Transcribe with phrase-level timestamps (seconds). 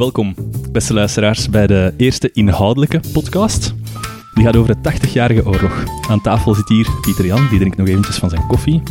[0.00, 0.34] Welkom,
[0.72, 3.74] beste luisteraars, bij de eerste inhoudelijke podcast.
[4.34, 5.84] Die gaat over de 80-jarige oorlog.
[6.08, 8.82] Aan tafel zit hier Pieter Jan, die drinkt nog eventjes van zijn koffie.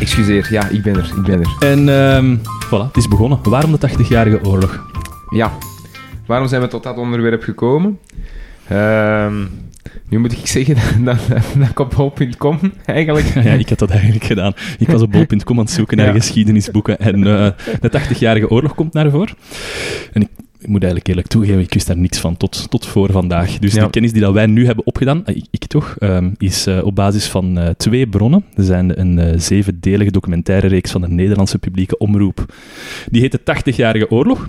[0.00, 1.56] Excuseer, ja, ik ben er, ik ben er.
[1.68, 2.36] En ehm
[2.66, 3.38] voilà, het is begonnen.
[3.42, 4.86] Waarom de 80-jarige oorlog?
[5.30, 5.52] Ja,
[6.26, 7.98] waarom zijn we tot dat onderwerp gekomen?
[8.68, 9.44] Ehm,
[10.08, 13.26] nu moet ik zeggen dat, dat, dat ik op bol.com eigenlijk...
[13.34, 14.52] ja, ik had dat eigenlijk gedaan.
[14.78, 16.12] Ik was op bol.com aan het zoeken naar Ja.
[16.12, 17.50] geschiedenisboeken en eh,
[17.80, 19.34] de 80-jarige oorlog komt naar voren.
[20.12, 20.28] En ik,
[20.60, 23.58] ik moet eigenlijk eerlijk toegeven, ik wist daar niks van tot, tot voor vandaag.
[23.58, 23.84] Dus Ja.
[23.84, 26.84] de kennis die dat wij nu hebben opgedaan, eh, ik, ik toch, ehm, is eh,
[26.84, 28.44] op basis van eh, twee bronnen.
[28.54, 32.54] Er zijn een eh, zevendelige documentaire reeks van de Nederlandse publieke omroep.
[33.10, 34.48] Die heet de 80-jarige oorlog.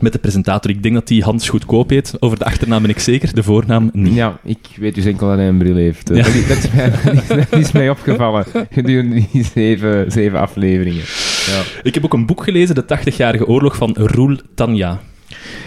[0.00, 2.14] Met de presentator, ik denk dat die Hans Goedkoop heet.
[2.20, 4.14] Over de achternaam ben ik zeker, de voornaam niet.
[4.14, 6.08] Ja, ik weet dus enkel dat hij een bril heeft.
[6.08, 6.14] Ja.
[6.14, 10.38] Dat, is, dat, is mij, dat is- dat is mij opgevallen gedurende die zeven, zeven
[10.40, 11.02] afleveringen.
[11.46, 11.62] Ja.
[11.82, 15.00] Ik heb ook een boek gelezen, De 80-jarige oorlog van Roel Tanja.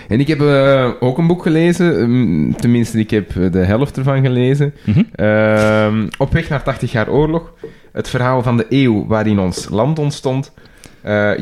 [0.07, 3.97] En ik heb eh, ook een boek gelezen, mm, tenminste ik heb eh, de helft
[3.97, 4.73] ervan gelezen.
[4.85, 5.03] Mhm.
[5.15, 7.53] Ehm, op weg naar 80 jaar oorlog.
[7.91, 10.51] Het verhaal van de eeuw waarin ons land ontstond.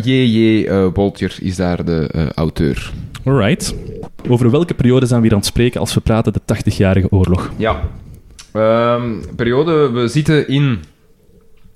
[0.02, 0.66] J.J.
[0.66, 2.92] eh, Boltjer is daar de auteur.
[3.25, 3.75] Alright.
[4.30, 7.52] Over welke periode zijn we hier aan het spreken als we praten de 80-jarige oorlog?
[7.58, 7.81] Ja.
[8.52, 10.80] Ehm, periode, we zitten in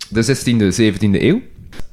[0.09, 1.41] de 16e, 17e eeuw.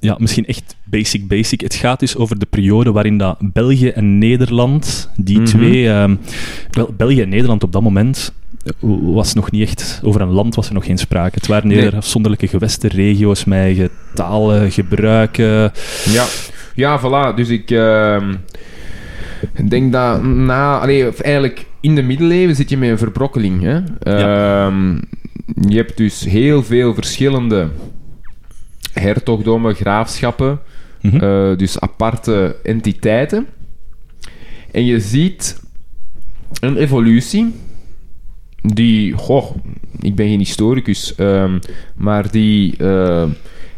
[0.00, 1.60] Ja, misschien echt basic basic.
[1.60, 5.46] Het gaat dus over de periode waarin dat België en Nederland, die Mhm.
[5.46, 5.88] twee...
[5.88, 6.16] ehm,
[6.70, 8.32] wel, België en Nederland op dat moment
[8.64, 8.72] eh,
[9.02, 10.00] was nog niet echt...
[10.04, 11.34] Over een land was er nog geen sprake.
[11.34, 11.76] Het waren Nee.
[11.78, 15.72] eerder afzonderlijke gewesten, regio's met eigen talen, gebruiken.
[16.04, 16.24] Ja,
[16.74, 17.34] ja voilà.
[17.36, 18.34] Dus ik ehm,
[19.68, 20.78] denk dat na...
[20.78, 23.62] Allee, of eigenlijk in de middeleeuwen zit je met een verbrokkeling.
[23.62, 23.80] Hè?
[24.02, 24.94] Ehm,
[25.68, 27.68] je hebt dus heel veel verschillende
[28.92, 30.58] hertogdommen, graafschappen.
[31.02, 31.16] Mhm.
[31.16, 33.46] Eh, dus aparte entiteiten.
[34.70, 35.60] En je ziet
[36.60, 37.54] een evolutie
[38.62, 39.56] die, goh,
[40.00, 41.58] ik ben geen historicus, ehm,
[41.96, 43.24] maar die eh,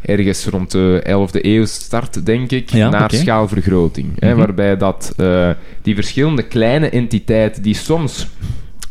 [0.00, 4.08] ergens rond de 11e eeuw start, denk ik, Ja, naar schaalvergroting.
[4.18, 4.38] Hè, Mhm.
[4.38, 5.50] waarbij dat eh,
[5.82, 8.26] die verschillende kleine entiteiten die soms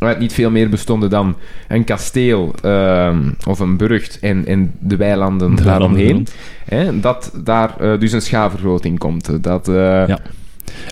[0.08, 1.36] uit niet veel meer bestonden dan
[1.68, 6.26] een kasteel ehm, of een burcht en, en de weilanden De daaromheen.
[6.64, 9.28] Hè, dat daar eh, dus een schaalvergroting komt.
[9.28, 10.18] eh, Dat eh Ja.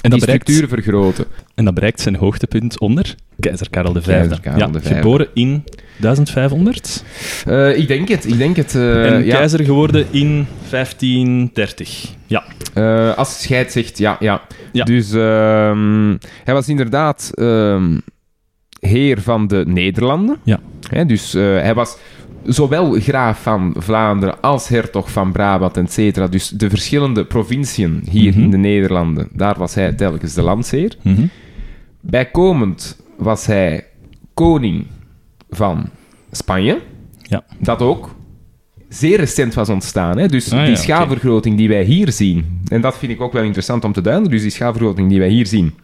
[0.03, 1.25] En dat, die bereikt, structuren vergroten.
[1.55, 4.05] en dat bereikt zijn hoogtepunt onder keizer Karel V.
[4.05, 4.87] Keizer Karel ja, V.
[4.95, 5.65] Geboren in
[5.99, 7.05] 1500
[7.47, 8.75] Eh, ik denk het, ik denk het.
[8.75, 9.35] en ja.
[9.37, 12.15] keizer geworden in 1530.
[12.27, 12.45] Ja.
[13.15, 14.43] Als scheid zegt, ja, ja.
[14.73, 14.85] Ja.
[14.85, 17.97] Dus ehm, hij was inderdaad ehm,
[18.81, 20.37] heer van de Nederlanden.
[20.43, 20.61] Ja.
[20.89, 21.97] Hè, dus eh, hij was
[22.45, 26.27] zowel graaf van Vlaanderen als hertog van Brabant, et cetera.
[26.29, 28.41] Dus de verschillende provinciën hier Mhm.
[28.43, 30.97] in de Nederlanden, daar was hij telkens de landsheer.
[31.03, 31.27] Mhm.
[32.01, 33.87] Bijkomend was hij
[34.35, 34.87] koning
[35.51, 35.89] van
[36.31, 36.79] Spanje.
[37.23, 37.45] Ja.
[37.59, 38.15] Dat ook
[38.89, 40.19] zeer recent was ontstaan.
[40.19, 40.27] Hè?
[40.29, 43.43] Dus Ah, ja, die schaalvergroting die wij hier zien, en dat vind ik ook wel
[43.43, 45.75] interessant om te duiden, dus die schaalvergroting die wij hier zien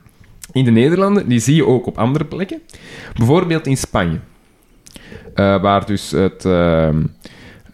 [0.53, 2.61] in de Nederlanden, die zie je ook op andere plekken.
[3.15, 4.19] Bijvoorbeeld in Spanje.
[5.35, 7.03] Eh, waar dus het ehm,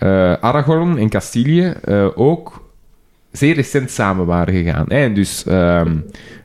[0.00, 2.70] eh, Aragon en Castilië eh, ook
[3.32, 4.86] zeer recent samen waren gegaan.
[4.86, 5.96] En dus, ehm,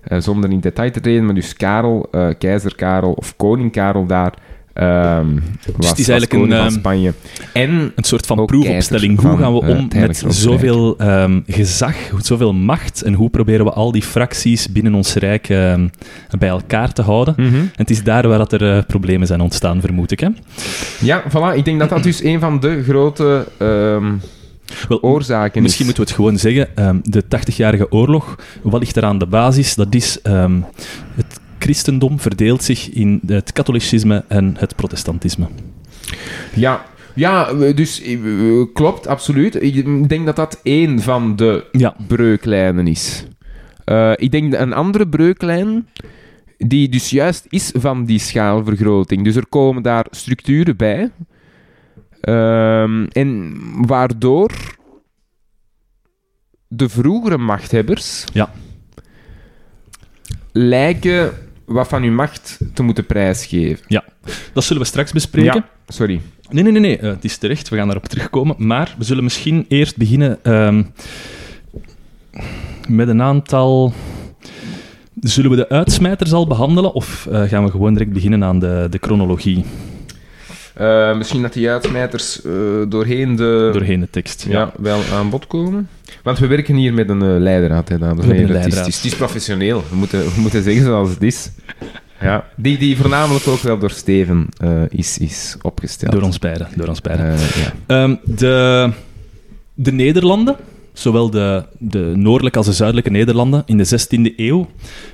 [0.04, 4.34] eh, zonder in detail te treden, maar dus Karel, keizer Karel of koning Karel daar,
[4.76, 7.14] was, het is eigenlijk een, van ehm, Spanje.
[7.54, 9.22] En Een soort van proefopstelling.
[9.22, 13.72] Hoe gaan we eh, om met zoveel ehm, gezag, zoveel macht en hoe proberen we
[13.72, 15.48] al die fracties binnen ons rijk
[16.40, 17.34] bij elkaar te houden?
[17.38, 17.56] Mhm.
[17.56, 20.20] En het is daar waar dat er eh, problemen zijn ontstaan, vermoed ik.
[20.20, 20.30] Hè?
[21.00, 21.56] Ja, voilà.
[21.58, 23.48] Ik denk dat dat dus een van de grote
[24.88, 25.96] Wel, oorzaken Misschien is.
[25.96, 27.02] moeten we het gewoon zeggen.
[27.04, 29.76] de 80-jarige oorlog, wat ligt er aan de basis?
[29.76, 31.35] Dat is het
[31.66, 35.48] christendom verdeelt zich in het katholicisme en het protestantisme.
[36.56, 38.18] Ja, ja dus eh,
[38.74, 39.62] klopt, absoluut.
[39.64, 41.96] Ik denk dat dat één van de Ja.
[42.08, 43.26] breuklijnen is.
[43.86, 45.88] Eh, ik denk een andere breuklijn,
[46.58, 49.24] die dus juist is van die schaalvergroting.
[49.24, 51.12] Dus er komen daar structuren bij.
[52.22, 53.54] Ehm, en
[53.88, 54.52] waardoor
[56.68, 58.52] de vroegere machthebbers Ja.
[60.52, 61.34] lijken
[61.66, 63.86] wat van hun macht te moeten prijsgeven.
[64.54, 65.54] Dat zullen we straks bespreken.
[65.56, 66.22] Ja, sorry.
[66.50, 66.98] Nee, nee, nee, nee.
[66.98, 67.70] eh, het is terecht.
[67.70, 68.56] We gaan daarop terugkomen.
[68.58, 70.84] Maar we zullen misschien eerst beginnen ehm,
[72.88, 73.94] met een aantal...
[75.20, 78.88] Zullen we de uitsmijters al behandelen of eh, gaan we gewoon direct beginnen aan de,
[78.90, 79.66] de chronologie?
[80.76, 82.52] Eh, misschien dat die uitsmijters eh,
[82.90, 83.70] doorheen de...
[83.74, 84.46] Doorheen de tekst.
[84.50, 84.72] ja.
[84.78, 85.90] wel aan bod komen.
[86.24, 88.56] Want we werken hier met een eh, leidraad, hè, dames en heren.
[88.62, 89.84] Het is, het is- het is professioneel.
[89.90, 91.52] We moeten, we moeten zeggen zoals het is.
[92.22, 92.46] Ja.
[92.56, 94.48] Die, die voornamelijk ook wel door Steven
[94.90, 96.12] is, is opgesteld.
[96.12, 96.68] Door ons beiden.
[96.76, 97.26] Door ons beiden.
[97.38, 97.74] Ja.
[97.86, 98.90] Ehm, de,
[99.74, 100.56] de Nederlanden,
[100.94, 104.70] zowel de, de noordelijke als de zuidelijke Nederlanden, in de 16e eeuw,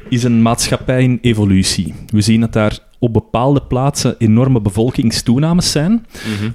[0.09, 1.93] is een maatschappij in evolutie.
[2.07, 6.05] We zien dat daar op bepaalde plaatsen enorme bevolkingstoenames zijn.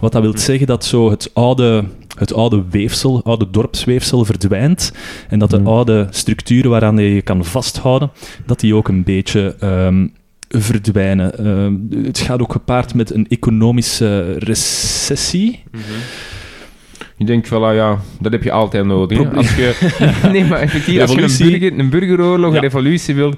[0.01, 1.85] Wat dat wil zeggen dat zo het oude,
[2.19, 4.93] het oude weefsel, oude dorpsweefsel verdwijnt.
[5.29, 5.67] En dat de Mhm.
[5.67, 8.11] oude structuren waaraan je je kan vasthouden,
[8.47, 10.07] dat die ook een beetje ehm,
[10.49, 11.39] verdwijnen.
[11.39, 15.63] Ehm, het gaat ook gepaard met een economische recessie.
[17.19, 19.19] Ik denk, voilà, ja, dat heb je altijd nodig.
[19.19, 19.29] hè.
[19.37, 19.95] Als je,
[20.33, 23.37] nee, maar effectief, als je een, burger, een burgeroorlog, een revolutie wilt,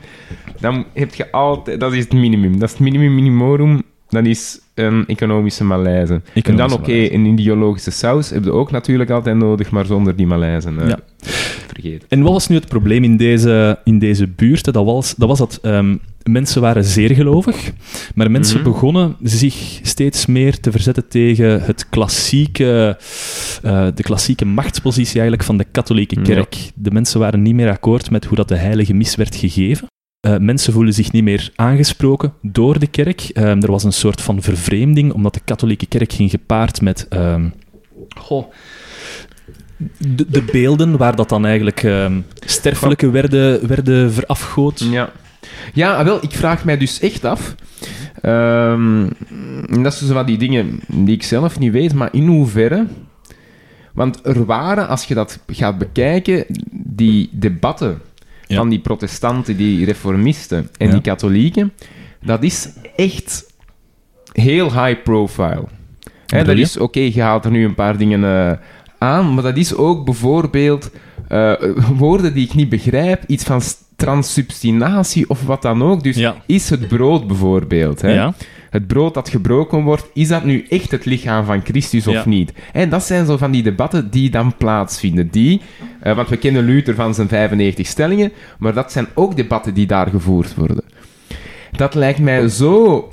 [0.60, 1.80] dan heb je altijd...
[1.80, 2.52] Dat is het minimum.
[2.52, 3.82] Dat is het minimum minimorum.
[4.08, 6.20] Dat is een economische malaise.
[6.34, 10.26] en dan, oké, een ideologische saus heb je ook natuurlijk altijd nodig, maar zonder die
[10.26, 10.69] malaise.
[10.78, 10.98] eh, Ja.
[11.67, 12.09] Vergeten.
[12.09, 14.65] En wat was nu het probleem in deze, in deze buurt?
[14.65, 17.70] Dat was dat, was dat ehm, mensen waren zeer gelovig,
[18.15, 18.70] maar mensen Mhm.
[18.70, 22.99] begonnen zich steeds meer te verzetten tegen het klassieke,
[23.62, 26.23] eh, de klassieke machtspositie eigenlijk van de katholieke Ja.
[26.23, 26.56] kerk.
[26.75, 29.87] De mensen waren niet meer akkoord met hoe dat de heilige mis werd gegeven.
[30.21, 33.21] Eh, mensen voelen zich niet meer aangesproken door de kerk.
[33.21, 37.06] Ehm, er was een soort van vervreemding, omdat de katholieke kerk ging gepaard met...
[37.09, 37.49] ehm,
[38.19, 38.44] goh,
[39.98, 44.86] de, de beelden waar dat dan eigenlijk ehm sterfelijke werden, werden verafgood.
[44.90, 45.10] Ja.
[45.75, 47.54] Ja, ah, wel, ik vraag mij dus echt af.
[48.22, 49.06] ehm,
[49.70, 52.86] en dat is dus wat die dingen die ik zelf niet weet, maar in hoeverre.
[53.92, 58.00] Want er waren, als je dat gaat bekijken, die debatten
[58.46, 58.56] Ja.
[58.56, 60.92] van die protestanten, die reformisten en Ja.
[60.92, 61.72] die katholieken,
[62.25, 63.46] dat is echt
[64.32, 65.64] heel high profile.
[66.26, 68.52] Hè, bedoel dat is, oké, je haalt er nu een paar dingen eh,
[68.99, 70.91] aan, maar dat is ook bijvoorbeeld
[71.29, 71.53] eh,
[71.99, 73.61] woorden die ik niet begrijp, iets van
[73.97, 76.03] transsubstinatie of wat dan ook.
[76.03, 76.37] Dus Ja.
[76.47, 78.12] is het brood bijvoorbeeld, hè?
[78.12, 78.35] Ja.
[78.71, 82.23] het brood dat gebroken wordt, is dat nu echt het lichaam van Christus of Ja.
[82.29, 82.53] niet?
[82.73, 85.29] En dat zijn zo van die debatten die dan plaatsvinden.
[85.31, 85.61] Die,
[86.00, 89.87] eh, want we kennen Luther van zijn 95 stellingen, maar dat zijn ook debatten die
[89.87, 90.85] daar gevoerd worden.
[91.73, 93.09] Dat lijkt mij zo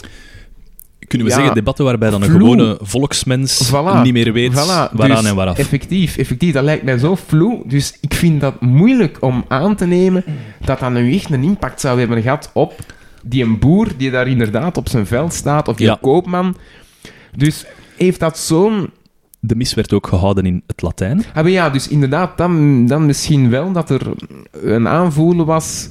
[1.07, 1.40] Kunnen we Ja.
[1.40, 4.02] zeggen, debatten waarbij dan een gewone volksmens Voilà.
[4.04, 4.56] niet meer weet Voilà,
[4.92, 5.57] waaraan dus en waaraf.
[5.57, 6.54] Effectief, effectief.
[6.54, 7.62] Dat lijkt mij zo vloe.
[7.66, 10.24] Dus ik vind dat moeilijk om aan te nemen
[10.66, 12.74] dat dat nu echt een impact zou hebben gehad op
[13.24, 15.98] die een boer die daar inderdaad op zijn veld staat, of die Ja.
[16.02, 16.56] koopman.
[17.36, 17.66] Dus
[17.98, 18.90] heeft dat zo'n...
[19.40, 21.24] De mis werd ook gehouden in het Latijn.
[21.34, 24.01] Ah, ja, dus inderdaad, dan, dan misschien wel dat er
[24.51, 25.90] een aanvoelen was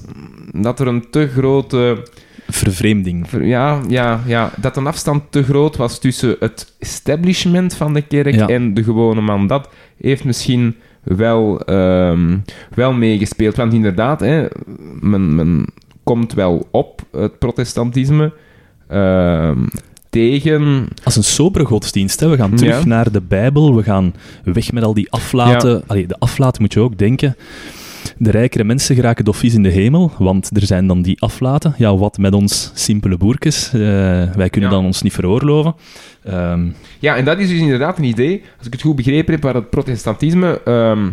[0.53, 2.07] dat er een te grote...
[2.49, 3.29] Vervreemding.
[3.29, 8.03] ver- Ja, ja, ja, dat een afstand te groot was tussen het establishment van de
[8.03, 8.47] kerk Ja.
[8.49, 9.47] en de gewone man.
[9.47, 9.69] Dat
[10.01, 12.37] heeft misschien wel, ehm,
[12.75, 13.57] wel meegespeeld.
[13.57, 14.47] Want inderdaad, hè,
[15.01, 15.67] men, men
[16.03, 18.33] komt wel op het protestantisme
[18.89, 19.59] ehm,
[20.11, 20.89] tegen...
[21.05, 22.21] Als een sobere godsdienst.
[22.21, 22.29] Hè.
[22.29, 22.85] We gaan terug Ja.
[22.87, 23.75] naar de Bijbel.
[23.77, 24.15] We gaan
[24.45, 25.83] weg met al die aflaten.
[25.87, 27.37] Allee, de aflaten moet je ook denken.
[28.19, 31.75] De rijkere mensen geraken doffies in de hemel, want er zijn dan die aflaten.
[31.79, 33.67] Ja, wat met ons simpele boerkes.
[33.73, 33.81] Eh,
[34.35, 34.77] wij kunnen Ja.
[34.77, 35.75] dan ons niet veroorloven.
[36.25, 36.67] Ehm,
[36.99, 39.55] Ja, en dat is dus inderdaad een idee, als ik het goed begrepen heb, waar
[39.55, 41.11] het protestantisme ehm,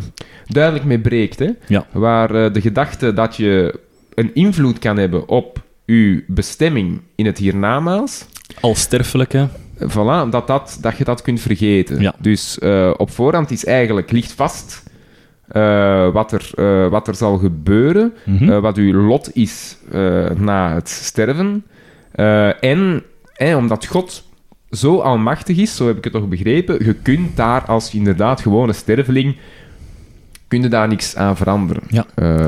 [0.48, 1.40] duidelijk mee breekt.
[1.40, 1.50] Hè?
[1.68, 1.86] Ja.
[1.92, 3.80] Waar eh, de gedachte dat je
[4.14, 8.26] een invloed kan hebben op je bestemming in het hiernamaals,
[8.60, 9.48] als sterfelijke.
[9.78, 12.02] eh, voilà, dat, dat, dat je dat kunt vergeten.
[12.02, 12.14] Ja.
[12.20, 12.60] Dus
[12.98, 14.84] op voorhand is eigenlijk, ligt vast
[15.52, 20.74] eh, wat, er, eh, wat er zal gebeuren, eh, wat uw lot is eh, na
[20.74, 21.64] het sterven.
[22.12, 23.04] Eh, en
[23.34, 24.30] eh, omdat God
[24.72, 28.74] zo almachtig is, zo heb ik het toch begrepen, je kunt daar als inderdaad gewone
[28.74, 29.36] sterveling,
[30.48, 31.84] kun je daar niks aan veranderen.
[31.88, 32.06] Ja.
[32.16, 32.44] Eh, je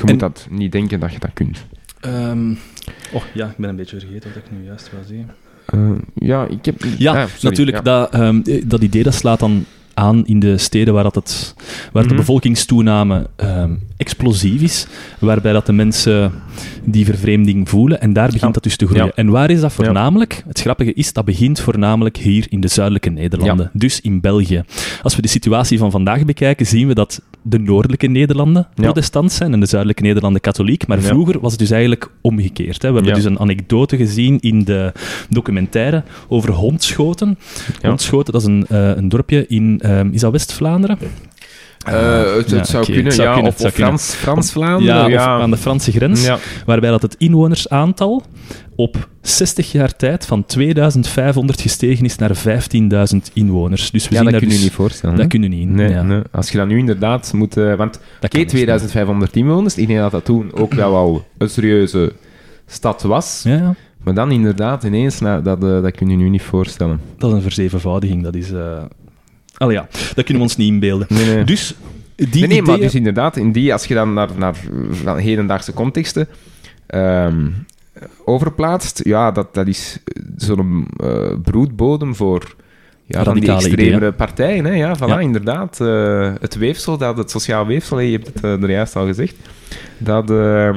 [0.00, 1.64] En- moet dat niet denken dat je dat kunt.
[2.00, 2.50] Ehm,
[3.12, 5.30] oh ja, ik ben een beetje vergeten wat ik nu juist wou zeggen.
[5.66, 6.74] Eh, ja, ik heb...
[6.98, 7.76] Ja, ah, sorry, natuurlijk.
[7.76, 7.82] ja.
[7.82, 9.64] Dat, ehm, dat idee dat slaat dan
[9.94, 11.54] aan in de steden waar, dat het,
[11.92, 12.16] waar de Mhm.
[12.18, 14.86] bevolkingstoename ehm, explosief is,
[15.18, 16.32] waarbij dat de mensen
[16.84, 18.50] die vervreemding voelen, en daar begint Ja.
[18.50, 19.04] dat dus te groeien.
[19.06, 19.12] Ja.
[19.14, 20.42] En waar is dat voornamelijk?
[20.46, 24.62] Het grappige is, dat begint voornamelijk hier in de zuidelijke Nederlanden, dus in België.
[25.02, 29.52] Als we de situatie van vandaag bekijken, zien we dat de noordelijke Nederlanden protestant zijn
[29.52, 32.82] en de zuidelijke Nederlanden katholiek, maar vroeger was het dus eigenlijk omgekeerd.
[32.82, 32.88] Hè.
[32.88, 34.92] We hebben dus een anekdote gezien in de
[35.28, 37.38] documentaire over Hondschoten.
[37.82, 40.98] Hondschoten, dat is een, eh, een dorpje in, ehm, is dat West-Vlaanderen?
[41.86, 43.34] Eh, het, zou kunnen, het zou ja.
[43.34, 44.94] kunnen, of of Frans, Frans-Vlaanderen.
[44.94, 45.36] Ja, ja.
[45.36, 46.30] of aan de Franse grens.
[46.66, 48.22] Waarbij dat het inwonersaantal
[48.76, 53.90] op 60 jaar tijd van 2500 gestegen is naar 15.000 inwoners.
[53.90, 55.14] Dus we Ja, zien dat kun je dus- niet voorstellen.
[55.16, 55.30] Dat hè?
[55.30, 55.68] kun je niet.
[55.68, 56.02] Nee, ja.
[56.02, 56.20] nee.
[56.30, 57.56] Als je dat nu inderdaad moet...
[57.56, 60.96] eh, want Dat oké, kan dus 2500 inwoners, ik denk dat dat toen ook wel
[60.96, 62.12] al een serieuze
[62.66, 63.40] stad was.
[63.44, 67.00] Ja, Maar dan inderdaad ineens, nou, dat, eh, dat kun je nu niet voorstellen.
[67.18, 68.22] dat is een verzevenvoudiging.
[68.22, 68.52] Dat is...
[69.60, 71.06] Allee, ja, dat kunnen we ons niet inbeelden.
[71.10, 71.44] Nee, nee.
[71.44, 71.74] Dus
[72.16, 74.54] die nee, nee, maar dus inderdaad, in die, als je dan naar, naar
[75.18, 76.28] hedendaagse contexten
[76.86, 77.46] ehm,
[78.24, 79.98] overplaatst, ja, dat, dat is
[80.36, 82.54] zo'n eh, broedbodem voor
[83.06, 84.14] ja, van die extremere ideeën.
[84.14, 84.64] partijen.
[84.64, 85.20] Hè, ja, voilà, Ja.
[85.20, 85.80] inderdaad.
[85.80, 89.06] eh, het weefsel, dat, het sociaal weefsel, hè, je hebt het eh, er juist al
[89.06, 89.34] gezegd,
[89.98, 90.74] dat, eh,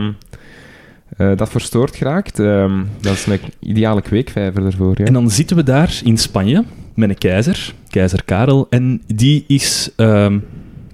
[1.35, 2.39] dat verstoord geraakt.
[2.39, 4.93] Ehm, dat is een ideale kweekvijver daarvoor.
[4.97, 5.05] Ja.
[5.05, 6.63] En dan zitten we daar in Spanje
[6.95, 10.39] met een keizer, keizer Karel, en die is ehm,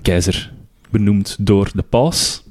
[0.02, 0.52] keizer
[0.90, 2.44] benoemd door de paus.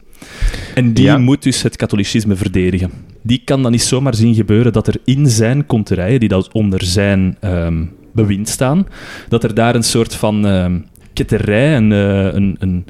[0.75, 1.19] En die Ja.
[1.19, 2.90] moet dus het katholicisme verdedigen.
[3.23, 6.85] Die kan dan niet zomaar zien gebeuren dat er in zijn konterijen, die dat onder
[6.85, 8.87] zijn ehm, bewind staan,
[9.28, 10.78] dat er daar een soort van ehm
[11.12, 12.85] ketterij, een, eh, een, een,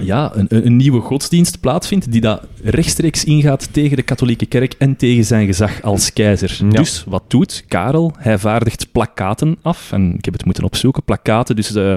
[0.00, 5.24] ja, een, nieuwe godsdienst plaatsvindt, die dat rechtstreeks ingaat tegen de katholieke kerk en tegen
[5.24, 6.58] zijn gezag als keizer.
[6.62, 6.68] Ja.
[6.68, 8.12] Dus wat doet Karel?
[8.18, 11.94] Hij vaardigt plakkaten af, en ik heb het moeten opzoeken, plakkaten dus, eh,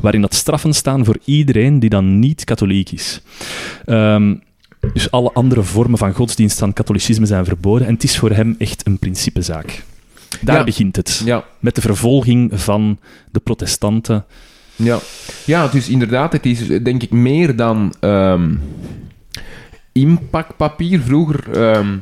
[0.00, 3.20] waarin dat straffen staan voor iedereen die dan niet katholiek is.
[3.84, 4.34] Ehm,
[4.92, 8.54] dus alle andere vormen van godsdienst dan katholicisme zijn verboden en het is voor hem
[8.58, 9.82] echt een principezaak.
[10.40, 10.64] Daar Ja.
[10.64, 11.22] begint het.
[11.24, 12.98] Ja, Met de vervolging van
[13.30, 14.24] de protestanten.
[14.82, 14.98] Ja.
[15.44, 18.50] ja, dus inderdaad, het is denk ik meer dan ehm
[19.92, 21.00] inpakpapier.
[21.00, 21.96] Vroeger, ehm,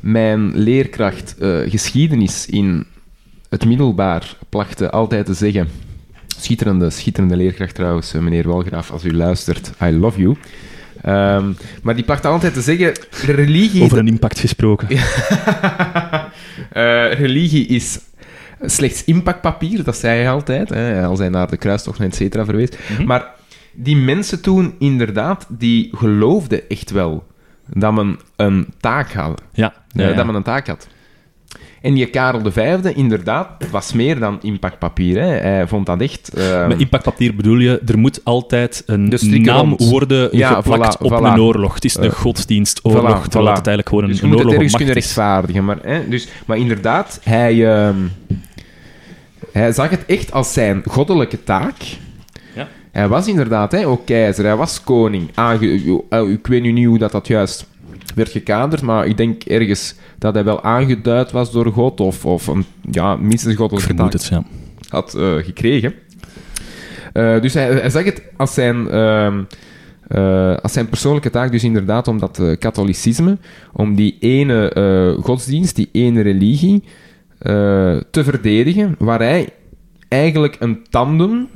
[0.00, 2.86] mijn leerkracht eh, geschiedenis in
[3.48, 5.68] het middelbaar plachtte altijd te zeggen...
[6.38, 10.36] Schitterende, schitterende leerkracht trouwens, eh, meneer Walgraaf, als u luistert, I love you.
[11.02, 11.52] Ehm,
[11.82, 12.92] maar die plachtte altijd te zeggen,
[13.24, 13.82] religie...
[13.82, 14.88] Over een impact gesproken.
[16.72, 17.98] Eh, religie is
[18.66, 22.68] slechts impactpapier, dat zei hij altijd, hè, als hij naar de kruistochten et cetera verwees.
[22.92, 23.04] Mhm.
[23.06, 23.30] Maar
[23.72, 27.24] die mensen toen, inderdaad, die geloofden echt wel
[27.68, 29.42] dat men een taak had.
[29.52, 30.14] Ja, eh, ja, ja.
[30.14, 30.88] Dat men een taak had.
[31.82, 35.20] En die Karel V, inderdaad, was meer dan impactpapier.
[35.20, 35.26] Hè.
[35.28, 36.34] Hij vond dat echt...
[36.34, 39.90] eh, Met impactpapier bedoel je, er moet altijd een naam rond.
[39.90, 41.24] worden Ja, geplakt voilà, op voilà.
[41.24, 41.74] een oorlog.
[41.74, 44.38] Het is een Eh, godsdienstoorlog, voilà, terwijl het eigenlijk gewoon een, dus je een moet
[44.38, 45.04] het oorlog ergens op kunnen is.
[45.04, 45.64] rechtvaardigen.
[45.64, 47.96] Maar, hè, dus, maar inderdaad, hij, ehm,
[49.60, 51.74] hij zag het echt als zijn goddelijke taak.
[52.54, 52.68] Ja.
[52.92, 55.30] Hij was inderdaad hè, ook keizer, hij was koning.
[55.34, 57.66] Aange- eh, ik weet nu niet hoe dat, dat juist
[58.14, 62.46] werd gekaderd, maar ik denk ergens dat hij wel aangeduid was door God, of, of
[62.46, 64.44] een ja, minstens goddelijke taak het, ja.
[64.88, 65.94] had eh, gekregen.
[67.12, 69.42] Eh, dus hij, hij zag het als zijn, ehm,
[70.08, 73.38] eh, als zijn persoonlijke taak, dus inderdaad om dat katholicisme,
[73.72, 76.82] om die ene eh, godsdienst, die ene religie,
[77.38, 79.48] te verdedigen, waar hij
[80.08, 81.48] eigenlijk een tandem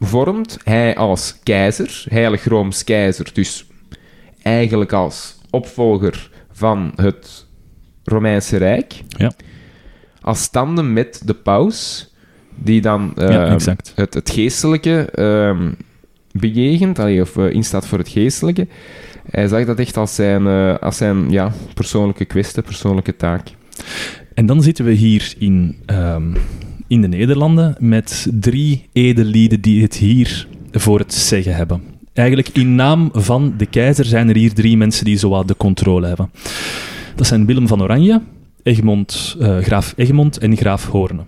[0.00, 0.58] vormt.
[0.64, 3.66] Hij als keizer, heilig Rooms keizer, dus
[4.42, 7.46] eigenlijk als opvolger van het
[8.04, 9.32] Romeinse Rijk, Ja.
[10.20, 12.08] als tandem met de paus,
[12.54, 13.92] die dan Ja, eh, exact.
[13.94, 15.70] het, het geestelijke ehm
[16.32, 18.66] bejegent, allee, of eh, instaat voor het geestelijke.
[19.30, 23.48] Hij zag dat echt als zijn, eh, als zijn ja, persoonlijke kwestie, persoonlijke taak.
[24.34, 26.34] En dan zitten we hier in, ehm,
[26.86, 31.82] in de Nederlanden met drie edellieden die het hier voor het zeggen hebben.
[32.12, 36.06] Eigenlijk in naam van de keizer zijn er hier drie mensen die zowat de controle
[36.06, 36.30] hebben.
[37.14, 38.20] Dat zijn Willem van Oranje,
[38.62, 41.22] Egmond, eh, graaf Egmond en graaf Hoorne.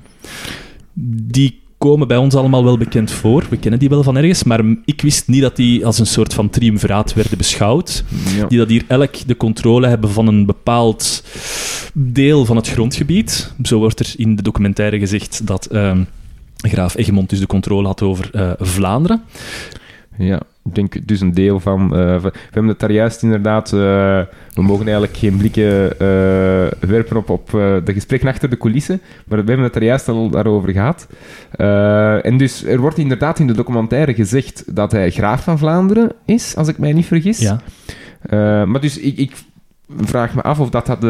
[1.23, 3.47] Die komen bij ons allemaal wel bekend voor.
[3.51, 6.35] We kennen die wel van ergens, maar ik wist niet dat die als een soort
[6.35, 8.05] van triumviraat werden beschouwd
[8.37, 8.47] Ja.
[8.47, 11.25] die dat hier elk de controle hebben van een bepaald
[11.95, 13.53] deel van het grondgebied.
[13.63, 16.03] Zo wordt er in de documentaire gezegd dat ehm,
[16.57, 19.23] graaf Egmond dus de controle had over eh, Vlaanderen.
[20.19, 21.83] Ja, ik denk dus een deel van...
[21.83, 23.73] eh, we hebben het daar juist inderdaad...
[23.73, 23.79] eh,
[24.55, 25.99] we mogen eigenlijk geen blikken eh,
[26.89, 30.29] werpen op, op de gesprekken achter de coulissen, maar we hebben het daar juist al
[30.31, 31.07] daarover gehad.
[31.51, 36.13] Eh, en dus er wordt inderdaad in de documentaire gezegd dat hij graaf van Vlaanderen
[36.25, 37.39] is, als ik mij niet vergis.
[37.39, 37.61] Ja.
[38.65, 39.33] Maar dus ik, ik
[40.01, 41.05] vraag me af of dat, dat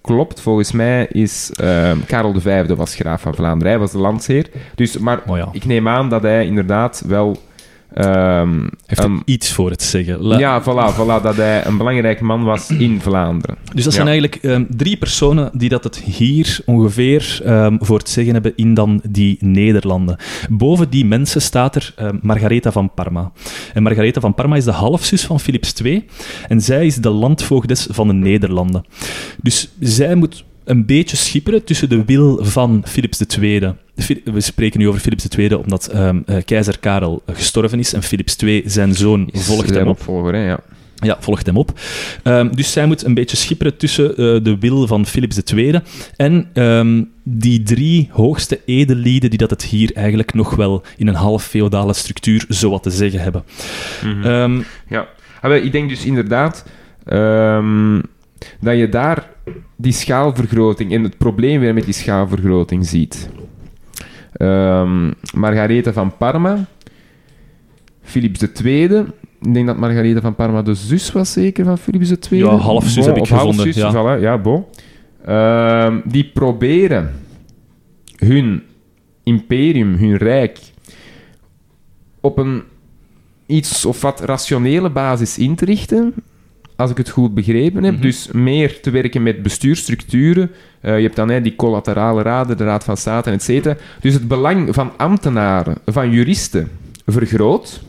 [0.00, 0.40] klopt.
[0.40, 3.72] Volgens mij is eh, Karel V was graaf van Vlaanderen.
[3.72, 4.46] Hij was de landsheer.
[4.74, 5.48] Dus, maar Oh ja.
[5.52, 7.36] ik neem aan dat hij inderdaad wel
[7.98, 10.18] ehm, Heeft een- iets voor het zeggen.
[10.22, 13.56] La- ja, voilà, voilà, dat hij een belangrijk man was in Vlaanderen.
[13.74, 14.12] Dus dat zijn Ja.
[14.12, 18.74] eigenlijk ehm, drie personen die dat het hier ongeveer ehm, voor het zeggen hebben in
[18.74, 20.16] dan die Nederlanden.
[20.50, 23.32] Boven die mensen staat er Margaretha van Parma.
[23.74, 26.04] En Margaretha van Parma is de halfzus van Philips II
[26.48, 28.84] en zij is de landvoogdes van de Nederlanden.
[29.42, 33.72] Dus zij moet een beetje schipperen tussen de wil van Philips II.
[34.24, 38.36] We spreken nu over Philips II omdat ehm, eh, keizer Karel gestorven is en Philips
[38.36, 39.96] II, zijn zoon, Is volgt hem op.
[39.98, 40.60] opvolger, hè, ja.
[41.00, 41.80] Ja, volgt hem op.
[42.22, 45.80] Ehm, dus zij moet een beetje schipperen tussen eh, de wil van Philips II
[46.16, 51.14] en ehm, die drie hoogste edellieden die dat het hier eigenlijk nog wel in een
[51.14, 53.44] half feodale structuur zo wat te zeggen hebben.
[54.24, 55.08] Ehm, Ja,
[55.40, 56.64] Ah, ik denk dus inderdaad
[58.60, 59.28] dat je daar
[59.76, 63.28] die schaalvergroting en het probleem weer met die schaalvergroting ziet.
[64.32, 66.66] Ehm Margaretha van Parma,
[68.02, 68.84] Philips II.
[69.40, 72.40] Ik denk dat Margaretha van Parma de zus was, zeker van Philips II.
[72.40, 73.92] Ja, halfzus heb ik gevonden, halfzus, ja.
[73.92, 74.64] voilà, ja, bon.
[75.24, 77.12] Ehm, die proberen
[78.16, 78.62] hun
[79.22, 80.58] imperium, hun rijk,
[82.20, 82.62] op een
[83.46, 86.14] iets of wat rationele basis in te richten,
[86.78, 87.92] als ik het goed begrepen heb.
[87.92, 88.02] Mhm.
[88.02, 90.50] Dus meer te werken met bestuursstructuren.
[90.80, 93.76] Eh, je hebt dan hè, die collaterale raden, de Raad van State, et cetera.
[94.00, 96.70] Dus het belang van ambtenaren, van juristen,
[97.06, 97.80] vergroot.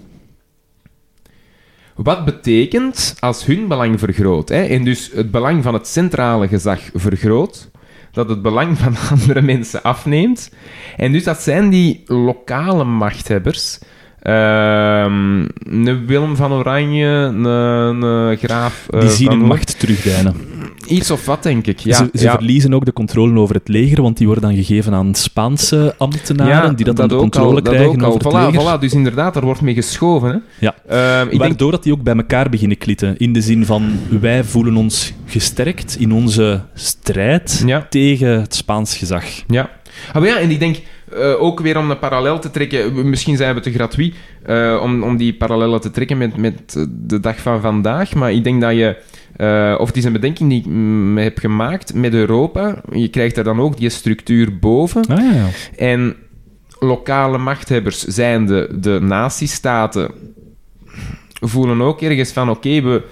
[1.96, 6.79] Wat betekent als hun belang vergroot, hè, en dus het belang van het centrale gezag
[6.93, 7.69] vergroot,
[8.12, 10.51] dat het belang van andere mensen afneemt.
[10.98, 13.79] En dus dat zijn die lokale machthebbers.
[14.22, 15.40] Ehm,
[15.86, 18.88] een Willem van Oranje, een, een graaf.
[18.90, 20.36] eh, die zien hun macht terugdijnen.
[20.88, 21.80] Iets of wat, denk ik.
[21.80, 22.32] Ja, ze ze ja.
[22.34, 26.76] verliezen ook de controle over het leger, want die worden dan gegeven aan Spaanse ambtenaren,
[26.76, 28.78] die dat dan de controle al, dat krijgen over het Voilà, leger.
[28.78, 30.30] voilà, dus inderdaad, er wordt mee geschoven.
[30.30, 30.38] Hè.
[30.66, 30.76] Ja.
[30.88, 33.18] Ehm, ik denk, Waardoor dat die ook bij elkaar beginnen klitten.
[33.18, 39.24] In de zin van, wij voelen ons gesterkt in onze strijd tegen het Spaans gezag.
[39.48, 39.70] Ja.
[40.08, 40.78] Ah, maar ja, en ik denk
[41.12, 44.13] eh, ook weer om een parallel te trekken, misschien zijn we te gratuit
[44.44, 48.32] eh, om, om die parallellen te trekken met, met eh, de dag van vandaag, maar
[48.32, 48.98] ik denk dat je,
[49.80, 53.44] of het is een bedenking die ik me heb gemaakt met Europa, je krijgt daar
[53.44, 55.06] dan ook die structuur boven.
[55.06, 55.48] Ah, ja, ja.
[55.75, 56.16] En
[56.80, 60.12] lokale machthebbers, zijn de, de nazistaten,
[61.42, 63.04] voelen ook ergens van: oké, we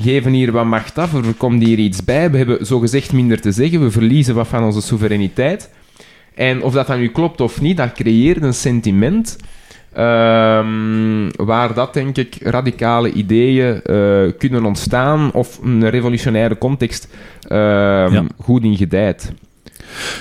[0.00, 3.52] geven hier wat macht af, er komt hier iets bij, we hebben zogezegd minder te
[3.52, 5.70] zeggen, we verliezen wat van onze soevereiniteit.
[6.36, 9.36] En of dat dan nu klopt of niet, dat creëert een sentiment.
[9.92, 17.08] ehm, waar dat, denk ik, radicale ideeën eh, kunnen ontstaan of een revolutionaire context
[17.48, 18.24] ehm, Ja.
[18.40, 19.32] goed in gedijt.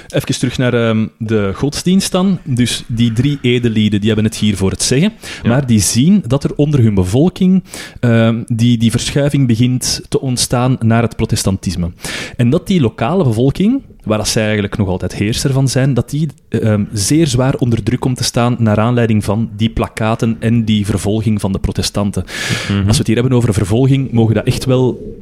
[0.08, 2.40] Even terug naar ehm, de godsdienst dan.
[2.44, 5.14] Dus die drie edellieden die hebben het hier voor het zeggen.
[5.44, 5.50] Ja.
[5.50, 7.64] Maar die zien dat er onder hun bevolking
[8.00, 11.92] ehm, die, die verschuiving begint te ontstaan naar het protestantisme.
[12.38, 16.10] En dat die lokale bevolking, waar dat zij eigenlijk nog altijd heerser van zijn, dat
[16.10, 20.66] die ehm, zeer zwaar onder druk komt te staan naar aanleiding van die plakaten en
[20.66, 22.24] die vervolging van de protestanten.
[22.24, 25.16] Als we het hier hebben over vervolging, mogen we dat echt wel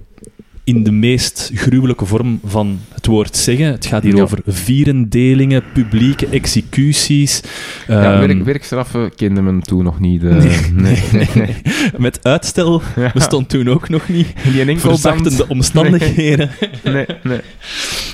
[0.64, 3.66] in de meest gruwelijke vorm van het woord zeggen.
[3.66, 4.22] Het gaat hier Ja.
[4.22, 7.42] over vierendelingen, publieke executies.
[7.88, 10.24] Ja, ehm, werk, werkstraffen kende men toen nog niet.
[10.24, 11.56] eh, Nee, nee, nee, nee.
[11.98, 13.12] Met uitstel Ja.
[13.14, 14.28] bestond toen ook nog niet.
[14.54, 14.80] Die.
[14.80, 16.50] Verzachtende omstandigheden.
[16.84, 17.40] Nee, nee.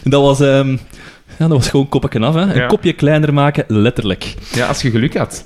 [0.04, 0.40] Dat was...
[0.40, 0.70] ehm,
[1.38, 2.34] ja, dat was gewoon koppetje af.
[2.36, 2.62] Hè.
[2.62, 4.34] Een kopje kleiner maken, letterlijk.
[4.54, 5.46] Ja, als je geluk had.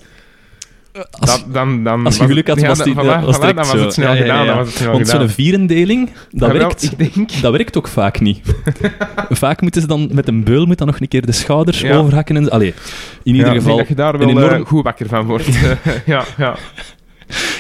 [1.12, 3.94] Als, dan, dan als je geluk had, ja, was, die, was direct dan was het
[3.94, 4.46] snel Ja, ja, gedaan.
[4.46, 4.92] ja.
[4.92, 6.84] Want zo'n vierendeling, dat Ja, werkt...
[6.84, 7.42] ik denk...
[7.42, 8.42] Dat werkt ook vaak niet.
[9.30, 11.96] vaak moeten ze dan met een beul moet dan nog een keer de schouders Ja.
[11.96, 12.36] overhakken.
[12.36, 12.74] En, allee,
[13.24, 15.26] in ieder ja, ik geval dat je daar een wel enorm- eh, goed wakker van
[15.26, 15.48] wordt.
[16.06, 16.56] ja, ja.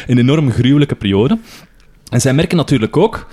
[0.08, 1.38] een enorm gruwelijke periode.
[2.10, 3.28] En zij merken natuurlijk ook,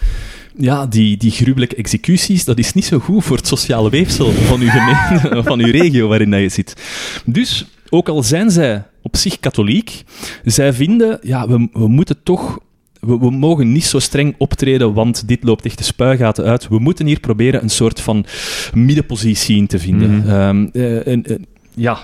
[0.60, 4.60] ja, die, die gruwelijke executies, dat is niet zo goed voor het sociale weefsel van
[4.60, 6.76] uw gemeente, van uw regio waarin dat je zit.
[7.24, 10.02] Dus, ook al zijn zij op zich katholiek,
[10.44, 12.58] zij vinden, ja, we, we moeten toch...
[13.00, 16.68] We, we mogen niet zo streng optreden, want dit loopt echt de spuigaten uit.
[16.68, 18.24] We moeten hier proberen een soort van
[18.74, 20.28] middenpositie in te vinden.
[21.04, 21.36] En, eh,
[21.74, 21.98] ja,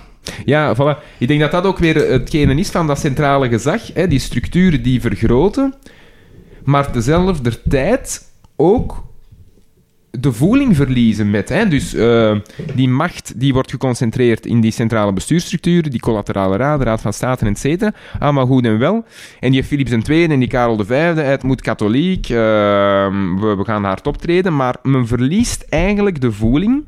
[0.44, 1.18] Ja, voilà.
[1.18, 3.92] Ik denk dat dat ook weer hetgene is van dat centrale gezag.
[3.94, 5.74] Hè, die structuren die vergroten,
[6.64, 8.22] maar tezelfde tijd
[8.56, 9.04] ook
[10.20, 11.48] de voeling verliezen met.
[11.48, 12.36] Hè, dus eh,
[12.74, 17.12] die macht die wordt geconcentreerd in die centrale bestuursstructuren, die collaterale raad, de Raad van
[17.12, 17.92] State, et cetera.
[18.18, 19.04] Allemaal goed en wel.
[19.40, 22.36] En die Philips II en die Karel V, het moet katholiek, eh,
[23.40, 26.84] we, we gaan hard optreden, maar men verliest eigenlijk de voeling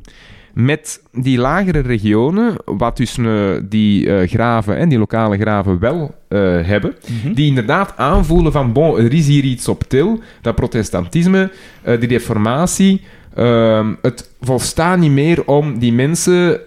[0.54, 6.14] met die lagere regionen, wat dus eh, die eh, graven en die lokale graven wel
[6.28, 7.34] eh, hebben, Mhm.
[7.34, 11.50] die inderdaad aanvoelen van, bon, er is hier iets op til, dat protestantisme,
[11.84, 13.00] die reformatie,
[13.34, 16.60] ehm, het volstaat niet meer om die mensen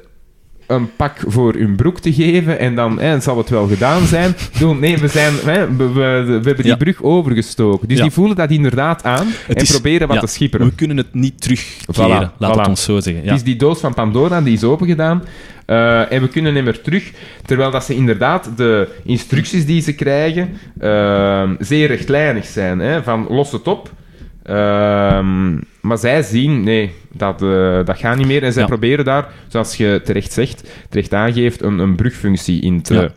[0.71, 4.35] een pak voor hun broek te geven en dan hè, zal het wel gedaan zijn.
[4.59, 6.75] Doen, nee, we, zijn, hè, we, we, we hebben die Ja.
[6.75, 7.87] brug overgestoken.
[7.87, 8.03] Dus Ja.
[8.03, 10.67] die voelen dat inderdaad aan en is- proberen wat ja, te schipperen.
[10.67, 12.59] We kunnen het niet terugkeren, Voilà, laat voilà.
[12.59, 13.23] het ons zo zeggen.
[13.23, 15.23] Is die doos van Pandora, die is opengedaan.
[15.65, 17.11] eh, en we kunnen hem er terug.
[17.45, 22.79] Terwijl dat ze inderdaad de instructies die ze krijgen eh, zeer rechtlijnig zijn.
[22.79, 23.91] Hè, van los het op.
[24.43, 28.43] Ehm, maar zij zien, nee, dat, eh, dat gaat niet meer.
[28.43, 28.67] En zij Ja.
[28.67, 32.93] proberen daar, zoals je terecht zegt, terecht aangeeft, een, een brugfunctie in te...
[32.93, 33.09] Ja.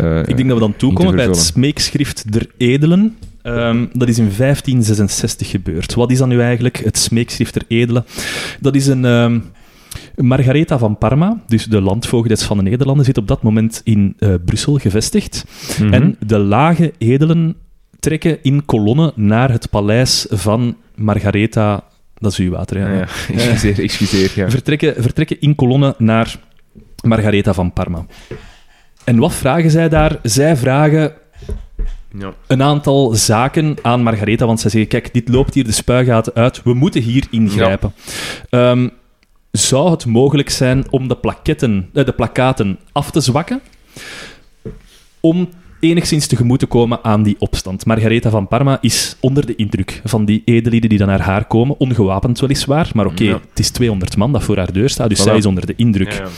[0.00, 3.16] eh, Ik denk dat we dan toekomen bij het smeekschrift der edelen.
[3.42, 5.94] Ehm, dat is in 1566 gebeurd.
[5.94, 8.04] Wat is dan nu eigenlijk het smeekschrift der edelen?
[8.60, 9.04] Dat is een...
[9.04, 9.38] ehm,
[10.16, 14.34] Margaretha van Parma, dus de landvoogdes van de Nederlanden, zit op dat moment in eh,
[14.44, 15.44] Brussel gevestigd.
[15.80, 15.92] Mhm.
[15.92, 17.56] En de lage edelen
[18.00, 21.84] trekken in kolonnen naar het paleis van Margaretha...
[22.14, 22.92] Dat is uw water, ja.
[22.92, 23.00] Ja.
[23.28, 24.32] Excuseer, excuseer.
[24.34, 24.50] Ja.
[24.50, 26.36] Vertrekken, vertrekken in kolonnen naar
[27.02, 28.06] Margaretha van Parma.
[29.04, 30.18] En wat vragen zij daar?
[30.22, 31.12] Zij vragen
[32.18, 32.32] Ja.
[32.46, 36.62] een aantal zaken aan Margaretha, want zij zeggen, kijk, dit loopt hier de spuigaten uit,
[36.62, 37.94] we moeten hier ingrijpen.
[38.50, 38.88] Ehm,
[39.50, 43.60] zou het mogelijk zijn om de, plaketten, eh, de plakaten af te zwakken,
[45.20, 45.48] om
[45.88, 47.86] enigszins tegemoet te komen aan die opstand?
[47.86, 51.78] Margaretha van Parma is onder de indruk van die edelieden die dan naar haar komen,
[51.78, 53.40] ongewapend weliswaar, maar oké, Ja.
[53.50, 55.22] het is 200 man dat voor haar deur staat, dus Voilà.
[55.22, 56.12] zij is onder de indruk.
[56.12, 56.28] Ja, ja.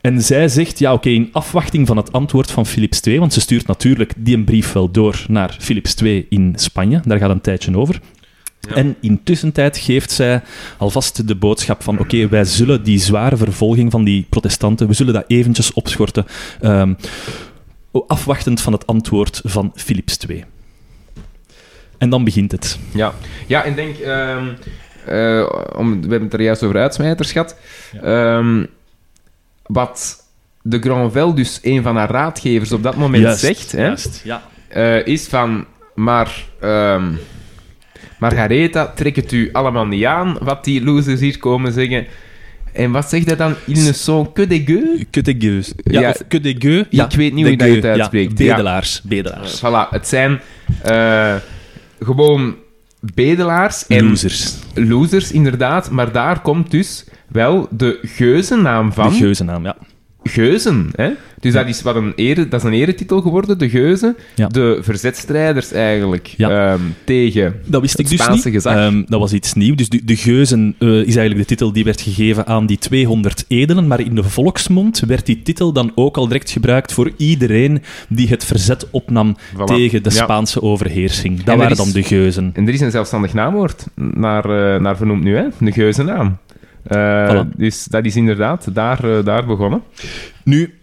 [0.00, 3.40] En zij zegt, ja oké, in afwachting van het antwoord van Philips II, want ze
[3.40, 7.40] stuurt natuurlijk die een brief wel door naar Philips II in Spanje, daar gaat een
[7.40, 8.00] tijdje over.
[8.68, 8.74] Ja.
[8.74, 10.42] En intussen geeft zij
[10.78, 15.14] alvast de boodschap van oké, wij zullen die zware vervolging van die protestanten, we zullen
[15.14, 16.26] dat eventjes opschorten,
[16.60, 16.94] ehm,
[17.92, 20.44] afwachtend van het antwoord van Philips II.
[21.98, 22.78] En dan begint het.
[22.94, 23.12] Ja,
[23.46, 24.46] ja en denk, ehm,
[25.06, 27.56] eh, om, we hebben het er juist over uitsmijters gehad.
[28.02, 28.64] Ehm,
[29.62, 30.26] wat
[30.62, 34.42] de Granvelle, dus een van haar raadgevers, op dat moment Juist, zegt, hè, ja.
[34.68, 37.12] eh, is van, maar ehm,
[38.18, 42.06] Margaretha, trek het u allemaal niet aan, wat die losers hier komen zeggen.
[42.72, 43.54] En wat zegt hij dan?
[43.66, 45.04] Il ne sont que des gueux?
[45.10, 45.72] Que de gueux.
[45.84, 46.86] Ja, Ja, of que gueux.
[46.90, 48.38] ik weet niet hoe je dat uitspreekt.
[48.38, 48.50] Ja, Ja.
[48.54, 49.00] bedelaars.
[49.02, 49.58] bedelaars.
[49.58, 50.40] Voilà, het zijn
[50.82, 51.34] eh,
[52.00, 52.54] gewoon
[53.00, 54.54] bedelaars en Losers.
[54.74, 55.90] losers, inderdaad.
[55.90, 59.76] Maar daar komt dus wel de geuzennaam van De geuzennaam, ja.
[60.24, 60.88] Geuzen.
[60.96, 61.10] Hè?
[61.40, 64.16] Dus dat is, wat een ere, dat is een eretitel geworden, de Geuzen.
[64.34, 64.46] Ja.
[64.46, 66.72] De verzetstrijders eigenlijk Ja.
[66.72, 68.54] ehm, tegen Dat wist ik dus Spaanse niet.
[68.56, 68.74] gezag.
[68.76, 69.76] Ehm, dat was iets nieuws.
[69.76, 73.44] Dus de, de Geuzen eh, is eigenlijk de titel die werd gegeven aan die 200
[73.48, 73.86] edelen.
[73.86, 78.28] Maar in de volksmond werd die titel dan ook al direct gebruikt voor iedereen die
[78.28, 79.64] het verzet opnam Voilà.
[79.64, 80.22] tegen de Ja.
[80.22, 81.42] Spaanse overheersing.
[81.42, 82.50] Dat waren is- dan de Geuzen.
[82.54, 85.44] En er is een zelfstandig naamwoord naar, eh, naar vernoemd nu, hè?
[85.58, 86.36] de Geuzennaam.
[86.84, 87.56] Voilà.
[87.56, 89.82] Dus dat is inderdaad daar, eh, daar begonnen.
[90.44, 90.74] Nu,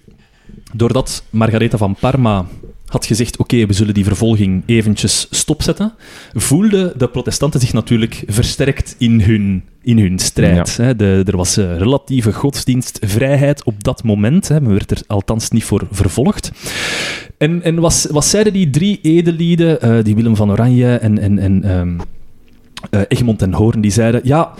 [0.73, 2.45] doordat Margaretha van Parma
[2.85, 5.93] had gezegd, oké, we zullen die vervolging eventjes stopzetten,
[6.33, 10.77] voelden de protestanten zich natuurlijk versterkt in hun, in hun strijd.
[10.77, 10.95] Hè.
[10.95, 14.47] De, er was eh, relatieve godsdienstvrijheid op dat moment.
[14.47, 14.61] Hè.
[14.61, 16.51] Men werd er althans niet voor vervolgd.
[17.37, 21.39] En, en wat, wat zeiden die drie edelieden, eh, die Willem van Oranje en, en,
[21.39, 21.63] en
[22.89, 24.53] eh, Egmond en Hoorn, die zeiden, ja,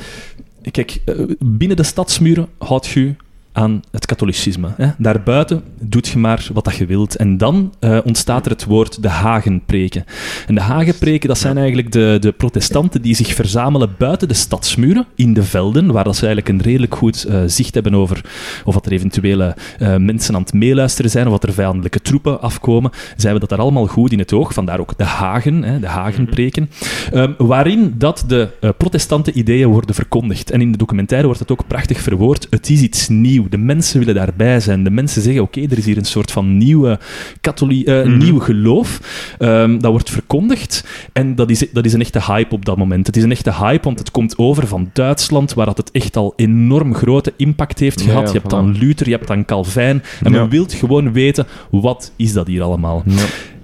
[0.72, 3.16] kijk, eh, binnen de stadsmuren houdt je
[3.60, 4.68] aan het katholicisme.
[4.76, 4.88] Hè.
[4.98, 7.16] Daarbuiten doet je maar wat dat je wilt.
[7.16, 10.06] En dan eh, ontstaat er het woord de Hagenpreken.
[10.48, 15.06] En de Hagenpreken, dat zijn eigenlijk de, de protestanten die zich verzamelen buiten de stadsmuren,
[15.16, 18.22] in de velden, waar dat ze eigenlijk een redelijk goed eh, zicht hebben over
[18.66, 22.42] of wat er eventuele eh, mensen aan het meeluisteren zijn, of wat er vijandelijke troepen
[22.42, 22.92] afkomen.
[22.92, 24.54] Zij hebben dat daar allemaal goed in het oog.
[24.54, 26.70] Vandaar ook de Hagen, hè, de Hagenpreken.
[27.14, 30.52] Ehm, waarin dat de protestante ideeën worden verkondigd.
[30.52, 32.48] En in de documentaire wordt het ook prachtig verwoord.
[32.50, 33.49] Het is iets nieuw.
[33.50, 34.84] De mensen willen daarbij zijn.
[34.84, 37.00] De mensen zeggen, oké, er is hier een soort van nieuwe
[37.42, 38.18] katholiek, eh, Mhm.
[38.18, 39.00] nieuw geloof.
[39.40, 40.88] Ehm, dat wordt verkondigd.
[41.14, 43.08] En dat is, dat is een echte hype op dat moment.
[43.08, 46.18] Het is een echte hype, want het komt over van Duitsland, waar dat het echt
[46.18, 48.22] al enorm grote impact heeft gehad.
[48.22, 48.50] ja, je hebt voilà.
[48.50, 50.04] dan Luther, je hebt dan Calvijn.
[50.24, 50.40] En Ja.
[50.40, 53.04] men wil gewoon weten, wat is dat hier allemaal?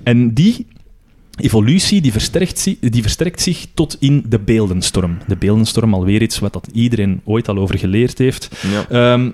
[0.04, 0.66] En die
[1.36, 5.18] evolutie die versterkt, die versterkt zich tot in de beeldenstorm.
[5.28, 8.50] De beeldenstorm, alweer iets wat dat iedereen ooit al over geleerd heeft.
[8.72, 9.14] Ja.
[9.14, 9.30] Ehm,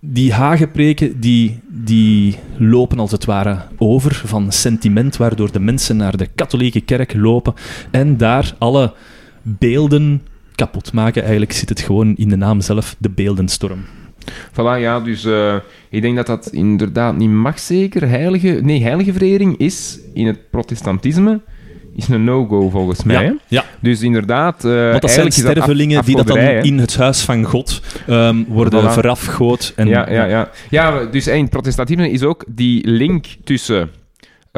[0.00, 6.16] die hagepreken die, die lopen als het ware over van sentiment, waardoor de mensen naar
[6.16, 7.54] de katholieke kerk lopen
[7.90, 8.94] en daar alle
[9.42, 10.22] beelden
[10.54, 11.22] kapot maken.
[11.22, 13.84] Eigenlijk zit het gewoon in de naam zelf, de beeldenstorm.
[14.52, 15.56] Voilà, ja, dus eh,
[15.88, 18.08] ik denk dat dat inderdaad niet mag zeker.
[18.08, 21.40] Heilige, nee, heilige verering is in het protestantisme
[21.98, 23.24] is een no-go volgens mij.
[23.24, 23.64] Ja, ja.
[23.80, 27.44] Dus inderdaad, eh, Want dat zijn af- stervelingen die dat dan in het huis van
[27.44, 28.92] God ehm, worden Voilà.
[28.92, 29.72] verafgood.
[29.76, 30.50] En, ja, ja, ja.
[30.70, 33.90] ja, dus in het protestantisme is ook die link tussen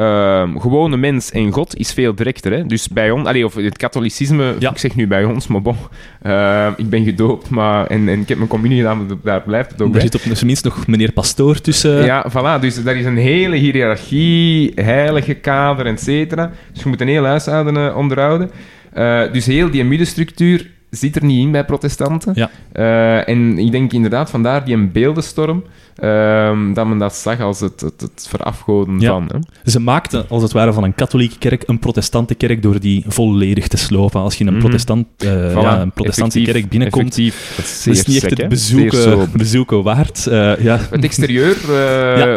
[0.01, 2.51] ehm, gewone mens en God is veel directer.
[2.51, 2.65] Hè?
[2.65, 4.69] Dus bij ons, allee, of het katholicisme, Ja.
[4.71, 5.75] ik zeg nu bij ons, maar bon,
[6.21, 9.81] ehm, ik ben gedoopt maar, en, en ik heb mijn communie gedaan, daar blijft het
[9.81, 12.05] ook Er zit op zijn minst nog meneer Pastoor tussen.
[12.05, 12.61] Ja, voilà.
[12.61, 16.51] Dus daar is een hele hiërarchie, heilige kader, et cetera.
[16.73, 18.51] Dus je moet een heel huishouden eh, onderhouden.
[18.93, 22.31] Eh, dus heel die middenstructuur zit er niet in bij protestanten.
[22.35, 22.49] Ja.
[22.71, 25.63] Eh, en ik denk inderdaad, vandaar die een beeldenstorm,
[25.95, 29.09] ehm, dat men dat zag als het, het, het verafgoden Ja.
[29.09, 29.29] van.
[29.63, 29.71] Hè.
[29.71, 33.67] Ze maakten, als het ware, van een katholieke kerk een protestante kerk door die volledig
[33.67, 34.21] te slopen.
[34.21, 34.61] Als je in een, Mhm.
[34.63, 35.27] protestant, Voilà.
[35.53, 38.49] ja, een Effectief- kerk binnenkomt, effectief, dat is dat zeer is niet echt sec, het
[38.49, 40.27] bezoeken, bezoeken waard.
[40.27, 40.79] Eh, ja.
[40.91, 41.55] Het exterieur,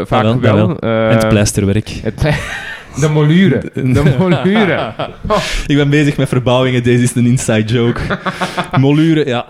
[0.07, 0.79] vaak wel.
[0.79, 1.89] en het pleisterwerk.
[2.03, 2.23] het
[3.01, 3.71] De moluren.
[3.75, 4.95] De moluren.
[5.29, 8.01] Oh, Ik ben bezig met verbouwingen, deze is een inside joke.
[8.79, 9.47] Moluren, ja.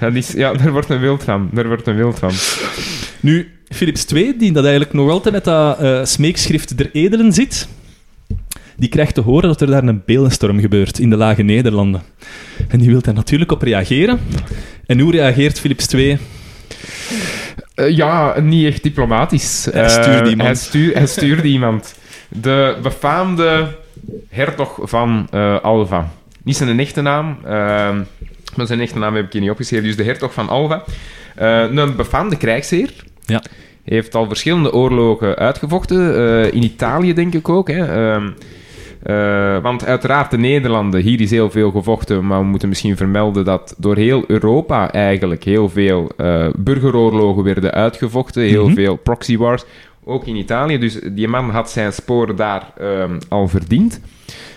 [0.00, 1.48] dat is, ja, daar wordt een wild van.
[1.52, 2.30] Daar wordt een wild van.
[3.20, 7.68] Nu, Philips II, die dat eigenlijk nog altijd met dat eh, smeekschrift der edelen zit,
[8.76, 12.02] die krijgt te horen dat er daar een beeldenstorm gebeurt in de Lage Nederlanden.
[12.68, 14.18] En die wil daar natuurlijk op reageren.
[14.86, 16.18] En hoe reageert Philips II?
[17.74, 19.68] Eh, ja, niet echt diplomatisch.
[19.72, 20.48] Hij Eh, stuurde iemand.
[20.48, 21.94] Hij, stuur- hij stuurde iemand.
[22.28, 23.66] De befaamde
[24.28, 26.08] hertog van eh, Alva.
[26.42, 27.96] Niet zijn echte naam, ehm,
[28.56, 29.86] maar zijn echte naam heb ik hier niet opgeschreven.
[29.86, 30.82] Dus de hertog van Alva.
[31.34, 32.90] Eh, een befaamde krijgsheer.
[33.26, 33.42] Ja.
[33.84, 36.16] Heeft al verschillende oorlogen uitgevochten.
[36.16, 37.68] eh, in Italië, denk ik ook.
[37.68, 37.84] Hè.
[38.12, 38.28] Ehm,
[39.02, 43.44] eh, want uiteraard de Nederlanden, hier is heel veel gevochten, maar we moeten misschien vermelden
[43.44, 46.10] dat door heel Europa eigenlijk heel veel
[46.56, 48.74] burgeroorlogen werden uitgevochten, heel Mhm.
[48.74, 49.64] veel proxy wars,
[50.08, 50.78] ook in Italië.
[50.78, 54.00] Dus die man had zijn sporen daar ehm, al verdiend.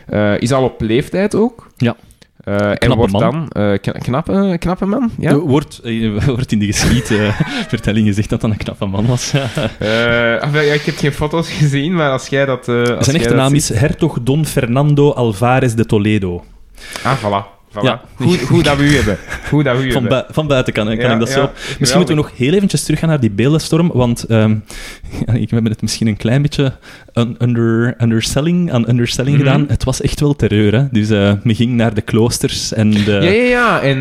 [0.08, 1.68] Eh, is al op leeftijd ook.
[1.78, 1.96] Ja.
[2.44, 3.22] Eh, en wordt man.
[3.22, 3.48] dan...
[3.80, 5.36] kna- knappe, knappe man, ja.
[5.36, 5.82] Wordt,
[6.26, 9.34] wordt in de geschiedvertelling gezegd dat dat een knappe man was.
[10.42, 12.68] Ah, ja, ik heb geen foto's gezien, maar als jij dat...
[12.68, 16.44] als Zijn echte naam ziet- is Hertog Don Fernando Alvarez de Toledo.
[17.04, 17.46] Ah, voilà.
[17.72, 17.82] voilà.
[17.82, 18.02] Ja.
[18.16, 19.18] Goed, goed dat we u hebben.
[19.48, 20.26] Goed dat we u Van, hebben.
[20.34, 21.50] van buiten kan, kan Ja, ik dat ja, zo.
[21.80, 24.56] Misschien moeten we nog heel eventjes teruggaan naar die beeldenstorm, want ehm,
[25.34, 26.72] ik heb het misschien een klein beetje
[27.14, 29.46] un- under, underselling, aan underselling Mhm.
[29.46, 29.66] gedaan.
[29.68, 30.84] Het was echt wel terreur, hè.
[30.92, 33.82] Dus eh, men ging naar de kloosters en de Ja, ja, ja.
[33.82, 33.96] En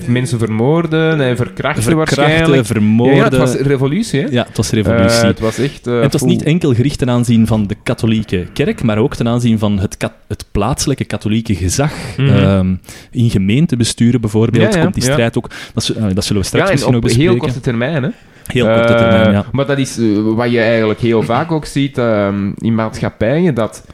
[0.00, 2.38] eh, mensen vermoorden en verkrachten, waarschijnlijk.
[2.38, 3.16] verkrachten, vermoorden.
[3.16, 4.26] Ja, ja, het was revolutie, hè?
[4.30, 5.18] Ja, het was revolutie.
[5.20, 5.86] Eh, het was echt...
[5.86, 9.28] En het was niet enkel gericht ten aanzien van de katholieke kerk, maar ook ten
[9.28, 11.92] aanzien van het, kat- het plaatselijke katholieke gezag.
[12.16, 12.74] Ehm,
[13.10, 15.10] in gemeentebesturen bijvoorbeeld Ja, ja, komt die ja.
[15.12, 15.50] strijd ook...
[15.74, 17.30] Dat, zullen we straks Ja, en misschien op nog bespreken.
[17.32, 18.08] heel korte termijn, hè?
[18.52, 19.44] Heel korte Eh, termijn, ja.
[19.52, 23.86] Maar dat is eh, wat je eigenlijk heel vaak ook ziet ehm, in maatschappijen, dat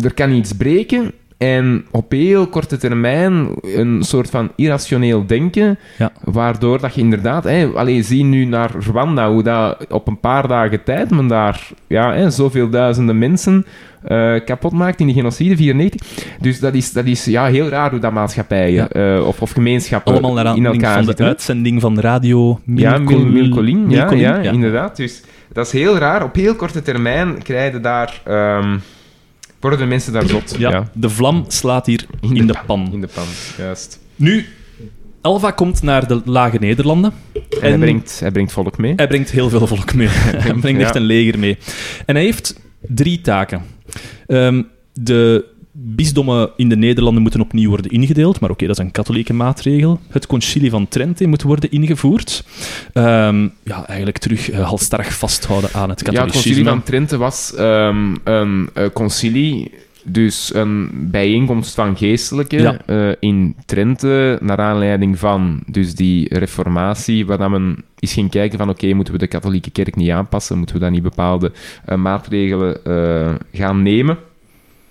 [0.00, 6.12] er kan iets breken en op heel korte termijn een soort van irrationeel denken, Ja.
[6.24, 7.46] waardoor dat je inderdaad...
[7.74, 12.30] Alleen zie nu naar Rwanda, hoe dat op een paar dagen tijd men daar ja,
[12.30, 13.66] zoveel duizenden mensen
[14.02, 16.00] eh, kapot maakt in de genocide, 94.
[16.40, 20.12] Dus dat is, dat is ja, heel raar hoe dat maatschappijen eh, of, of gemeenschappen
[20.12, 21.26] Allemaal naar in elkaar van de zitten.
[21.26, 24.96] uitzending van radio Ja, Mil, Milcolin, ja, Milcolin, ja, inderdaad.
[24.96, 26.24] Dus dat is heel raar.
[26.24, 28.20] Op heel korte termijn krijgen daar...
[28.24, 28.76] ehm,
[29.60, 30.54] worden de mensen daar zot.
[30.58, 32.88] Ja, de vlam slaat hier in, de, pan.
[32.92, 34.00] In de pan, juist.
[34.16, 34.46] Nu,
[35.20, 37.12] Alva komt naar de Lage Nederlanden.
[37.32, 38.92] En, hij, brengt, hij brengt volk mee.
[38.96, 40.08] Hij brengt heel veel volk mee.
[40.44, 41.58] hij brengt echt een leger mee.
[42.06, 43.62] En hij heeft drie taken.
[44.26, 45.44] Ehm, de
[45.80, 50.00] bisdommen in de Nederlanden moeten opnieuw worden ingedeeld, maar oké, dat is een katholieke maatregel.
[50.08, 52.44] Het concilie van Trente moet worden ingevoerd.
[52.92, 56.42] Ehm, ja, eigenlijk terug uh, halstarrig vasthouden aan het Ja, het katholicisme.
[56.42, 59.70] concilie van Trente was ehm, een eh, concilie,
[60.10, 62.78] dus een bijeenkomst van geestelijken Ja.
[62.86, 68.58] eh, in Trente, naar aanleiding van dus die reformatie, waar dan men is ging kijken
[68.58, 71.52] van oké, moeten we de katholieke kerk niet aanpassen, moeten we dan niet bepaalde
[71.84, 74.18] eh, maatregelen eh, gaan nemen.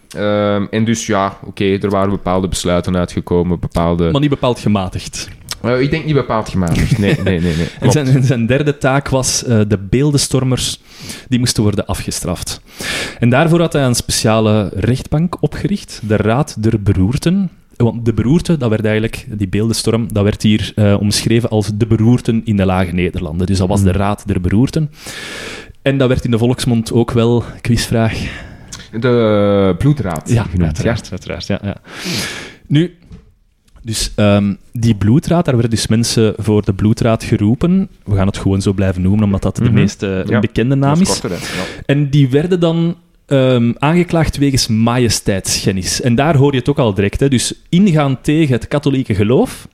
[0.07, 4.11] Ehm, en dus ja, oké, er waren bepaalde besluiten uitgekomen, bepaalde...
[4.11, 5.29] Maar niet bepaald gematigd.
[5.61, 7.55] Eh, ik denk niet bepaald gematigd, nee, nee, nee.
[7.55, 7.67] nee.
[7.79, 10.81] En zijn, zijn derde taak was eh, de beeldenstormers,
[11.27, 12.61] die moesten worden afgestraft.
[13.19, 17.49] En daarvoor had hij een speciale rechtbank opgericht, de Raad der Beroerten.
[17.77, 21.87] Want de beroerte, dat werd eigenlijk, die beeldenstorm, dat werd hier eh, omschreven als de
[21.87, 23.47] beroerten in de Lage Nederlanden.
[23.47, 24.91] Dus dat was de Raad der Beroerten.
[25.81, 28.13] En dat werd in de volksmond ook wel, quizvraag,
[28.91, 30.61] De bloedraad ja, genoemd.
[30.63, 31.47] uiteraard, uiteraard.
[31.47, 31.75] Ja, ja.
[32.67, 32.97] Nu,
[33.87, 37.87] Dus ehm, die bloedraad, daar werden dus mensen voor de bloedraad geroepen.
[38.05, 39.73] We gaan het gewoon zo blijven noemen, omdat dat de Mhm.
[39.73, 41.29] meest eh, Ja, bekende naam is korter.
[41.31, 41.63] Ja.
[41.85, 42.95] En die werden dan
[43.25, 46.01] ehm, aangeklaagd wegens majesteitsschennis.
[46.01, 47.19] En daar hoor je het ook al direct.
[47.19, 47.29] Hè.
[47.29, 49.67] Dus ingaan tegen het katholieke geloof.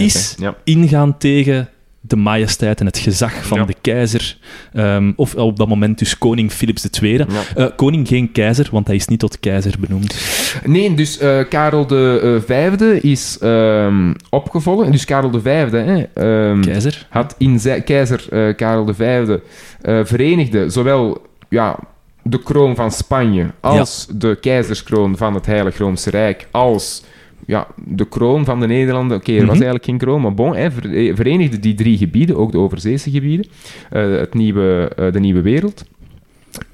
[0.00, 0.34] Is-.
[0.38, 0.56] Ja.
[0.64, 1.68] ingaan tegen
[2.08, 3.64] de majesteit en het gezag van Ja.
[3.64, 4.36] de keizer.
[4.72, 7.16] ehm, of op dat moment dus koning Philips II.
[7.16, 7.24] Ja.
[7.56, 10.16] Eh, koning geen keizer, want hij is niet tot keizer benoemd.
[10.64, 14.92] Nee, dus eh, Karel de eh, Vijfde is ehm, opgevolgd.
[14.92, 17.06] Dus Karel de Vijfde hè, ehm, Keizer?
[17.10, 19.42] had in zijn keizer Karel de Vijfde
[19.82, 21.78] eh, verenigde zowel ja,
[22.22, 27.02] de kroon van Spanje als de keizerskroon van het Heilig Roomse Rijk als
[27.46, 29.16] ja, de kroon van de Nederlanden.
[29.16, 29.52] Oké, er was Mhm.
[29.54, 33.10] eigenlijk geen kroon, maar bon, hij ver- eh, verenigde die drie gebieden, ook de overzeese
[33.10, 33.46] gebieden,
[33.90, 35.84] eh, het nieuwe, eh, de nieuwe wereld.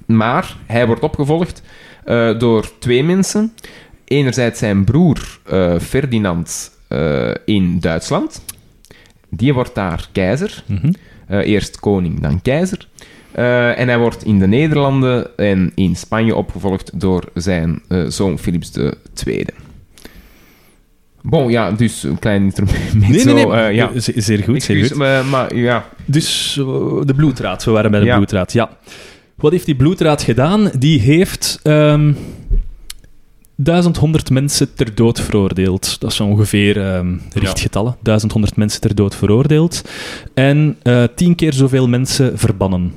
[0.07, 1.63] Maar hij wordt opgevolgd
[2.39, 3.53] door twee mensen.
[4.05, 5.39] Enerzijds zijn broer
[5.81, 6.71] Ferdinand
[7.45, 8.45] in Duitsland.
[9.29, 10.65] Die wordt daar keizer.
[10.67, 10.93] Mhm.
[11.29, 12.89] Eerst koning, dan keizer.
[13.77, 18.73] En hij wordt in de Nederlanden en in Spanje opgevolgd door zijn zoon Philips
[19.27, 19.45] II.
[21.23, 22.81] Bon, ja, dus een klein intermezzo.
[22.99, 23.53] Nee, nee, nee.
[23.53, 24.01] eh, ja.
[24.01, 24.97] Ze- Zeer goed, zeer Excuus, goed.
[24.97, 25.89] maar, maar ja.
[26.05, 26.65] Dus eh,
[27.05, 28.15] de bloedraad, we waren bij de Ja.
[28.17, 28.71] bloedraad, ja.
[29.37, 30.71] Wat heeft die bloedraad gedaan?
[30.79, 32.13] Die heeft ehm
[33.57, 36.01] 1100 mensen ter dood veroordeeld.
[36.01, 37.97] Dat is ongeveer ehm richtgetallen.
[38.03, 39.83] 1100 mensen ter dood veroordeeld.
[40.35, 42.93] En eh tien keer zoveel mensen verbannen.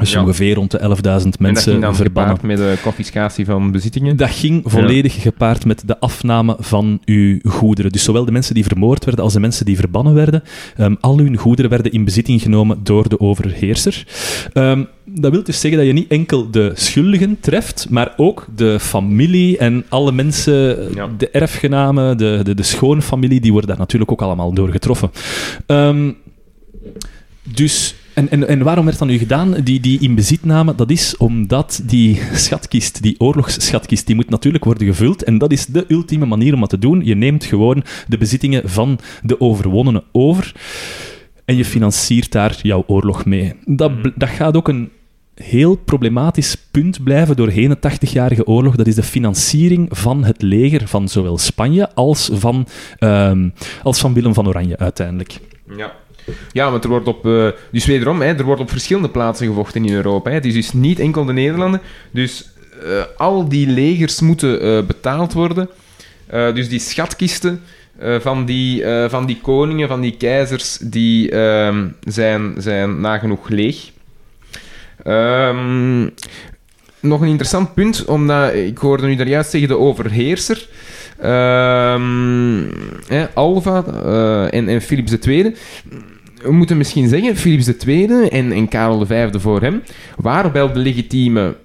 [0.00, 0.20] Dus Ja.
[0.22, 2.36] ongeveer rond de 11.000 en dat mensen ging dan verbannen.
[2.36, 4.16] gepaard met de confiscatie van bezittingen.
[4.16, 7.92] Dat ging volledig gepaard met de afname van uw goederen.
[7.92, 10.42] Dus zowel de mensen die vermoord werden als de mensen die verbannen werden.
[10.76, 14.06] ehm, al hun goederen werden in bezitting genomen door de overheerser.
[14.52, 18.80] Ehm, dat wil dus zeggen dat je niet enkel de schuldigen treft, maar ook de
[18.80, 21.08] familie en alle mensen, Ja.
[21.18, 25.10] de erfgenamen, de, de, de schoonfamilie, die worden daar natuurlijk ook allemaal door getroffen.
[25.66, 26.10] Ehm,
[27.54, 30.74] dus, en, en, en waarom werd dat nu gedaan, die, die inbezitname?
[30.74, 35.22] Dat is omdat die schatkist, die oorlogsschatkist, die moet natuurlijk worden gevuld.
[35.22, 37.04] En dat is de ultieme manier om dat te doen.
[37.04, 40.54] Je neemt gewoon de bezittingen van de overwonnenen over
[41.44, 43.54] en je financiert daar jouw oorlog mee.
[43.64, 44.90] Dat, bl- dat gaat ook een
[45.34, 48.76] heel problematisch punt blijven doorheen de 80-jarige oorlog.
[48.76, 52.66] Dat is de financiering van het leger van zowel Spanje als van,
[52.98, 53.48] ehm,
[53.82, 55.40] als van Willem van Oranje uiteindelijk.
[55.76, 55.92] Ja.
[56.52, 57.26] Ja, want er wordt op...
[57.26, 60.28] eh, dus wederom, hè, er wordt op verschillende plaatsen gevochten in Europa.
[60.28, 60.36] Hè.
[60.36, 61.80] Het is dus niet enkel de Nederlanden.
[62.10, 62.50] Dus
[62.84, 65.68] eh, al die legers moeten eh, betaald worden.
[66.54, 67.62] Dus die schatkisten
[68.20, 73.90] van, die, van die koningen, van die keizers, die ehm, zijn, zijn nagenoeg leeg.
[75.04, 76.08] Ehm,
[77.00, 80.68] nog een interessant punt, omdat ik hoorde nu daar juist zeggen de overheerser.
[81.22, 82.62] Ehm,
[83.06, 85.54] hè, Alva eh, en, en Philips II.
[86.42, 89.82] We moeten misschien zeggen, Philips II en, en Karel V voor hem
[90.16, 91.56] waren wel de legitieme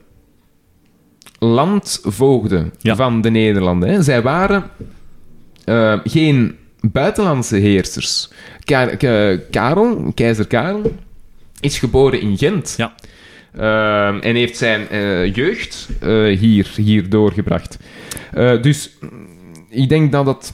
[1.39, 2.95] landvoogden Ja.
[2.95, 3.89] van de Nederlanden.
[3.89, 4.01] Hè.
[4.01, 4.63] Zij waren
[5.65, 8.29] eh, geen buitenlandse heersers.
[8.63, 10.91] Ka- Ka- Karel, keizer Karel,
[11.59, 12.73] is geboren in Gent.
[12.77, 12.93] Ja.
[13.53, 17.77] Ehm, en heeft zijn eh, jeugd eh, hier, hier doorgebracht.
[18.33, 18.97] Eh, dus
[19.69, 20.53] ik denk dat het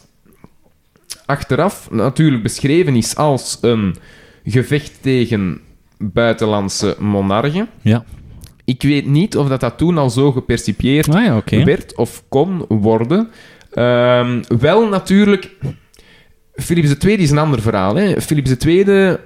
[1.26, 3.96] achteraf natuurlijk beschreven is als een
[4.44, 5.62] gevecht tegen
[5.98, 7.68] buitenlandse monarchen.
[7.82, 8.04] Ja.
[8.66, 12.66] Ik weet niet of dat, dat toen al zo gepercipieerd Ah ja, werd of kon
[12.68, 13.30] worden.
[13.72, 15.52] Ehm, wel natuurlijk,
[16.56, 17.96] Philips II is een ander verhaal.
[17.96, 18.22] Hè.
[18.22, 19.18] Philips II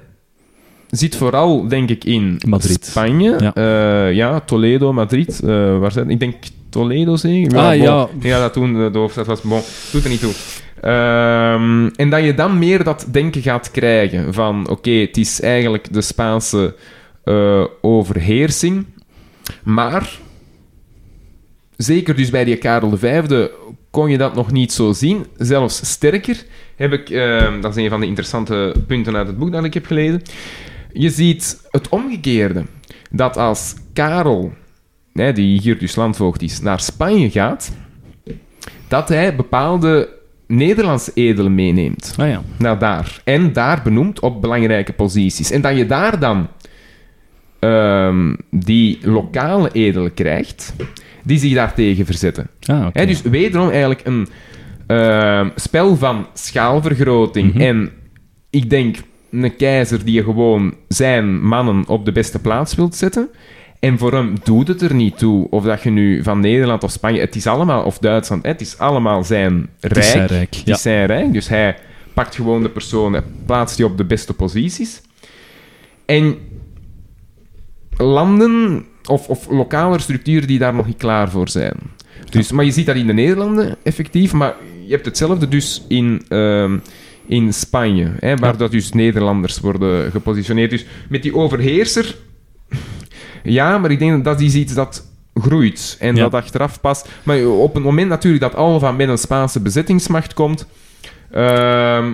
[0.90, 2.86] zit vooral, denk ik, in Madrid.
[2.86, 3.36] Spanje.
[3.40, 3.52] Ja.
[3.56, 5.40] Ja, ja Toledo, Madrid.
[5.40, 6.36] eh, waar zijn Ik denk
[6.76, 7.58] Toledo, zeker?
[7.58, 7.82] Ah, bon.
[7.82, 8.08] ja.
[8.20, 9.42] Ja, dat toen de, de hoofdstad was.
[9.42, 9.62] Bon,
[9.92, 10.34] doet er niet toe.
[10.82, 14.70] Ehm, en dat je dan meer dat denken gaat krijgen van...
[14.70, 16.76] Oké, het is eigenlijk de Spaanse
[17.24, 18.86] eh, overheersing.
[19.64, 20.20] Maar
[21.78, 23.24] zeker dus bij die Karel V
[23.92, 25.26] kon je dat nog niet zo zien.
[25.38, 26.44] Zelfs sterker
[26.76, 29.74] heb ik, eh, dat is een van de interessante punten uit het boek dat ik
[29.74, 30.22] heb gelezen.
[30.94, 32.64] Je ziet het omgekeerde.
[33.12, 34.54] Dat als Karel,
[35.24, 37.72] hè, die hier dus landvoogd is, naar Spanje gaat,
[38.88, 40.10] dat hij bepaalde
[40.48, 42.42] Nederlandse edelen meeneemt Ah ja.
[42.58, 43.22] naar daar.
[43.24, 45.52] En daar benoemd op belangrijke posities.
[45.52, 46.48] En dat je daar dan
[47.60, 50.76] ehm, die lokale edelen krijgt,
[51.24, 52.50] die zich daartegen verzetten.
[52.66, 54.28] Ah, dus wederom eigenlijk een
[54.88, 57.54] ehm, spel van schaalvergroting.
[57.54, 57.62] Mhm.
[57.62, 57.92] En
[58.50, 58.98] ik denk
[59.32, 63.30] een keizer die gewoon zijn mannen op de beste plaats wilt zetten.
[63.80, 66.92] En voor hem doet het er niet toe of dat je nu van Nederland of
[66.92, 67.20] Spanje...
[67.20, 67.84] Het is allemaal...
[67.84, 69.96] Of Duitsland, het is allemaal zijn rijk.
[69.96, 70.74] Het is zijn rijk, Het ja.
[70.74, 71.34] is zijn rijk.
[71.34, 71.78] Dus hij
[72.14, 75.02] pakt gewoon de personen, plaatst die op de beste posities.
[76.06, 76.38] En
[77.98, 81.76] landen of, of lokale structuren die daar nog niet klaar voor zijn.
[82.30, 84.56] Dus, Maar je ziet dat in de Nederlanden effectief, maar
[84.86, 86.78] je hebt hetzelfde dus in, ehm,
[87.26, 88.58] in Spanje, hè, waar Ja.
[88.58, 90.70] dat dus Nederlanders worden gepositioneerd.
[90.70, 92.16] Dus met die overheerser,
[93.46, 96.22] ja, maar ik denk dat dat is iets dat groeit en Ja.
[96.22, 97.10] dat achteraf past.
[97.24, 100.68] Maar op het moment natuurlijk dat Alva met een Spaanse bezettingsmacht komt,
[101.32, 102.14] ehm,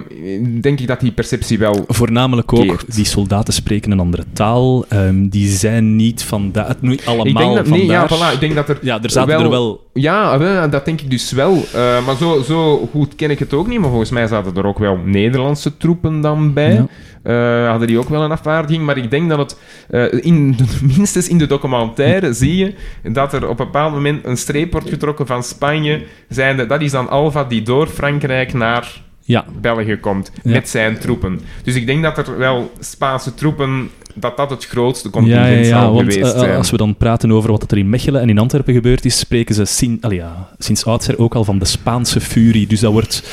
[0.61, 2.95] denk ik dat die perceptie wel Voornamelijk ook, Keert.
[2.95, 4.85] die soldaten spreken een andere taal.
[4.87, 6.75] ehm, die zijn niet van daar.
[6.79, 9.49] Niet allemaal ik denk dat, ja, voilà, ik denk dat er Ja, er zaten er
[9.49, 9.89] wel...
[9.93, 11.63] Ja, dat denk ik dus wel.
[11.73, 13.79] Eh, maar zo, zo goed ken ik het ook niet.
[13.79, 16.73] Maar volgens mij zaten er ook wel Nederlandse troepen dan bij.
[16.73, 16.85] Ja.
[17.23, 18.85] Eh, hadden die ook wel een afvaardiging.
[18.85, 19.57] Maar ik denk dat het,
[19.89, 20.55] eh, in,
[20.97, 22.73] minstens in de documentaire zie je
[23.11, 26.03] dat er op een bepaald moment een streep wordt getrokken van Spanje.
[26.29, 29.01] Zijnde, dat is dan Alva die door Frankrijk naar
[29.31, 30.51] Ja, België komt Ja.
[30.51, 31.39] met zijn troepen.
[31.63, 35.75] Dus ik denk dat er wel Spaanse troepen, dat dat het grootste ja, contingent ja,
[35.75, 36.57] ja, zal want geweest eh, zijn.
[36.57, 39.55] als we dan praten over wat er in Mechelen en in Antwerpen gebeurd is, spreken
[39.55, 42.67] ze sin, allee, ja, sinds oudsher ook al van de Spaanse furie.
[42.67, 43.23] Dus dat wordt...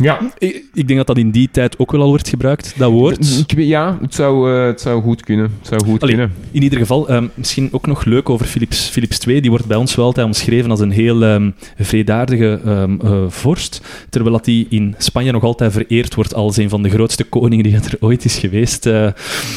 [0.00, 2.90] Ja, Ik, ik denk dat dat in die tijd ook wel al wordt gebruikt, dat
[2.90, 3.38] woord.
[3.48, 5.44] Ik weet- ja, het zou, eh, het zou goed kunnen.
[5.58, 6.34] Het zou goed Allee, kunnen.
[6.50, 9.40] In ieder geval, ehm, misschien ook nog leuk over Philips, Philips II.
[9.40, 13.80] Die wordt bij ons wel altijd omschreven als een heel ehm vredaardige ehm, eh, vorst.
[14.10, 17.64] Terwijl dat die in Spanje nog altijd vereerd wordt als een van de grootste koningen
[17.64, 18.86] die er ooit is geweest.
[18.86, 19.08] Eh,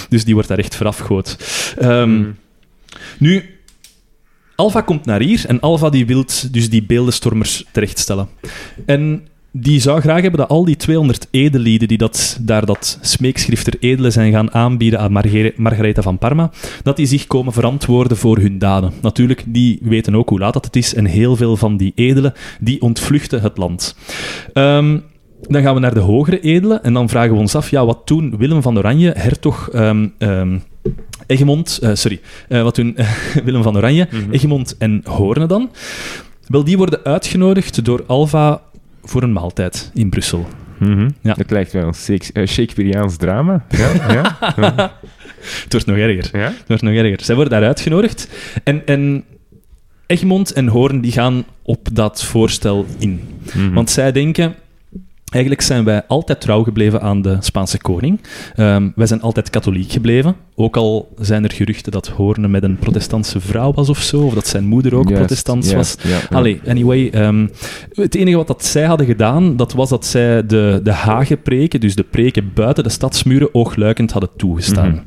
[0.10, 1.38] dus die wordt daar echt verafgoed.
[1.78, 2.36] Ehm, Mm.
[3.20, 3.44] Nu,
[4.56, 8.28] Alva komt naar hier en Alva die wil dus die beeldenstormers terechtstellen.
[8.86, 13.64] En die zou graag hebben dat al die 200 edelieden die dat, daar dat smeekschrift
[13.66, 16.52] ter edele zijn gaan aanbieden aan Margere- Margaretha van Parma,
[16.84, 18.92] dat die zich komen verantwoorden voor hun daden.
[19.02, 22.34] Natuurlijk, die weten ook hoe laat dat het is en heel veel van die edelen,
[22.60, 23.96] die ontvluchten het land.
[24.54, 24.98] Ehm,
[25.42, 28.02] dan gaan we naar de hogere edelen en dan vragen we ons af, ja, wat
[28.06, 30.58] toen Willem van Oranje, hertog ehm,
[31.28, 32.20] Egmond, eh, sorry,
[32.50, 32.96] eh, wat toen
[33.46, 34.32] Willem van Oranje, Mhm.
[34.32, 35.70] Egmond en Hoorne dan?
[36.48, 38.62] Wel, die worden uitgenodigd door Alva
[39.04, 40.48] voor een maaltijd in Brussel.
[40.78, 41.10] Mhm.
[41.22, 41.34] Ja.
[41.38, 43.66] Het lijkt wel een eh, Shakespeareaans drama.
[43.70, 44.38] Ja, ja.
[45.64, 46.40] Het wordt nog erger.
[46.40, 46.48] ja.
[46.48, 47.22] Het wordt nog erger.
[47.22, 48.30] Zij worden daar uitgenodigd
[48.64, 49.24] en, en
[50.06, 53.22] Egmond en Hoorn die gaan op dat voorstel in.
[53.54, 53.74] Mhm.
[53.74, 54.56] Want zij denken...
[55.30, 58.22] Eigenlijk zijn wij altijd trouw gebleven aan de Spaanse koning.
[58.56, 60.36] Ehm, wij zijn altijd katholiek gebleven.
[60.56, 64.22] Ook al zijn er geruchten dat Hoorne met een protestantse vrouw was of zo.
[64.22, 66.30] Of dat zijn moeder ook Juist, protestants juist, was.
[66.30, 67.10] Allee, anyway.
[67.10, 67.48] ehm,
[67.94, 71.96] het enige wat dat zij hadden gedaan, dat was dat zij de, de hagenpreken, dus
[71.96, 74.90] de preken buiten de stadsmuren, oogluikend hadden toegestaan.
[74.90, 75.04] Mhm.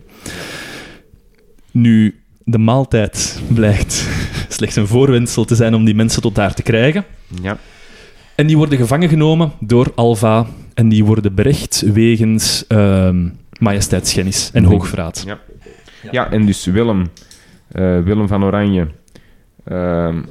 [1.70, 4.08] Nu, de maaltijd blijkt
[4.48, 7.04] slechts een voorwendsel te zijn om die mensen tot daar te krijgen.
[7.42, 7.58] Ja.
[8.42, 12.64] En die worden gevangen genomen door Alva en die worden berecht wegens
[13.58, 15.24] majesteitsschennis en hoogverraad.
[15.26, 15.38] Ja.
[16.10, 17.10] ja, en dus Willem,
[17.68, 18.88] eh, Willem van Oranje
[19.64, 20.22] ehm,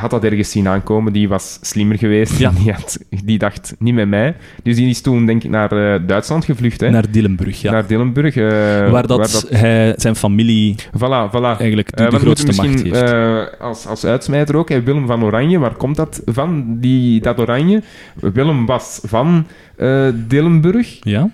[0.00, 1.12] had dat ergens zien aankomen.
[1.12, 2.38] Die was slimmer geweest.
[2.38, 2.50] Ja.
[2.62, 4.36] Die, had, die dacht niet met mij.
[4.62, 6.80] Dus die is toen, denk ik, naar eh, Duitsland gevlucht.
[6.80, 6.90] Hè?
[6.90, 7.70] Naar Dillenburg, ja.
[7.72, 8.36] Naar Dillenburg.
[8.36, 11.58] eh, waar, dat hij, zijn familie Voilà, voilà.
[11.58, 13.60] eigenlijk de, Eh, de grootste macht heeft.
[13.60, 17.82] als, als uitsmijter ook, hè, Willem van Oranje, waar komt dat van, die, dat Oranje?
[18.14, 19.46] Willem was van
[20.28, 20.96] Dillenburg.
[21.00, 21.30] ja?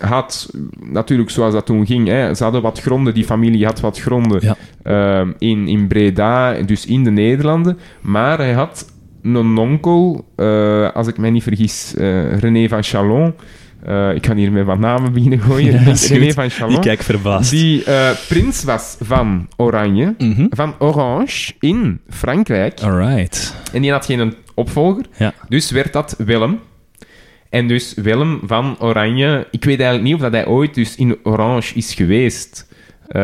[0.00, 0.50] Had
[0.92, 4.40] natuurlijk, zoals dat toen ging, hè, ze hadden wat gronden, die familie had wat gronden
[4.42, 4.56] Ja.
[4.82, 7.78] ehm, in, in Breda, dus in de Nederlanden.
[8.00, 8.92] Maar hij had
[9.22, 13.34] een onkel, eh, als ik mij niet vergis, eh, René van Chalon.
[13.84, 15.72] Eh, ik kan hier met wat namen beginnen gooien.
[15.84, 16.80] Ja, Ik René van Ik Chalon.
[16.80, 17.50] kijk verbaasd.
[17.50, 17.82] Die
[18.28, 20.46] prins was van Oranje, Mhm.
[20.50, 22.80] van Orange in Frankrijk.
[22.82, 23.54] Alright.
[23.72, 25.04] En die had geen opvolger.
[25.16, 25.32] Ja.
[25.48, 26.58] Dus werd dat Willem.
[27.54, 29.46] En dus Willem van Oranje...
[29.50, 32.66] Ik weet eigenlijk niet of dat hij ooit dus in Orange is geweest.
[33.08, 33.20] Eh,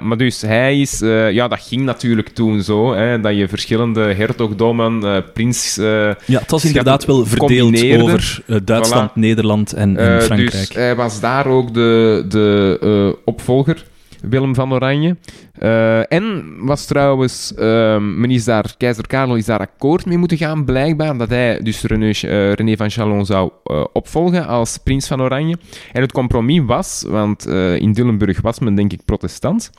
[0.00, 1.00] maar dus hij is...
[1.00, 2.94] eh, ja, dat ging natuurlijk toen zo.
[2.94, 5.74] Hè, dat je verschillende hertogdommen, eh, prins...
[5.74, 9.14] Ja, het was inderdaad wel verdeeld over Duitsland, Voilà.
[9.14, 10.50] Nederland en, en eh, Frankrijk.
[10.50, 13.84] dus hij was daar ook de, de opvolger,
[14.22, 15.16] Willem van Oranje.
[15.52, 20.36] Eh, en was trouwens, ehm, men is daar, keizer Karel is daar akkoord mee moeten
[20.36, 25.06] gaan, blijkbaar, dat hij dus René, eh, René van Chalon zou eh, opvolgen als prins
[25.06, 25.56] van Oranje.
[25.92, 27.46] En het compromis was, want
[27.78, 29.70] in Dillenburg was men denk ik protestant,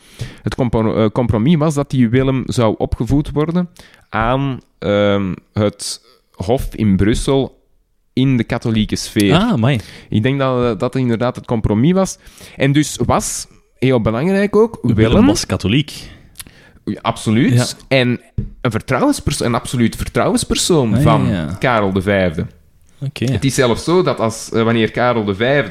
[0.42, 3.70] het compro- compromis was dat die Willem zou opgevoed worden
[4.10, 6.02] aan ehm, het
[6.34, 7.62] hof in Brussel
[8.14, 9.36] in de katholieke sfeer.
[9.36, 9.80] ah, mai.
[10.10, 12.18] Ik denk dat dat inderdaad het compromis was.
[12.56, 13.48] En dus was
[13.84, 15.92] heel belangrijk ook, Willem Willem, was katholiek.
[17.02, 17.54] Absoluut.
[17.54, 17.66] Ja.
[17.88, 18.22] En
[18.62, 21.56] een, vertrouwenspersoon, een absoluut vertrouwenspersoon Ah, van ja.
[21.60, 22.32] Karel V.
[23.00, 23.26] Oké.
[23.32, 25.64] Het is zelfs zo dat als, eh, wanneer Karel V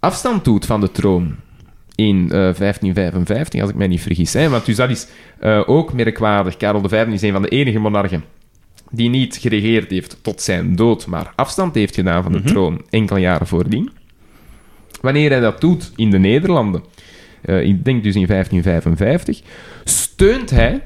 [0.00, 1.36] afstand doet van de troon
[1.94, 5.06] in eh, 1555, als ik mij niet vergis, hè, want dus dat is
[5.38, 6.56] eh, ook merkwaardig.
[6.56, 8.24] Karel V is een van de enige monarchen
[8.90, 12.46] die niet geregeerd heeft tot zijn dood, maar afstand heeft gedaan van de Mhm.
[12.46, 13.90] troon enkele jaren voordien.
[15.02, 16.82] Wanneer hij dat doet in de Nederlanden,
[17.42, 19.40] eh, ik denk dus in 1555,
[19.84, 20.82] steunt hij,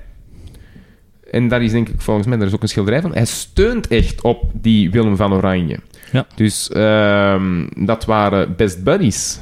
[1.31, 3.89] en daar is denk ik volgens mij, daar is ook een schilderij van, hij steunt
[3.89, 5.79] echt op die Willem van Oranje.
[6.13, 6.27] Ja.
[6.35, 9.41] Dus ehm, dat waren best buddies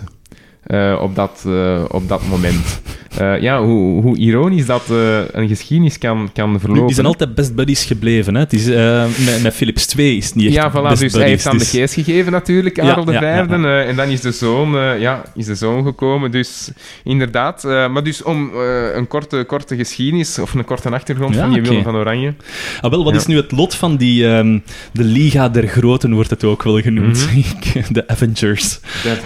[0.62, 2.80] eh, op, dat, eh, op dat moment.
[3.18, 6.86] Eh, ja, hoe, hoe ironisch dat eh, een geschiedenis kan, kan Nu, verlopen.
[6.86, 8.34] die zijn altijd best buddies gebleven.
[8.34, 8.40] Hè?
[8.40, 11.12] Het is, eh, met, met Philips 2 is het niet echt Ja, voilà, best dus
[11.12, 13.56] hij heeft aan de is- geest gegeven natuurlijk, Karel ja, Vijfde.
[13.56, 13.82] ja.
[13.82, 16.30] en dan is de zoon, ja, is de zoon gekomen.
[16.30, 16.70] Dus
[17.04, 17.62] inderdaad.
[17.64, 18.50] maar dus om
[18.94, 21.68] een korte, korte geschiedenis, of een korte achtergrond van die oké.
[21.68, 22.34] Willem van Oranje.
[22.80, 24.26] Ah, wel, wat is nu het lot van die...
[24.28, 24.58] ehm,
[24.92, 27.28] de Liga der Groten wordt het ook wel genoemd.
[27.30, 27.82] Mhm.
[27.94, 28.78] de Avengers.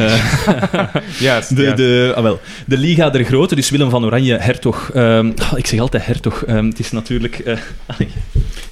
[1.18, 4.90] Juist, De, de, ah, wel, de Liga der Groten, dus Willem van Oranje, hertog.
[4.94, 6.44] ehm, ah, ik zeg altijd hertog.
[6.44, 7.38] ehm, het is natuurlijk...
[7.38, 7.58] eh.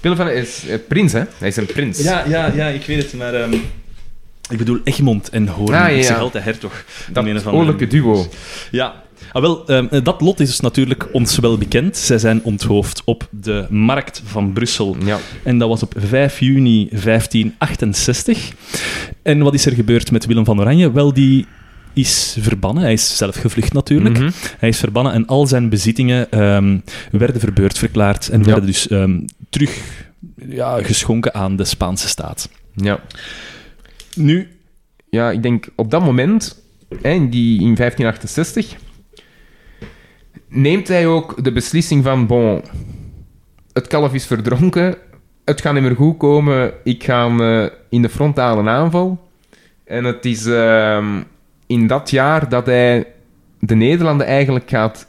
[0.00, 1.22] Willem van is eh, prins, hè?
[1.38, 2.02] Hij is een prins.
[2.02, 3.34] ja, ja, ja, ik weet het, maar...
[3.34, 3.52] ehm,
[4.50, 5.74] ik bedoel Egmond en Hoorn.
[5.74, 6.84] Ah, ja, Ik zeg altijd hertog.
[7.12, 8.26] dat oorlijke duo.
[8.70, 9.02] Ja.
[9.32, 11.96] Ah, wel, ehm, dat lot is dus natuurlijk ons wel bekend.
[11.96, 14.96] Zij zijn onthoofd op de markt van Brussel.
[15.04, 15.18] Ja.
[15.42, 18.50] En dat was op 5 juni 1568.
[19.22, 20.92] En wat is er gebeurd met Willem van Oranje?
[20.92, 21.46] Wel, die
[21.96, 22.82] is verbannen.
[22.82, 24.18] Hij is zelf gevlucht natuurlijk.
[24.18, 24.30] Mhm.
[24.58, 26.78] Hij is verbannen en al zijn bezittingen ehm,
[27.10, 28.44] werden verbeurd verklaard en Ja.
[28.44, 29.20] werden dus ehm,
[29.50, 30.04] terug
[30.48, 32.48] ja, geschonken aan de Spaanse staat.
[32.74, 33.00] ja.
[34.14, 34.48] Nu,
[35.10, 36.62] Ja, ik denk op dat moment,
[37.02, 38.74] hè, in, die, in 1568,
[40.48, 42.62] neemt hij ook de beslissing van, bon,
[43.72, 44.96] het kalf is verdronken,
[45.44, 49.28] het gaat niet meer goed komen, ik ga eh, in de frontale aanval.
[49.84, 51.22] En het is ehm,
[51.66, 53.06] in dat jaar dat hij
[53.60, 55.06] de Nederlanden eigenlijk gaat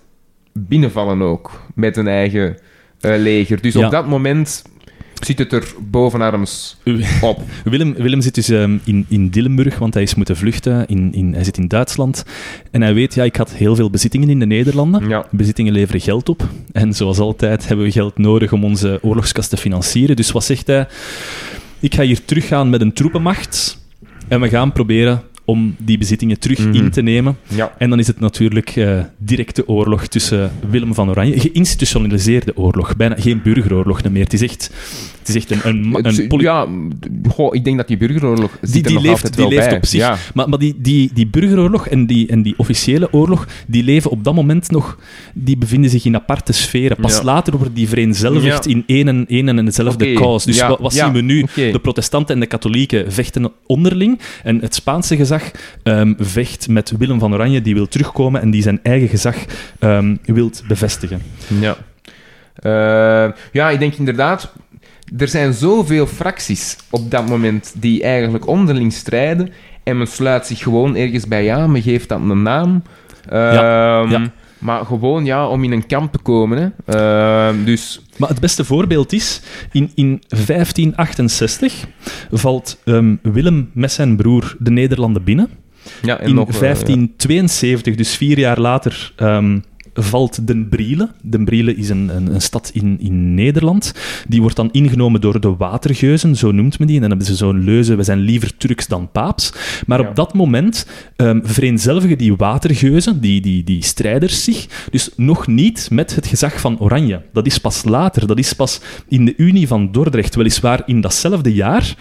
[0.53, 2.57] binnenvallen ook, met een eigen
[2.99, 3.61] eh, leger.
[3.61, 3.85] Dus Ja.
[3.85, 4.63] op dat moment
[5.13, 6.77] zit het er bovenarms
[7.21, 7.41] op.
[7.63, 10.87] Willem, Willem zit dus ehm, in, in Dillenburg, want hij is moeten vluchten.
[10.87, 12.25] In, in, hij zit in Duitsland.
[12.71, 15.09] En hij weet, ja, ik had heel veel bezittingen in de Nederlanden.
[15.09, 15.25] Ja.
[15.31, 16.47] Bezittingen leveren geld op.
[16.71, 20.15] En zoals altijd hebben we geld nodig om onze oorlogskast te financieren.
[20.15, 20.87] Dus wat zegt hij?
[21.79, 23.85] Ik ga hier teruggaan met een troepenmacht.
[24.27, 26.73] En we gaan proberen om die bezittingen terug Mhm.
[26.75, 27.37] in te nemen.
[27.47, 27.73] Ja.
[27.77, 31.39] En dan is het natuurlijk eh, directe oorlog tussen Willem van Oranje.
[31.39, 32.95] Geïnstitutionaliseerde oorlog.
[32.95, 34.23] Bijna geen burgeroorlog meer.
[34.23, 34.71] Het is echt,
[35.19, 36.67] het is echt een, een, een poli- ja,
[37.29, 39.77] goh, ik denk dat die burgeroorlog zit die, die nog leeft, die wel leeft bij.
[39.77, 39.99] op zich.
[39.99, 40.17] Ja.
[40.33, 44.23] Maar, maar die, die, die burgeroorlog en die, en die officiële oorlog, die leven op
[44.23, 44.97] dat moment nog,
[45.33, 46.97] die bevinden zich in aparte sferen.
[47.01, 47.23] Pas Ja.
[47.23, 50.45] later worden die vereenzelvigd in één en, één en hetzelfde cause.
[50.45, 51.45] Dus wat, zien we nu?
[51.55, 54.19] De protestanten en de katholieken vechten onderling.
[54.43, 55.36] En het Spaanse gezag
[55.83, 59.35] ehm, vecht met Willem van Oranje, die wil terugkomen en die zijn eigen gezag
[59.79, 61.21] ehm wil bevestigen.
[61.59, 61.75] Ja.
[62.55, 64.53] Eh, ja, ik denk inderdaad...
[65.17, 69.49] Er zijn zoveel fracties op dat moment die eigenlijk onderling strijden
[69.83, 72.83] en men sluit zich gewoon ergens bij aan, men geeft dat een naam.
[73.29, 74.31] Ja, Ehm, ja.
[74.57, 76.57] Maar gewoon ja, om in een kamp te komen.
[76.57, 76.97] Hè.
[76.97, 79.41] Ehm, dus Maar het beste voorbeeld is,
[79.71, 81.85] in, in 1568
[82.31, 85.49] valt ehm, Willem met zijn broer de Nederlanden binnen.
[86.01, 89.59] ja, In nog, eh, 1572, dus vier jaar later, ehm,
[89.99, 91.09] valt Den Briele.
[91.21, 93.93] Den Briele is een, een, een stad in, in Nederland.
[94.27, 96.95] Die wordt dan ingenomen door de Watergeuzen, zo noemt men die.
[96.95, 99.53] En dan hebben ze zo'n leuze, we zijn liever Turks dan Paaps.
[99.87, 100.07] Maar Ja.
[100.09, 100.87] op dat moment
[101.17, 106.59] um, vereenzelvigen die Watergeuzen, die, die, die strijders zich, dus nog niet met het gezag
[106.59, 107.21] van Oranje.
[107.33, 111.53] Dat is pas later, dat is pas in de Unie van Dordrecht, weliswaar in datzelfde
[111.53, 111.95] jaar.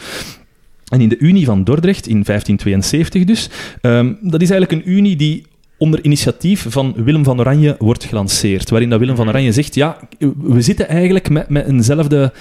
[0.87, 3.49] En in de Unie van Dordrecht, in 1572 dus,
[3.81, 5.45] ehm, dat is eigenlijk een unie die
[5.79, 8.71] onder initiatief van Willem van Oranje wordt gelanceerd.
[8.71, 9.99] Waarin dat Willem van Oranje zegt, ja,
[10.43, 12.33] we zitten eigenlijk met, met eenzelfde,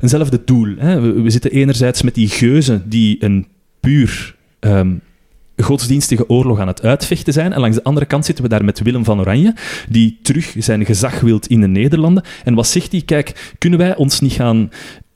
[0.00, 0.74] eenzelfde doel.
[0.78, 1.00] Hè.
[1.00, 3.46] We, we zitten enerzijds met die geuzen die een
[3.80, 4.36] puur...
[4.60, 4.94] ehm,
[5.56, 7.52] godsdienstige oorlog aan het uitvechten zijn.
[7.52, 9.54] En langs de andere kant zitten we daar met Willem van Oranje,
[9.88, 12.24] die terug zijn gezag wilt in de Nederlanden.
[12.44, 13.00] En wat zegt hij?
[13.00, 14.70] Kijk, kunnen wij ons niet gaan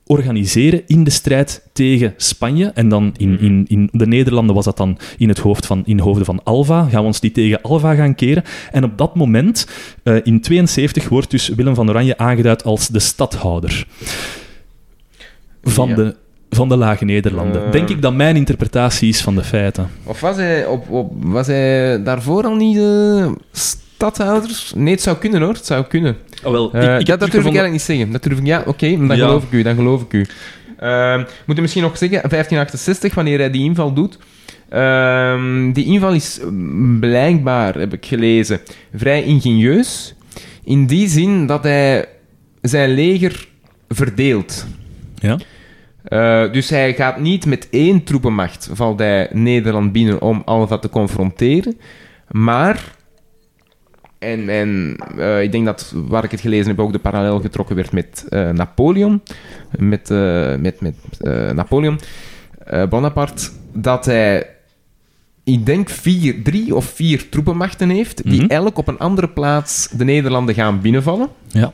[0.07, 2.67] organiseren in de strijd tegen Spanje.
[2.75, 5.99] En dan in, in, in de Nederlanden was dat dan in het hoofd van, in
[5.99, 6.83] hoofden van Alva.
[6.89, 8.43] Gaan we ons die tegen Alva gaan keren.
[8.73, 9.69] En op dat moment,
[10.03, 13.87] eh, in 72, wordt dus Willem van Oranje aangeduid als de stadhouder
[15.63, 15.95] van, Ja.
[15.95, 16.17] de,
[16.51, 17.65] van de Lage Nederlanden.
[17.67, 17.73] Eh.
[17.73, 19.89] Denk ik dat mijn interpretatie is van de feiten.
[20.05, 23.33] Of was hij, op, op, was hij daarvoor al niet de
[23.97, 24.71] stadhouder?
[24.75, 26.17] Nee, het zou kunnen hoor, het zou kunnen.
[26.45, 28.13] Oh, wel, Eh, dat, dat durf ik eigenlijk niet zeggen.
[28.13, 29.15] Dat durf ik, ja, oké, dan Ja.
[29.15, 30.27] geloof ik u, dan geloof ik u.
[30.79, 34.19] Ehm moet je misschien nog zeggen, 1568, wanneer hij die inval doet.
[34.69, 38.61] Ehm, die inval is mm, blijkbaar, heb ik gelezen,
[38.95, 40.15] vrij ingenieus.
[40.65, 42.05] In die zin dat hij
[42.63, 43.49] zijn leger
[43.89, 44.67] verdeelt.
[45.15, 45.39] Ja?
[46.05, 50.89] Eh, dus hij gaat niet met één troepenmacht valt hij Nederland binnen om Alva te
[50.89, 51.79] confronteren.
[52.31, 52.95] Maar,
[54.19, 57.77] en, en eh, ik denk dat waar ik het gelezen heb ook de parallel getrokken
[57.77, 59.23] werd met eh, Napoleon.
[59.79, 60.95] Met, eh, met, met
[61.55, 62.01] Napoleon
[62.89, 63.49] Bonaparte.
[63.73, 64.47] Dat hij,
[65.45, 68.31] ik denk, vier, drie of vier troepenmachten heeft.
[68.31, 68.51] Die Mhm.
[68.51, 71.29] elk op een andere plaats de Nederlanden gaan binnenvallen.
[71.47, 71.73] Ja.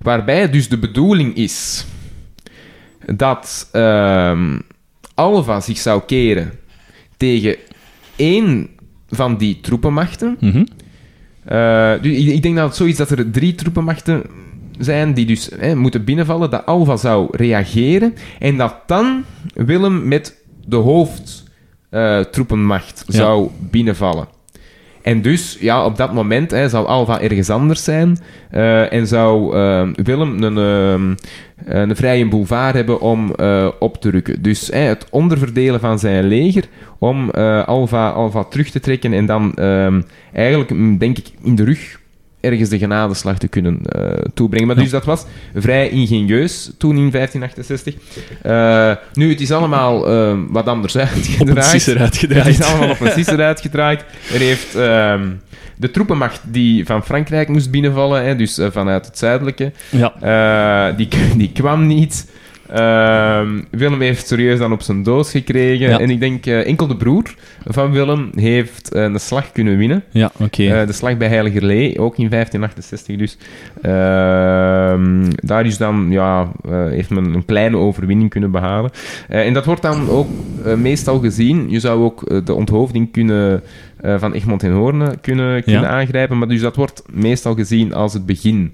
[0.00, 1.86] Waarbij dus de bedoeling is
[3.06, 4.58] dat ehm,
[5.14, 6.52] Alva zich zou keren
[7.16, 7.56] tegen
[8.16, 8.68] één
[9.10, 10.36] van die troepenmachten.
[10.40, 10.62] Eh,
[12.02, 14.22] dus ik, denk dat het zo is dat er drie troepenmachten
[14.78, 19.24] zijn die dus hè, moeten binnenvallen, dat Alva zou reageren en dat dan
[19.54, 24.28] Willem met de hoofdtroepenmacht zou binnenvallen.
[25.02, 28.18] En dus, ja, op dat moment hè, zou Alva ergens anders zijn
[28.50, 31.14] eh, en zou eh, Willem een, ehm,
[31.64, 34.42] een vrije boulevard hebben om eh, op te rukken.
[34.42, 36.64] Dus het onderverdelen van zijn leger
[36.98, 40.00] om eh, Alva, Alva terug te trekken en dan ehm,
[40.32, 42.00] eigenlijk, mm, denk ik, in de rug
[42.42, 44.66] ergens de genadeslag te kunnen eh, toebrengen.
[44.66, 45.24] Maar dus dat was
[45.54, 47.94] vrij ingenieus toen in 1568.
[48.42, 51.64] Eh, nu, het is allemaal eh, wat anders Op een uitgedraaid.
[51.64, 52.46] sisser Het uitgedraaid.
[52.46, 54.04] is allemaal op een sisser uitgedraaid.
[54.32, 55.28] Er heeft ehm,
[55.76, 60.92] de troepenmacht die van Frankrijk moest binnenvallen, hè, dus eh, vanuit het zuidelijke, Ja.
[60.92, 62.30] die, die kwam niet.
[62.72, 65.88] Ehm, Willem heeft serieus dan op zijn doos gekregen.
[65.88, 65.98] Ja.
[65.98, 70.04] En ik denk eh, enkel de broer van Willem heeft eh, een slag kunnen winnen.
[70.10, 70.62] Ja, oké.
[70.62, 73.36] Eh, de slag bij Heiligerlee, ook in 1568 dus.
[73.82, 78.90] Ehm, daar is dan, ja, heeft men een kleine overwinning kunnen behalen.
[79.28, 80.28] Eh, en dat wordt dan ook
[80.76, 81.70] meestal gezien.
[81.70, 83.62] Je zou ook de onthoofding kunnen,
[84.16, 85.88] van Egmond en Hoorn kunnen, kunnen Ja.
[85.88, 86.38] aangrijpen.
[86.38, 88.72] Maar dus dat wordt meestal gezien als het begin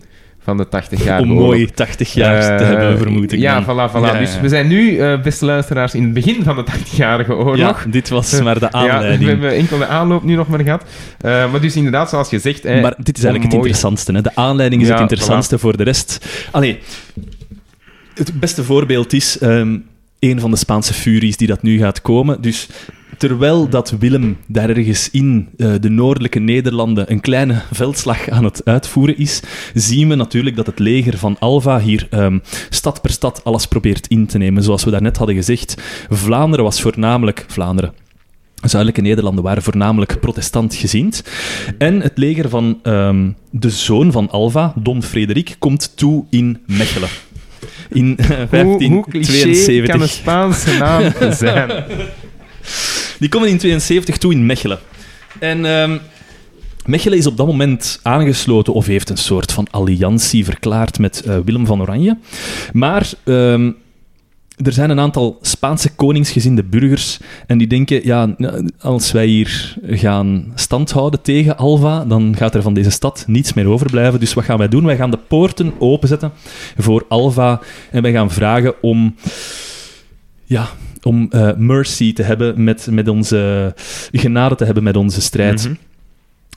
[0.49, 3.39] van de 80 jaar Om mooi 80 jaar te Eh, hebben, vermoed ik.
[3.39, 3.65] Ja, dan.
[3.65, 4.13] voilà, voilà.
[4.13, 7.57] Ja, Dus we zijn nu, eh, beste luisteraars, in het begin van de 80-jarige oorlog.
[7.85, 9.31] Ja, dit was maar de Ja, we aanleiding.
[9.31, 10.85] hebben enkel de aanloop nu nog maar gehad.
[11.21, 12.65] Eh, maar dus inderdaad, zoals je zegt...
[12.65, 14.13] maar dit is eigenlijk het interessantste.
[14.13, 14.23] Hè?
[14.23, 16.27] De aanleiding is Ja, het interessantste voor de rest.
[16.51, 16.79] Allee,
[18.15, 19.77] het beste voorbeeld is ehm,
[20.19, 22.41] een van de Spaanse furies die dat nu gaat komen.
[22.41, 22.69] Dus
[23.19, 28.65] terwijl dat Willem daar ergens in eh, de noordelijke Nederlanden een kleine veldslag aan het
[28.65, 29.43] uitvoeren is,
[29.75, 32.39] zien we natuurlijk dat het leger van Alva hier ehm,
[32.69, 34.63] stad per stad alles probeert in te nemen.
[34.63, 35.75] Zoals we daarnet hadden gezegd,
[36.09, 37.93] Vlaanderen was voornamelijk Vlaanderen.
[38.55, 41.23] Zuidelijke Nederlanden waren voornamelijk protestant gezind.
[41.79, 47.09] En het leger van ehm, de zoon van Alva, Don Frederik, komt toe in Mechelen.
[47.89, 48.29] In eh,
[48.63, 49.87] Hoe, hoe cliché 1572.
[49.87, 51.71] kan een Spaanse naam zijn?
[53.19, 54.79] Die komen in 72 toe in Mechelen.
[55.41, 55.99] En ehm,
[56.87, 61.39] Mechelen is op dat moment aangesloten of heeft een soort van alliantie verklaard met eh,
[61.45, 62.19] Willem van Oranje.
[62.73, 63.71] Maar ehm,
[64.65, 68.37] er zijn een aantal Spaanse koningsgezinde burgers en die denken, ja,
[68.81, 73.53] als wij hier gaan stand houden tegen Alva, dan gaat er van deze stad niets
[73.53, 74.21] meer overblijven.
[74.21, 74.85] Dus wat gaan wij doen?
[74.85, 76.33] Wij gaan de poorten openzetten
[76.77, 77.61] voor Alva
[77.91, 79.15] en wij gaan vragen om...
[80.45, 80.69] Ja,
[81.09, 83.75] om eh, mercy te hebben met, met onze...
[84.13, 85.71] genade te hebben met onze strijd.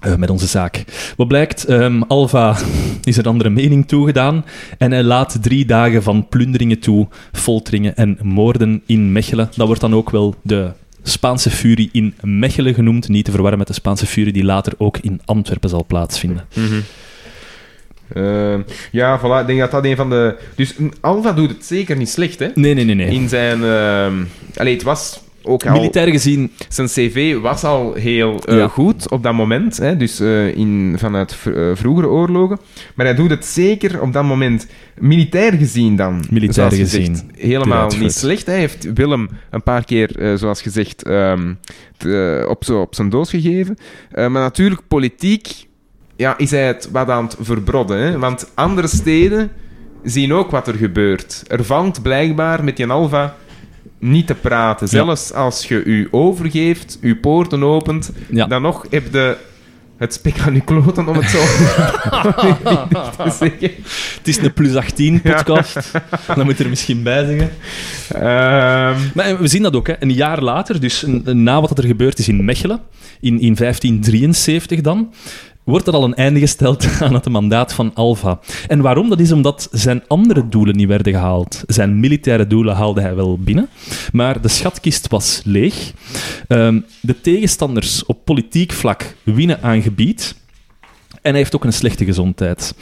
[0.02, 0.84] Eh, met onze zaak.
[1.18, 2.58] Wat blijkt, ehm, Alva
[3.04, 4.46] is een andere mening toegedaan
[4.78, 9.50] en hij laat drie dagen van plunderingen toe, folteringen en moorden in Mechelen.
[9.56, 10.72] Dat wordt dan ook wel de
[11.04, 14.98] Spaanse furie in Mechelen genoemd, niet te verwarren met de Spaanse furie die later ook
[14.98, 16.46] in Antwerpen zal plaatsvinden.
[16.54, 16.80] Mhm.
[18.14, 18.54] Eh,
[18.92, 19.42] ja, voilà.
[19.42, 20.36] Ik denk dat dat een van de...
[20.56, 22.48] Dus mm, Alva doet het zeker niet slecht, hè?
[22.54, 22.96] Nee, nee, nee.
[22.96, 23.10] nee.
[23.10, 23.64] In zijn...
[23.64, 24.14] ehm
[24.56, 25.72] Allee, het was ook al...
[25.72, 28.68] Militair gezien, Zijn cv was al heel Ja.
[28.68, 31.36] goed op dat moment, hè, dus eh, in, vanuit
[31.74, 32.60] vroegere oorlogen.
[32.96, 34.68] Maar hij doet het zeker op dat moment
[35.00, 36.26] militair gezien dan.
[36.30, 37.32] Militair gezien.
[37.36, 38.46] helemaal niet slecht.
[38.46, 41.54] Hij heeft Willem een paar keer, zoals gezegd, ehm,
[42.48, 43.78] op, zo, op zijn doos gegeven.
[44.12, 45.70] Maar natuurlijk, politiek
[46.22, 47.98] ja, is hij het wat aan het verbrodden.
[48.00, 48.20] Hè?
[48.20, 49.52] Want andere steden
[50.04, 51.44] zien ook wat er gebeurt.
[51.48, 53.36] Er valt blijkbaar met die Alva
[54.00, 54.88] niet te praten.
[54.90, 54.92] Ja.
[55.06, 58.46] Zelfs als je u overgeeft, uw poorten opent, Ja.
[58.46, 59.38] dan nog heb je
[59.98, 61.38] het spek aan uw kloten, om het zo
[63.24, 63.72] te zeggen.
[64.18, 65.92] Het is een plus 18 podcast.
[66.28, 67.52] Dat moet je er misschien bij zeggen.
[68.14, 69.94] Ehm, Maar we zien dat ook, hè.
[70.00, 72.80] een jaar later, dus na wat er gebeurd is in Mechelen,
[73.20, 75.14] in, in 1573 dan,
[75.64, 78.40] wordt er al een einde gesteld aan het mandaat van Alva.
[78.68, 79.10] En waarom?
[79.10, 81.64] Dat is omdat zijn andere doelen niet werden gehaald.
[81.68, 83.70] Zijn militaire doelen haalde hij wel binnen,
[84.12, 85.94] maar de schatkist was leeg.
[86.48, 90.36] Ehm, de tegenstanders op politiek vlak winnen aan gebied.
[91.22, 92.74] En hij heeft ook een slechte gezondheid.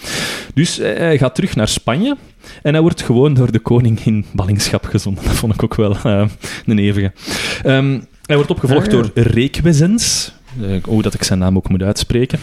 [0.53, 2.17] Dus eh, hij gaat terug naar Spanje.
[2.61, 5.23] En hij wordt gewoon door de koning in ballingschap gezonden.
[5.27, 6.25] Dat vond ik ook wel eh,
[6.65, 7.11] een eeuwige.
[7.63, 8.99] Ehm, hij wordt opgevolgd Ah, ja.
[8.99, 10.31] door Requesens.
[10.61, 12.39] Eh, hoe dat ik zijn naam ook moet uitspreken.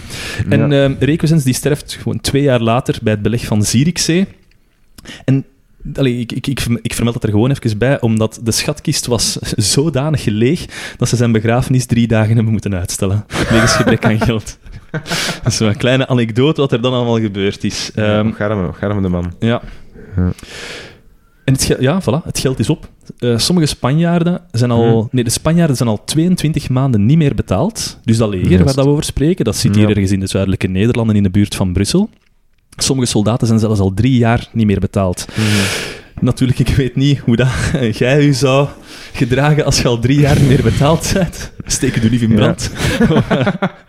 [0.48, 0.84] En Ja.
[0.84, 4.26] ehm Requesens die sterft gewoon twee jaar later bij het beleg van Zierikzee.
[5.24, 5.44] En
[5.94, 9.32] allee, ik, ik, ik, ik vermeld dat er gewoon even bij, omdat de schatkist was
[9.74, 10.64] zodanig leeg
[10.96, 13.24] dat ze zijn begrafenis drie dagen hebben moeten uitstellen.
[13.50, 14.58] Wegens gebrek aan geld.
[15.42, 17.90] Dat is een kleine anekdote wat er dan allemaal gebeurd is.
[17.94, 19.32] Ehm, garme, garme de man.
[19.38, 19.62] ja.
[20.16, 20.32] Ja.
[21.44, 22.88] En het, ja, voilà, het geld is op.
[23.18, 24.96] Eh, sommige Spanjaarden zijn al...
[25.00, 25.06] Mhm.
[25.10, 27.98] Nee, de Spanjaarden zijn al 22 maanden niet meer betaald.
[28.04, 29.94] Dus dat leger waar dat we over spreken, dat zit hier Ja.
[29.94, 32.08] ergens in de zuidelijke Nederlanden, in de buurt van Brussel.
[32.76, 35.26] Sommige soldaten zijn zelfs al drie jaar niet meer betaald.
[36.20, 37.48] Natuurlijk, ik weet niet hoe dat
[37.98, 38.68] jij u zou
[39.12, 41.52] gedragen als je al drie jaar niet meer betaald bent.
[41.66, 42.70] Steek je lief in brand.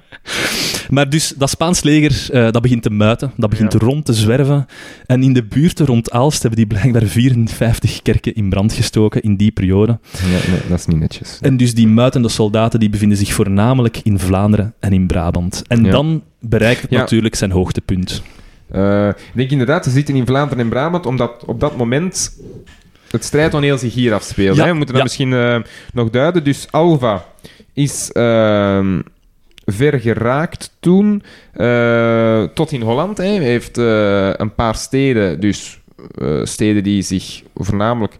[0.90, 3.80] maar dus, dat Spaans leger, eh, dat begint te muiten, dat begint Ja.
[3.80, 4.66] rond te zwerven.
[5.06, 9.36] En in de buurten rond Aalst hebben die blijkbaar 54 kerken in brand gestoken in
[9.36, 10.00] die periode.
[10.30, 11.38] Nee, dat is niet netjes.
[11.42, 15.64] En dus die muitende soldaten die bevinden zich voornamelijk in Vlaanderen en in Brabant.
[15.68, 15.92] En Ja.
[15.92, 16.98] dan bereikt het Ja.
[17.00, 18.22] natuurlijk zijn hoogtepunt.
[18.72, 22.32] Eh, ik denk inderdaad, ze zitten in Vlaanderen en Brabant, omdat op dat moment
[23.12, 24.58] het strijdtoneel zich hier afspeelt.
[24.58, 24.70] Ja, hè.
[24.72, 25.04] We moeten dat ja.
[25.04, 25.56] misschien eh,
[25.94, 26.44] nog duiden.
[26.44, 27.26] Dus Alva
[27.74, 29.00] is ehm,
[29.70, 33.18] ver geraakt toen, eh, tot in Holland.
[33.18, 33.24] Hè.
[33.26, 35.80] Hij heeft eh, een paar steden, dus
[36.22, 38.14] eh, steden die zich voornamelijk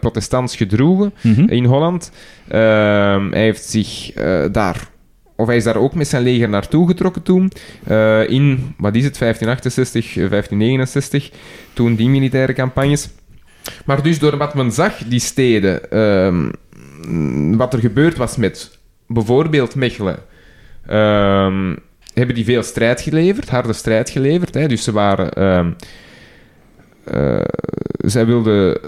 [0.00, 1.48] protestants gedroegen Mhm.
[1.48, 2.12] in Holland.
[2.48, 4.12] Ehm, hij heeft zich
[4.52, 4.88] daar,
[5.36, 7.50] of hij is daar ook met zijn leger naartoe getrokken toen.
[8.26, 11.30] in, wat is het, 1568, eh, 1569,
[11.72, 13.08] toen die militaire campagnes.
[13.84, 16.50] Maar dus door wat men zag, die steden, ehm,
[17.56, 20.18] wat er gebeurd was met bijvoorbeeld Mechelen,
[20.88, 21.74] ehm,
[22.14, 24.54] hebben die veel strijd geleverd, harde strijd geleverd.
[24.54, 24.68] Hè?
[24.68, 25.30] Dus ze waren...
[27.04, 27.40] eh,
[27.98, 28.78] zij wilden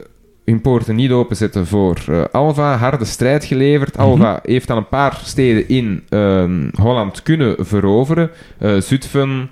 [0.44, 2.76] hun poorten niet openzetten voor eh, Alva.
[2.76, 3.98] Harde strijd geleverd.
[3.98, 8.30] Alva heeft dan een paar steden in ehm, Holland kunnen veroveren.
[8.58, 9.50] Eh Zutphen,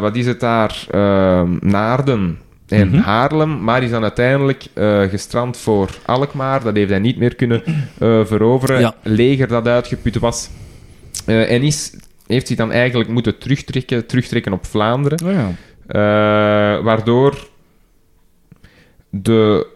[0.00, 0.86] wat is het daar?
[1.60, 2.38] Naarden
[2.68, 2.96] en Mhm.
[2.98, 3.64] Haarlem.
[3.64, 4.64] Maar is dan uiteindelijk
[5.10, 6.62] gestrand voor Alkmaar.
[6.62, 7.62] Dat heeft hij niet meer kunnen
[8.26, 8.80] veroveren.
[8.80, 8.94] Ja.
[9.02, 10.50] Leger dat uitgeput was.
[11.24, 11.94] Eh, en is,
[12.26, 15.26] heeft zich dan eigenlijk moeten terugtrekken, terugtrekken op Vlaanderen.
[15.26, 15.50] Oh ja.
[15.86, 17.48] Eh, waardoor
[19.10, 19.66] de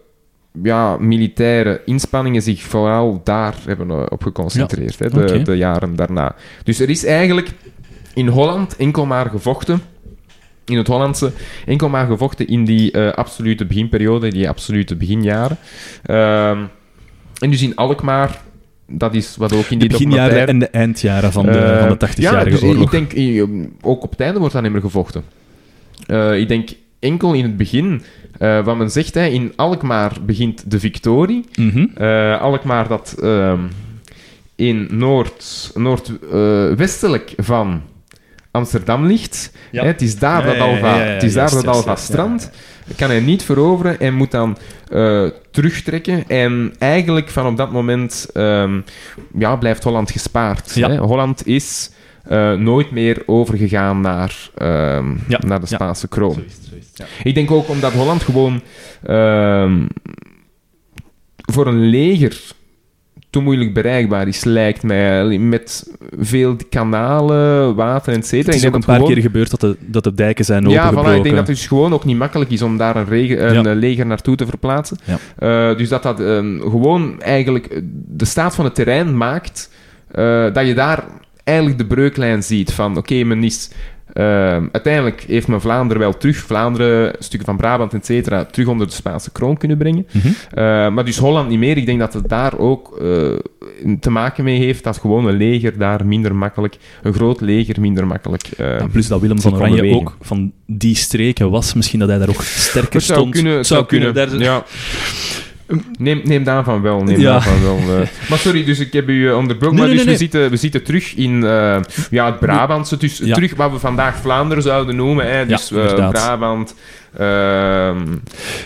[0.63, 6.35] ja, militaire inspanningen zich vooral daar hebben eh, op geconcentreerd, hè, de, de jaren daarna.
[6.65, 7.51] Dus er is eigenlijk
[8.15, 9.83] in Holland enkel maar gevochten,
[10.65, 11.33] in het Hollandse,
[11.67, 15.59] enkel maar gevochten in die absolute beginperiode, die absolute beginjaren.
[16.03, 16.65] Ehm,
[17.39, 18.41] en dus in Alkmaar,
[18.87, 20.53] dat is wat ook in De die beginjaren documentaire...
[20.53, 22.83] en de eindjaren van de, Eh, van de 80-jarige ja, dus oorlog.
[22.83, 23.43] ik denk, eh,
[23.81, 25.23] ook op het einde wordt dat niet meer gevochten.
[26.07, 26.69] Eh, ik denk
[26.99, 28.03] enkel in het begin,
[28.39, 31.45] wat men zegt, hè, in Alkmaar begint de victorie.
[31.55, 32.03] Mhm.
[32.41, 33.61] Alkmaar dat ehm,
[34.55, 37.83] in noord, noordwestelijk van
[38.51, 39.53] Amsterdam ligt.
[39.71, 39.83] Ja.
[39.83, 41.87] Hè, het is daar dat Alva, ja, ja, het is daar juist, dat juist, Alva
[41.87, 42.51] juist, ja, strand.
[42.97, 44.57] Kan hij niet veroveren en moet dan
[44.89, 46.29] eh, terugtrekken.
[46.29, 48.81] En eigenlijk van op dat moment ehm,
[49.39, 50.75] ja, blijft Holland gespaard.
[50.75, 50.91] Ja.
[50.91, 50.97] Hè.
[50.97, 51.91] Holland is
[52.25, 55.77] eh, nooit meer overgegaan naar, ehm, Ja, naar de ja.
[55.77, 56.35] Spaanse kroon.
[56.35, 57.05] Zo is het, zo is het, ja.
[57.23, 58.61] Ik denk ook omdat Holland gewoon
[59.03, 59.87] ehm,
[61.37, 62.41] voor een leger
[63.37, 65.39] te moeilijk bereikbaar is, lijkt mij.
[65.39, 68.39] Met veel kanalen, water, et cetera.
[68.39, 70.45] Het Ik is denk ook een paar gewoon- keer gebeurd dat de, dat de dijken
[70.45, 71.17] zijn ja, voilà, opengebroken.
[71.17, 73.63] ik denk dat het dus gewoon ook niet makkelijk is om daar een, rege- een
[73.63, 73.71] Ja.
[73.71, 74.97] eh, leger naartoe te verplaatsen.
[75.05, 75.19] Ja.
[75.71, 79.71] Eh, dus dat dat ehm, gewoon eigenlijk eh, de staat van het terrein maakt
[80.53, 81.05] dat je daar
[81.45, 83.71] eigenlijk de breuklijn ziet van oké, men is...
[84.17, 88.87] ehm, uiteindelijk heeft men Vlaanderen wel terug, Vlaanderen, stukken van Brabant, et cetera, terug onder
[88.87, 90.07] de Spaanse kroon kunnen brengen.
[90.13, 90.27] Mhm.
[90.27, 91.77] Eh, maar dus Holland niet meer.
[91.77, 93.33] Ik denk dat het daar ook eh,
[94.01, 98.07] te maken mee heeft dat gewoon een leger daar minder makkelijk, een groot leger minder
[98.07, 98.43] makkelijk.
[98.57, 101.75] eh, Ja, plus dat Willem van Oranje ook van die streken was.
[101.75, 103.35] Misschien dat hij daar ook sterker het zou stond.
[103.35, 104.15] kunnen, het zou kunnen.
[104.15, 104.65] Daar- ja.
[105.99, 107.31] Neem, neem daarvan wel, neem Ja.
[107.33, 107.77] daarvan wel.
[107.79, 108.09] eh.
[108.31, 109.77] Maar sorry, dus ik heb u eh, onderbroken.
[109.77, 112.97] Nee, maar nee, dus nee, We, zitten, we zitten terug in eh, ja, het Brabantse.
[112.97, 113.35] Dus Ja.
[113.35, 115.31] terug wat we vandaag Vlaanderen zouden noemen.
[115.31, 115.47] Hè.
[115.47, 116.13] Dus inderdaad.
[116.13, 116.75] Brabant,
[117.19, 117.97] ehm,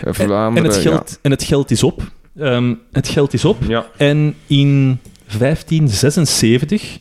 [0.04, 0.70] En, Vlaanderen...
[0.70, 2.02] en het, geld, en het geld is op.
[2.38, 3.56] Ehm, het geld is op.
[3.62, 3.68] Ja.
[3.68, 3.86] ja.
[3.96, 4.98] En in
[5.38, 6.98] 1576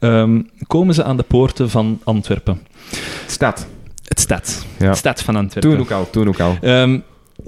[0.00, 2.60] ehm, komen ze aan de poorten van Antwerpen.
[3.26, 3.66] Stad.
[4.04, 4.66] Het stad.
[4.78, 4.88] Ja.
[4.88, 5.70] Het stad van Antwerpen.
[5.70, 6.56] Toen ook al, toen ook al.
[6.60, 6.98] Ehm,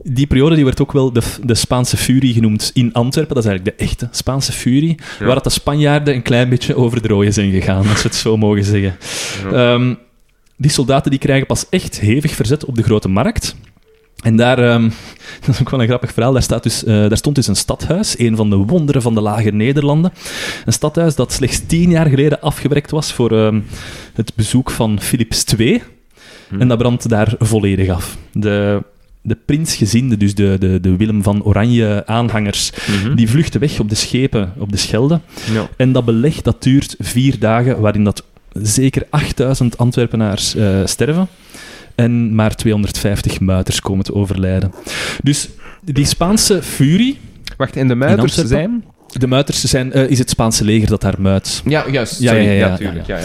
[0.03, 3.35] die periode die werd ook wel de, de Spaanse furie genoemd in Antwerpen.
[3.35, 4.99] Dat is eigenlijk de echte Spaanse furie.
[5.19, 5.25] Ja.
[5.25, 8.15] Waar dat de Spanjaarden een klein beetje over de rooien zijn gegaan, als we het
[8.15, 8.97] zo mogen zeggen.
[9.51, 9.75] Ja.
[9.75, 9.95] Ehm,
[10.57, 13.57] die soldaten die krijgen pas echt hevig verzet op de grote markt.
[14.23, 14.83] En daar, ehm,
[15.47, 17.57] dat is ook wel een grappig verhaal, daar, staat dus, eh, daar stond dus een
[17.57, 20.13] stadhuis, een van de wonderen van de lage Nederlanden.
[20.65, 23.61] Een stadhuis dat slechts tien jaar geleden afgewerkt was voor ehm,
[24.15, 25.83] het bezoek van Philips II.
[26.49, 26.61] Hm.
[26.61, 28.17] En dat brandt daar volledig af.
[28.33, 28.83] De,
[29.23, 33.15] de prinsgezinden, dus de, de, de Willem van Oranje aanhangers, Mhm.
[33.15, 35.21] die vluchten weg op de schepen op de Schelde.
[35.53, 35.69] Ja.
[35.77, 41.29] En dat beleg dat duurt vier dagen, waarin dat zeker 8000 Antwerpenaars eh, sterven.
[41.95, 44.73] En maar 250 muiters komen te overlijden.
[45.23, 45.49] Dus
[45.85, 47.19] die Spaanse furie,
[47.57, 48.85] Wacht, en de muiters zijn...
[49.13, 51.63] de muiters zijn, eh, is het Spaanse leger dat daar muit.
[51.65, 52.21] Ja, juist.
[52.21, 52.45] Ja, Sorry.
[52.45, 53.03] ja, Ja, ja, ja.
[53.07, 53.19] Ja,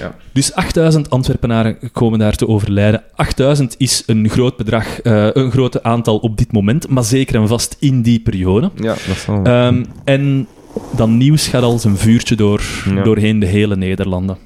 [0.00, 0.14] ja.
[0.32, 3.02] Dus 8000 Antwerpenaren komen daar te overlijden.
[3.14, 7.48] 8000 is een groot bedrag, eh, een groot aantal op dit moment, maar zeker en
[7.48, 8.70] vast in die periode.
[8.74, 9.42] Ja, dat is wel...
[9.44, 10.46] Ehm, en
[10.96, 12.62] dat nieuws gaat als een vuurtje door,
[13.04, 14.36] doorheen de hele Nederlanden.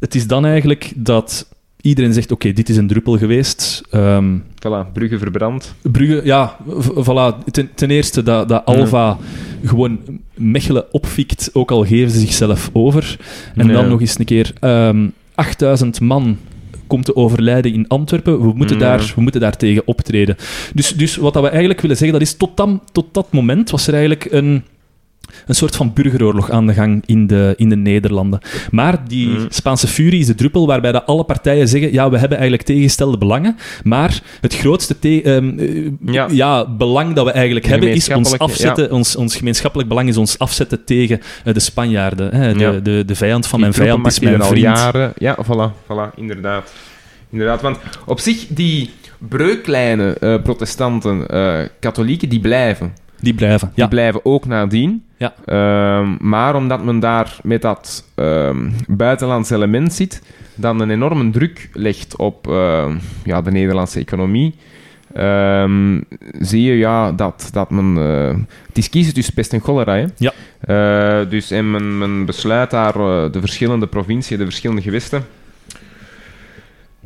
[0.00, 1.48] Het is dan eigenlijk dat
[1.86, 3.82] iedereen zegt, oké, dit is een druppel geweest.
[3.90, 5.74] Ehm, Voilà, Brugge verbrand.
[5.82, 6.56] Brugge, ja,
[6.94, 7.50] voilà.
[7.50, 9.18] Ten, ten eerste dat, dat Alva
[9.64, 9.98] gewoon
[10.34, 13.16] Mechelen opfikt, ook al geven ze zichzelf over.
[13.54, 16.38] En dan nog eens een keer ehm 8000 man
[16.86, 18.40] komt te overlijden in Antwerpen.
[18.40, 20.36] We moeten, daar, we moeten daar tegen optreden.
[20.74, 23.70] Dus, dus wat dat we eigenlijk willen zeggen, dat is tot, dan, tot dat moment
[23.70, 24.64] was er eigenlijk een,
[25.46, 28.40] een soort van burgeroorlog aan de gang in de, in de Nederlanden.
[28.70, 29.46] Maar die Mm.
[29.48, 33.18] Spaanse furie is de druppel waarbij dat alle partijen zeggen ja, we hebben eigenlijk tegengestelde
[33.18, 36.26] belangen, maar het grootste te- ehm, eh, Ja.
[36.30, 36.66] ja.
[36.68, 40.84] belang dat we eigenlijk hebben is ons afzetten, ons, ons gemeenschappelijk belang is ons afzetten
[40.84, 42.34] tegen eh, de Spanjaarden.
[42.34, 42.72] Hè, de, Ja.
[42.72, 44.66] de, de vijand van Die mijn vijand is mijn vriend.
[44.66, 45.12] al jaren...
[45.18, 46.72] Ja, voilà, voilà, inderdaad.
[47.30, 51.26] Inderdaad, want op zich, die breuklijne eh, protestanten,
[51.80, 52.92] katholieken, die blijven.
[53.26, 53.68] Die blijven.
[53.74, 53.88] Die Ja.
[53.88, 55.04] blijven ook nadien.
[55.16, 55.34] Ja.
[55.44, 60.22] Ehm, maar omdat men daar met dat ehm buitenlands element zit,
[60.54, 64.54] dan een enorme druk legt op ehm, ja, de Nederlandse economie,
[66.40, 67.96] zie je ja, dat, dat men...
[67.98, 69.94] eh, het is kiezen tussen pest en cholera.
[69.94, 70.04] Hè?
[70.16, 70.32] Ja.
[70.60, 75.24] Eh, dus en men, men besluit daar eh, de verschillende provinciën, de verschillende gewesten,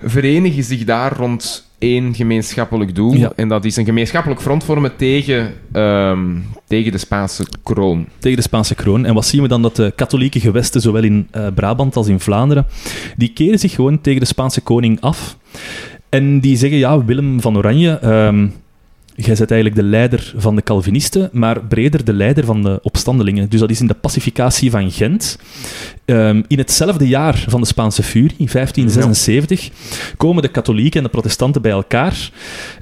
[0.03, 3.15] verenigen zich daar rond één gemeenschappelijk doel.
[3.15, 3.33] Ja.
[3.37, 6.37] En dat is een gemeenschappelijk front vormen tegen, ehm,
[6.67, 8.07] tegen de Spaanse kroon.
[8.19, 9.05] tegen de Spaanse kroon.
[9.05, 9.63] En wat zien we dan?
[9.63, 12.67] Dat de katholieke gewesten, zowel in eh, Brabant als in Vlaanderen,
[13.17, 15.37] die keren zich gewoon tegen de Spaanse koning af.
[16.09, 18.47] En die zeggen, ja, Willem van Oranje, ehm,
[19.27, 23.49] jij bent eigenlijk de leider van de Calvinisten, maar breder de leider van de opstandelingen.
[23.49, 25.39] Dus dat is in de pacificatie van Gent.
[26.05, 29.71] Ehm, in hetzelfde jaar van de Spaanse furie, 1576,
[30.17, 32.31] komen de katholieken en de protestanten bij elkaar.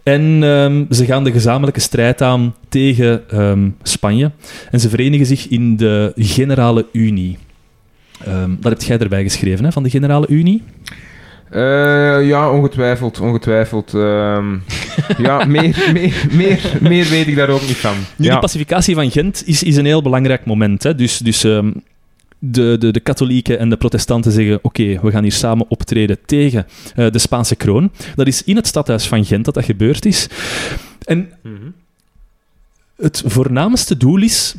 [0.02, 4.30] En ehm, ze gaan de gezamenlijke strijd aan tegen ehm, Spanje.
[4.70, 7.38] En ze verenigen zich in de Generale Unie.
[8.60, 10.62] Dat heb jij erbij geschreven, hè, van de Generale Unie.
[11.50, 13.94] Eh, ja, ongetwijfeld, ongetwijfeld.
[13.94, 14.56] ehm,
[15.26, 17.94] ja, meer, meer, meer, meer weet ik daar ook niet van.
[18.16, 18.30] Nu, ja.
[18.30, 20.82] die pacificatie van Gent is, is een heel belangrijk moment.
[20.82, 20.94] Hè.
[20.94, 21.70] Dus, dus ehm,
[22.38, 26.66] de, de, de katholieken en de protestanten zeggen: Oké, we gaan hier samen optreden tegen
[26.94, 27.90] eh, de Spaanse kroon.
[28.14, 30.28] Dat is in het stadhuis van Gent dat dat gebeurd is.
[31.04, 31.54] En Mhm.
[32.96, 34.54] het voornaamste doel is.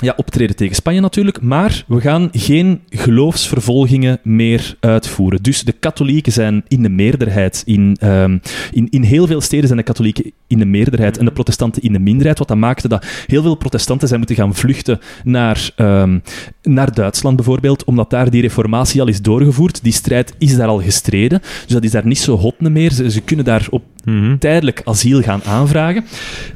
[0.00, 5.42] Ja, optreden tegen Spanje natuurlijk, maar we gaan geen geloofsvervolgingen meer uitvoeren.
[5.42, 7.62] Dus de katholieken zijn in de meerderheid.
[7.66, 8.38] In, ehm,
[8.72, 11.92] in, in heel veel steden zijn de katholieken in de meerderheid en de protestanten in
[11.92, 12.38] de minderheid.
[12.38, 16.18] Wat dat maakte dat heel veel protestanten zijn moeten gaan vluchten naar, ehm,
[16.62, 19.82] naar Duitsland bijvoorbeeld, omdat daar die reformatie al is doorgevoerd.
[19.82, 22.92] Die strijd is daar al gestreden, dus dat is daar niet zo hot meer.
[22.92, 24.38] Ze, ze kunnen daar op Mhm.
[24.38, 26.04] tijdelijk asiel gaan aanvragen.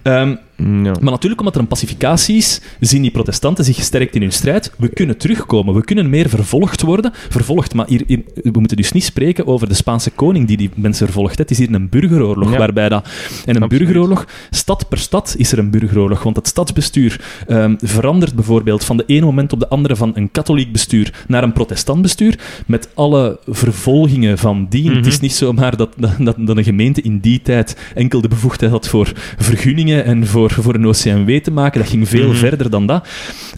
[0.03, 0.93] Ehm, Ja.
[1.01, 4.73] maar natuurlijk, omdat er een pacificatie is, zien die protestanten zich gesterkt in hun strijd.
[4.79, 7.13] We kunnen terugkomen, we kunnen meer vervolgd worden.
[7.29, 10.71] Vervolgd, maar hier, hier- we moeten dus niet spreken over de Spaanse koning die die
[10.75, 11.39] mensen vervolgt.
[11.39, 12.59] Het is hier een burgeroorlog, Ja.
[12.59, 13.05] waarbij dat...
[13.05, 13.69] En een Absoluut.
[13.87, 16.23] burgeroorlog, stad per stad is er een burgeroorlog.
[16.23, 20.31] Want het stadsbestuur ehm, verandert bijvoorbeeld van de ene moment op de andere van een
[20.31, 24.85] katholiek bestuur naar een protestant bestuur, met alle vervolgingen van dien.
[24.85, 24.97] Mhm.
[24.97, 28.29] Het is niet zomaar dat, dat, dat, dat een gemeente in die tijd enkel de
[28.29, 31.81] bevoegdheid had voor vergunningen en voor voor, voor een OCMW te maken.
[31.81, 32.37] Dat ging veel Mhm.
[32.37, 33.09] verder dan dat.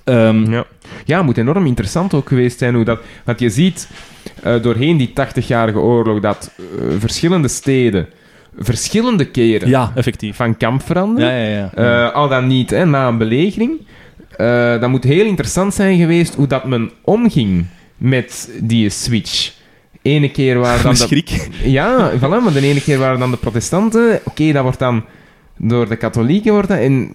[0.05, 0.65] Ehm, Ja.
[1.05, 3.01] ja, het moet enorm interessant ook geweest zijn hoe dat...
[3.25, 3.89] Want je ziet
[4.43, 8.07] eh, doorheen die 80-jarige oorlog dat eh, verschillende steden
[8.59, 10.37] verschillende keren ja, effectief.
[10.37, 11.31] van kamp veranderen.
[11.33, 12.07] Ja, ja, ja.
[12.09, 13.73] Eh, al dan niet hè, na een belegering.
[14.37, 19.53] Eh, dat moet heel interessant zijn geweest hoe dat men omging met die switch.
[20.03, 21.23] Ene keer waren dan de,
[21.65, 24.21] ja, voilà, maar de ene keer waren dan de protestanten.
[24.25, 25.05] Oké, dat wordt dan
[25.57, 26.53] door de katholieken.
[26.53, 27.13] Wordt dat, en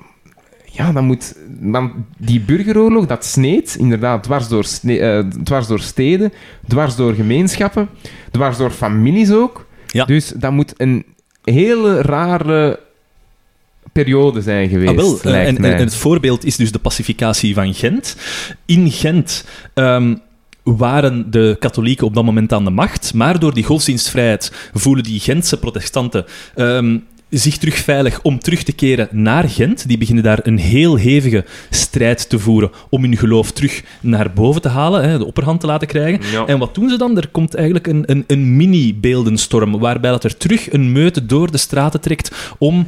[0.72, 1.36] ja, dan moet...
[1.47, 6.34] Dan die burgeroorlog, dat sneed inderdaad dwars door, eh, dwars door steden,
[6.67, 7.89] dwars door gemeenschappen,
[8.32, 9.65] dwars door families ook.
[9.88, 10.05] Ja.
[10.05, 11.05] Dus dat moet een
[11.43, 12.80] hele rare
[13.91, 16.80] periode zijn geweest, Ah, wel, eh, lijkt en, en, en het voorbeeld is dus de
[16.80, 18.15] pacificatie van Gent.
[18.65, 20.15] In Gent ehm,
[20.63, 25.19] waren de katholieken op dat moment aan de macht, maar door die godsdienstvrijheid voelen die
[25.19, 26.97] Gentse protestanten ehm,
[27.32, 29.88] zich terug veilig om terug te keren naar Gent.
[29.88, 34.62] Die beginnen daar een heel hevige strijd te voeren om hun geloof terug naar boven
[34.62, 36.32] te halen, hè, de opperhand te laten krijgen.
[36.32, 36.46] Ja.
[36.46, 37.18] En wat doen ze dan?
[37.18, 41.58] Er komt eigenlijk een, een, een mini-beeldenstorm, waarbij dat er terug een meute door de
[41.58, 42.86] straten trekt om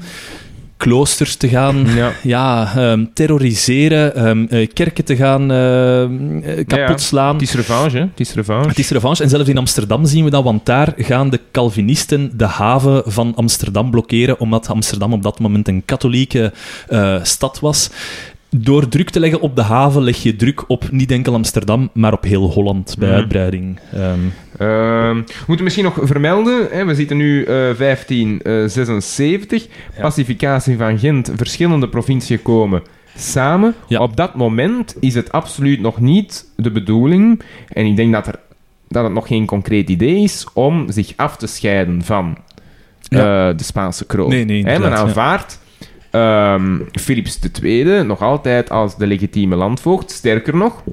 [0.83, 2.11] kloosters te gaan Ja.
[2.23, 6.97] ja, ehm, terroriseren, ehm, eh, kerken te gaan ehm, eh, kapot Ja, ja.
[6.97, 7.33] slaan.
[7.33, 8.03] Het is revanche, hè.
[8.03, 8.67] Het is revanche.
[8.67, 9.23] Het is revanche.
[9.23, 13.35] En zelfs in Amsterdam zien we dat, want daar gaan de Calvinisten de haven van
[13.35, 16.53] Amsterdam blokkeren, omdat Amsterdam op dat moment een katholieke
[16.87, 17.89] eh, stad was.
[18.55, 22.13] Door druk te leggen op de haven leg je druk op niet enkel Amsterdam, maar
[22.13, 23.17] op heel Holland bij Mhm.
[23.17, 23.79] uitbreiding.
[23.91, 24.19] Ehm,
[24.57, 30.01] we moeten misschien nog vermelden, hè, we zitten nu eh 1576, Ja.
[30.01, 32.81] pacificatie van Gent, verschillende provinciën komen
[33.17, 33.75] samen.
[33.87, 33.99] Ja.
[33.99, 38.39] Op dat moment is het absoluut nog niet de bedoeling, en ik denk dat, er,
[38.87, 42.37] dat het nog geen concreet idee is, om zich af te scheiden van
[43.01, 43.49] Ja.
[43.49, 44.29] eh, de Spaanse kroon.
[44.29, 44.89] Nee, nee, ja.
[44.89, 45.61] aanvaardt
[46.13, 50.11] ehm, Philips II nog altijd als de legitieme landvoogd.
[50.11, 50.83] Sterker nog,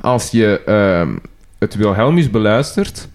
[0.00, 1.16] als je ehm,
[1.58, 3.08] het Wilhelmus beluistert...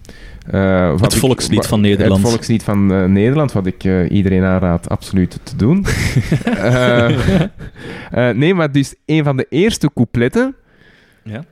[0.50, 2.20] eh, wat Het ik- volkslied wa- van Nederland.
[2.22, 5.84] Het volkslied van eh, Nederland, wat ik eh, iedereen aanraad absoluut te doen.
[8.34, 10.54] Nee, maar dus een van de eerste coupletten...
[11.24, 11.44] ja.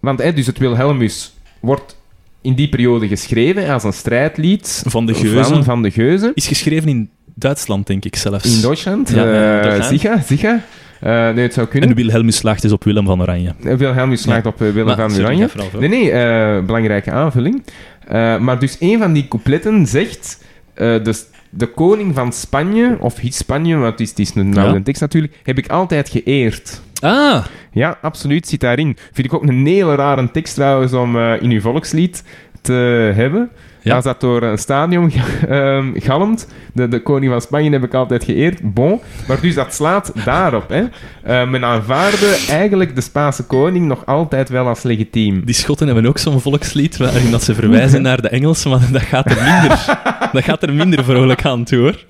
[0.00, 1.96] Want dus het Wilhelmus wordt
[2.40, 5.44] in die periode geschreven als een strijdlied Van de Geuzen.
[5.44, 6.30] van, van de Geuzen.
[6.34, 7.10] Is geschreven in
[7.40, 8.56] Duitsland, denk ik zelfs.
[8.56, 9.10] In Duitsland.
[9.10, 9.82] Ja, ja, Eh.
[9.82, 10.60] Sicher, sicher.
[11.00, 11.88] Eh, nee, het zou kunnen.
[11.88, 13.54] En Wilhelmus slaagt dus op Willem van Oranje.
[13.64, 15.48] Eh, Wilhelmus slaagt op Willem Maar, van Oranje.
[15.78, 17.62] Nee, nee, eh, belangrijke aanvulling.
[18.08, 20.44] Eh, maar dus een van die coupletten zegt...
[20.74, 24.62] eh, de, de koning van Spanje, of Spanje, want het is, het is een Ja.
[24.64, 26.80] oude tekst natuurlijk, heb ik altijd geëerd.
[27.00, 28.96] Ah, Ja, absoluut, zit daarin.
[29.12, 32.22] Vind ik ook een hele rare tekst trouwens om in uw volkslied
[32.60, 32.72] te
[33.14, 33.50] hebben.
[33.82, 33.94] Ja.
[33.94, 35.12] Als dat door een stadion
[35.48, 39.00] ehm galmt, de, de koning van Spanje heb ik altijd geëerd, bon.
[39.28, 40.68] Maar dus dat slaat daarop.
[40.68, 40.84] Hè.
[41.22, 45.44] Eh, men aanvaarde eigenlijk de Spaanse koning nog altijd wel als legitiem.
[45.44, 49.02] die Schotten hebben ook zo'n volkslied waarin dat ze verwijzen naar de Engelsen, maar dat
[49.02, 49.98] gaat er minder,
[50.32, 52.09] dat gaat er minder vrolijk aan toe, hoor.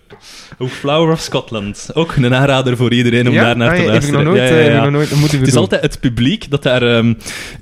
[0.58, 1.90] Ook Flower of Scotland.
[1.94, 4.24] Ook een aanrader voor iedereen om daar naar Ah, te nog luisteren.
[4.24, 4.64] nooit, Ja, ja, eh, ja.
[4.64, 7.14] heb ik nog nooit moeten Het is altijd het publiek dat daar ehm,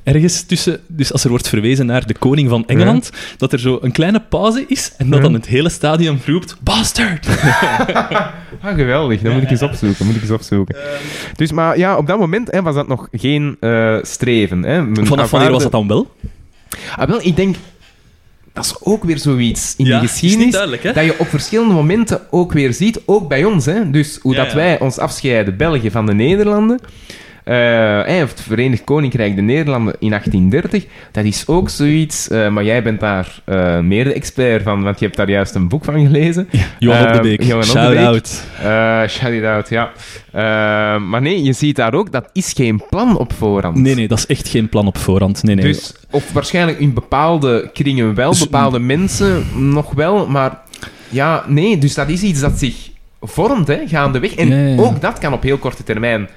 [0.03, 0.81] ergens tussen...
[0.87, 4.21] Dus als er wordt verwezen naar de koning van Engeland, dat er zo een kleine
[4.21, 6.57] pauze is en dat dan het hele stadion roept...
[6.61, 7.27] Bastard!
[8.63, 9.21] Ah, geweldig.
[9.21, 10.07] Dat moet ik eens opzoeken.
[10.07, 10.77] Moet ik eens opzoeken.
[11.37, 14.63] Dus, maar ja, op dat moment hè, was dat nog geen eh, streven.
[14.63, 14.83] Hè.
[14.93, 16.15] Vanaf wanneer was dat dan wel?
[16.97, 17.57] Ah, wel, ik denk...
[18.59, 20.53] Dat is ook weer zoiets in Ja, de is geschiedenis.
[20.83, 23.67] Dat je op verschillende momenten ook weer ziet, ook bij ons.
[23.67, 23.91] Hè?
[23.91, 26.81] Dus hoe Ja, dat wij ons afscheiden, België van de Nederlanden.
[27.49, 30.85] Eh, of het Verenigd Koninkrijk de Nederlanden in 1830.
[31.13, 32.29] Dat is ook zoiets.
[32.29, 35.55] eh, maar jij bent daar eh, meer de expert van, want je hebt daar juist
[35.55, 36.49] een boek van gelezen.
[36.79, 37.43] Johan op de Eh, Beek.
[37.43, 37.99] Johan op de Beek.
[37.99, 38.45] Shout-out.
[38.63, 39.91] Eh shout it out, ja.
[40.33, 43.77] Eh, maar nee, je ziet daar ook, dat is geen plan op voorhand.
[43.77, 45.43] Nee, nee, dat is echt geen plan op voorhand.
[45.43, 45.65] Nee, nee.
[45.65, 50.59] Dus, of waarschijnlijk in bepaalde kringen wel, Dus- bepaalde mensen nog wel, maar
[51.09, 52.91] ja, nee, dus dat is iets dat zich
[53.21, 54.35] vormt, hè, gaandeweg.
[54.35, 54.81] En Ja, ja, ja.
[54.83, 56.29] ook dat kan op heel korte termijn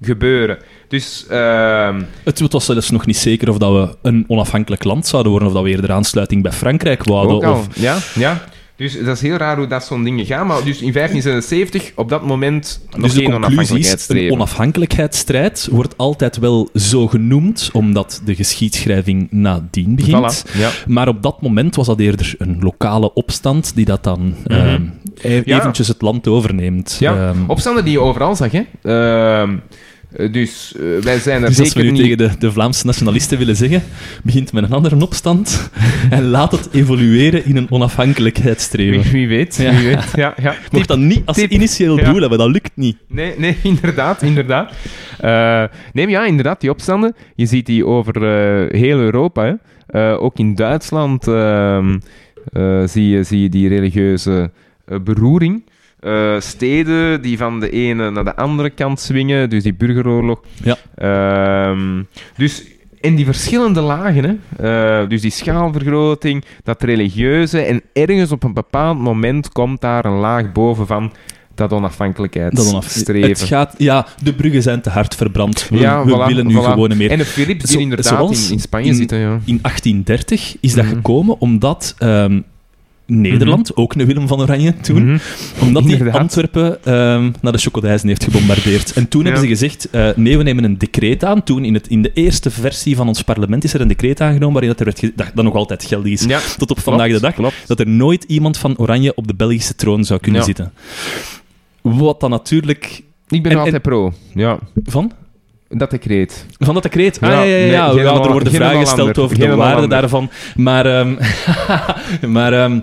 [0.00, 0.58] gebeuren.
[0.88, 5.30] Dus, ehm, Het was zelfs nog niet zeker of dat we een onafhankelijk land zouden
[5.30, 7.50] worden, of dat we eerder aansluiting bij Frankrijk wouden.
[7.50, 7.68] Of...
[7.74, 8.44] ja, ja.
[8.76, 10.46] Dus dat is heel raar hoe dat zo'n dingen gaan.
[10.46, 15.68] Maar dus in 1576, op dat moment, nog Dus de geen conclusie is, een onafhankelijkheidsstrijd
[15.70, 20.44] wordt altijd wel zo genoemd, omdat de geschiedschrijving nadien begint.
[20.46, 20.70] Voilà, ja.
[20.86, 24.78] Maar op dat moment was dat eerder een lokale opstand die dat dan Ja.
[25.44, 26.96] eventjes het land overneemt.
[27.00, 28.62] Ja, Ehm, opstanden die je overal zag, hè.
[28.82, 29.56] Ehm, Eh,
[30.30, 32.18] dus eh, wij zijn er Dus als we zeker nu niet...
[32.18, 33.82] tegen de, de Vlaamse nationalisten willen zeggen,
[34.22, 35.70] begint met een andere opstand
[36.10, 39.12] en laat het evolueren in een onafhankelijkheidsstreven.
[39.12, 39.76] wie weet, Ja.
[39.76, 40.04] wie weet.
[40.14, 40.54] Ja, ja.
[40.72, 41.50] Mocht dat niet als tip.
[41.50, 42.10] initieel Ja.
[42.12, 42.96] doel hebben, dat lukt niet.
[43.08, 44.72] Nee, nee, inderdaad, inderdaad.
[45.18, 49.44] Eh, nee, maar ja, inderdaad, die opstanden, je ziet die over eh, heel Europa.
[49.44, 49.52] Hè.
[49.86, 51.98] Eh, ook in Duitsland ehm,
[52.52, 54.50] eh, zie, je, zie je die religieuze
[54.84, 55.64] eh, beroering.
[56.04, 60.40] Eh, steden die van de ene naar de andere kant swingen, dus die burgeroorlog.
[60.62, 60.76] Ja.
[60.94, 62.02] Ehm,
[62.36, 62.64] dus
[63.00, 68.52] in die verschillende lagen, hè, eh, dus die schaalvergroting, dat religieuze, en ergens op een
[68.54, 71.12] bepaald moment komt daar een laag boven van
[71.54, 73.22] dat Dat onafhankelijkheidsstreven.
[73.22, 73.38] onaf...
[73.40, 75.68] Het gaat, ja, de bruggen zijn te hard verbrand.
[75.68, 76.62] We, Ja, we voilà, willen nu voilà.
[76.64, 77.10] gewoon meer.
[77.10, 79.38] En de Philips die Zo- inderdaad in, in Spanje in- zitten, ja.
[79.44, 80.94] In 1830 is dat Mhm.
[80.94, 82.40] gekomen omdat ehm,
[83.06, 85.18] Nederland, ook een Willem van Oranje toen, Mhm.
[85.60, 86.20] omdat die Inderdaad.
[86.20, 88.92] Antwerpen ehm, naar de chocodijzen heeft gebombardeerd.
[88.92, 89.26] En toen Ja.
[89.30, 91.42] hebben ze gezegd, eh, nee, we nemen een decreet aan.
[91.42, 94.52] Toen, in, het, in de eerste versie van ons parlement, is er een decreet aangenomen
[94.52, 96.24] waarin dat er werd dat, dat nog altijd geldig is.
[96.24, 97.36] Ja, Tot op vandaag klopt, de dag.
[97.36, 97.54] klopt.
[97.66, 100.46] Dat er nooit iemand van Oranje op de Belgische troon zou kunnen Ja.
[100.46, 100.72] zitten.
[101.80, 103.02] Wat dan natuurlijk...
[103.28, 104.12] Ik ben En- altijd pro.
[104.34, 105.12] Ja, Van?
[105.68, 106.46] dat decreet.
[106.58, 107.20] Van dat decreet?
[107.20, 107.60] Ah, Ja, ja, ja, ja.
[107.62, 107.86] nee, ja.
[107.88, 110.30] geen Ja, er worden vragen gesteld over de waarde daarvan.
[110.56, 111.14] Maar, ehm,
[112.36, 112.78] maar ehm,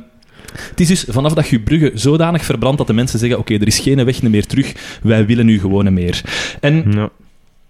[0.70, 3.68] het is dus vanaf dat je Brugge zodanig verbrandt dat de mensen zeggen oké, er
[3.68, 6.22] is geen weg meer terug, wij willen nu gewoon meer.
[6.60, 7.10] En Ja.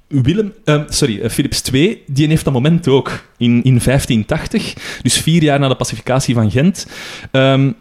[0.08, 5.18] Willem, ehm, sorry, eh, Philips II, die heeft dat moment ook in, in 1580, dus
[5.18, 6.88] vier jaar na de pacificatie van Gent,
[7.32, 7.72] ehm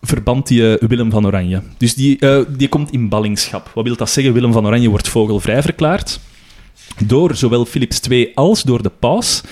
[0.00, 1.62] verband die eh, Willem van Oranje.
[1.76, 3.70] Dus die, eh, die komt in ballingschap.
[3.74, 4.32] Wat wil dat zeggen?
[4.32, 6.20] Willem van Oranje wordt vogelvrij verklaard.
[7.06, 9.42] Door zowel Philips II als door de paus.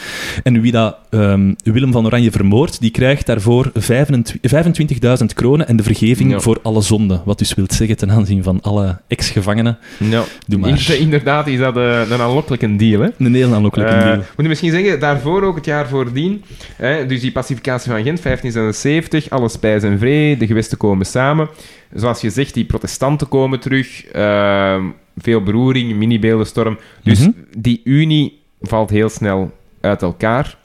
[0.42, 5.82] En wie dat ehm, Willem van Oranje vermoordt, die krijgt daarvoor 25.000 kronen en de
[5.82, 6.40] vergeving Ja.
[6.40, 7.22] voor alle zonden.
[7.24, 9.78] Wat dus wil zeggen ten aanzien van alle ex-gevangenen.
[9.98, 10.22] Ja.
[10.46, 10.94] Doe maar.
[10.98, 13.08] Inderdaad is dat eh, een aanlokkelijke deal, hè.
[13.18, 14.16] Een heel aanlokkelijke Eh, deal.
[14.16, 16.44] moet je misschien zeggen, daarvoor ook het jaar voordien,
[16.76, 21.48] hè, dus die pacificatie van Gent, 1576, alles spijs en vrede, de gewesten komen samen.
[21.94, 24.82] Zoals je zegt, die protestanten komen terug, ehm,
[25.16, 26.78] veel beroering, mini-beeldenstorm.
[27.02, 27.30] Dus Mhm.
[27.58, 30.56] die unie valt heel snel uit elkaar.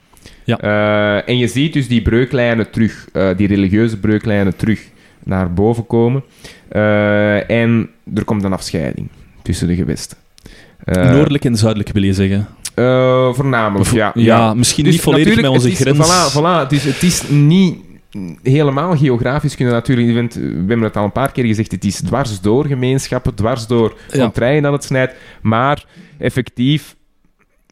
[0.44, 0.58] Ja.
[0.60, 4.82] Eh, en je ziet dus die breuklijnen terug, eh, die religieuze breuklijnen terug
[5.24, 6.24] naar boven komen.
[6.68, 9.08] Eh, en er komt een afscheiding
[9.42, 10.18] tussen de gewesten.
[10.86, 12.48] Noordelijk en zuidelijk wil je zeggen.
[13.34, 14.12] voornamelijk, Vo- ja.
[14.16, 15.98] ja, misschien Dus niet volledig met onze grens.
[15.98, 17.76] Voilà, voilà, dus het is niet
[18.44, 20.34] helemaal geografisch kunnen natuurlijk...
[20.34, 23.98] we hebben het al een paar keer gezegd, het is dwars door gemeenschappen, dwars door
[24.12, 25.86] contraien dat het snijdt, maar
[26.18, 26.96] effectief...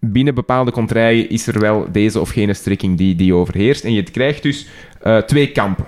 [0.01, 3.83] Binnen bepaalde contraien is er wel deze of gene strekking die, die overheerst.
[3.83, 4.67] En je krijgt dus
[5.01, 5.85] eh, twee kampen.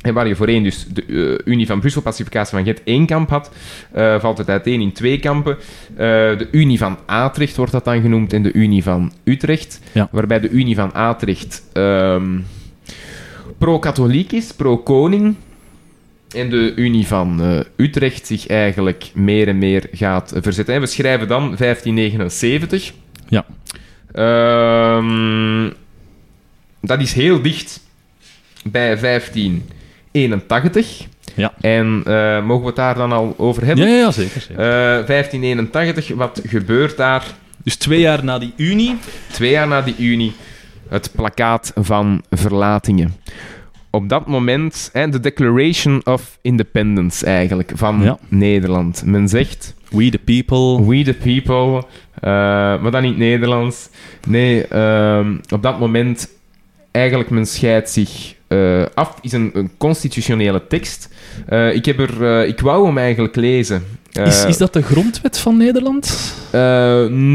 [0.00, 1.04] En waar je voorheen dus de
[1.46, 3.50] eh, Unie van Brussel, pacificatie van Gent, één kamp had,
[3.92, 5.56] eh, valt het uiteen in twee kampen.
[5.96, 9.80] De Unie van Atrecht wordt dat dan genoemd en de Unie van Utrecht.
[9.92, 10.08] Ja.
[10.10, 12.38] Waarbij de Unie van Atrecht ehm,
[13.64, 15.34] pro-katholiek is, pro-koning.
[16.36, 20.74] En de Unie van eh, Utrecht zich eigenlijk meer en meer gaat verzetten.
[20.74, 22.92] En we schrijven dan 1579.
[23.28, 23.44] Ja.
[24.12, 25.70] Ehm,
[26.80, 27.80] dat is heel dicht
[28.64, 31.06] bij 1581.
[31.34, 31.52] Ja.
[31.60, 33.88] En eh, mogen we het daar dan al over hebben?
[33.88, 34.40] Ja, zeker.
[34.40, 34.58] zeker.
[34.58, 34.66] Eh,
[35.06, 37.24] 1581, wat gebeurt daar?
[37.62, 38.96] Dus twee jaar na die unie.
[39.32, 40.32] Twee jaar na die Unie,
[40.88, 43.14] het plakkaat van verlatingen.
[43.94, 48.18] Op dat moment, hè, de Declaration of Independence eigenlijk, van Ja.
[48.28, 49.02] Nederland.
[49.04, 50.86] Men zegt, We the people.
[50.86, 51.84] we the people,
[52.14, 52.22] eh,
[52.82, 53.88] maar dan in het Nederlands.
[54.26, 56.28] Nee, ehm, op dat moment,
[56.90, 61.14] eigenlijk men scheidt zich eh, af, is een, een constitutionele tekst.
[61.46, 63.82] Eh, ik, heb er, ik wou hem eigenlijk lezen.
[64.12, 66.04] Is, is dat de grondwet van Nederland?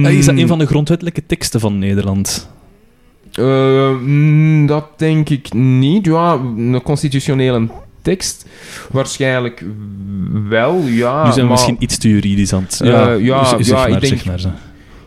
[0.08, 2.50] is dat een van de grondwettelijke teksten van Nederland?
[3.32, 6.06] Eh, mm, dat denk ik niet.
[6.06, 7.68] Ja, een constitutionele
[8.02, 8.46] tekst.
[8.92, 9.64] Waarschijnlijk
[10.50, 11.24] wel, ja.
[11.26, 12.82] nu zijn we maar misschien iets te juridisch aan het...
[12.82, 14.54] Eh, ja, zeg ja, ik maar, denk- zeg maar.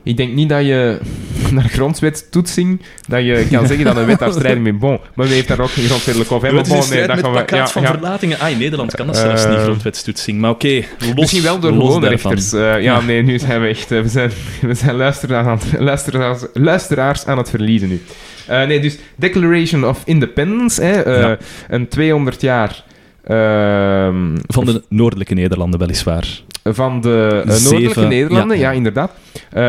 [0.05, 0.98] Ik denk niet dat je
[1.50, 4.98] naar grondwettoetsing dat je kan zeggen dat een wet daar strijding mee bon.
[5.14, 6.62] Maar we heeft daar ook geen grondwettelijk of hebben.
[6.68, 7.57] Bon, nee, dat met gaan we.
[7.57, 7.88] Ja, van ja.
[7.90, 8.38] verlatingen.
[8.40, 10.38] Ah, in Nederland kan dat zelfs niet Eh, grondwetstoetsing.
[10.40, 12.53] Maar oké, los- Misschien wel door gewone rechters.
[12.53, 13.00] Eh, ja, Ja.
[13.00, 13.90] nee, nu zijn we echt...
[13.92, 14.30] eh, we zijn,
[14.61, 18.03] we zijn luisteraars, aan het, luisteraars, luisteraars aan het verliezen nu.
[18.46, 21.36] Eh, nee, dus Declaration of Independence, hè, eh, Ja.
[21.68, 22.84] een 200 jaar...
[23.24, 26.26] ehm, Van de noordelijke Nederlanden, weliswaar.
[26.64, 28.70] Van de eh, Zeven, noordelijke Nederlanden, ja.
[28.70, 29.12] ja, inderdaad.
[29.51, 29.62] Eh,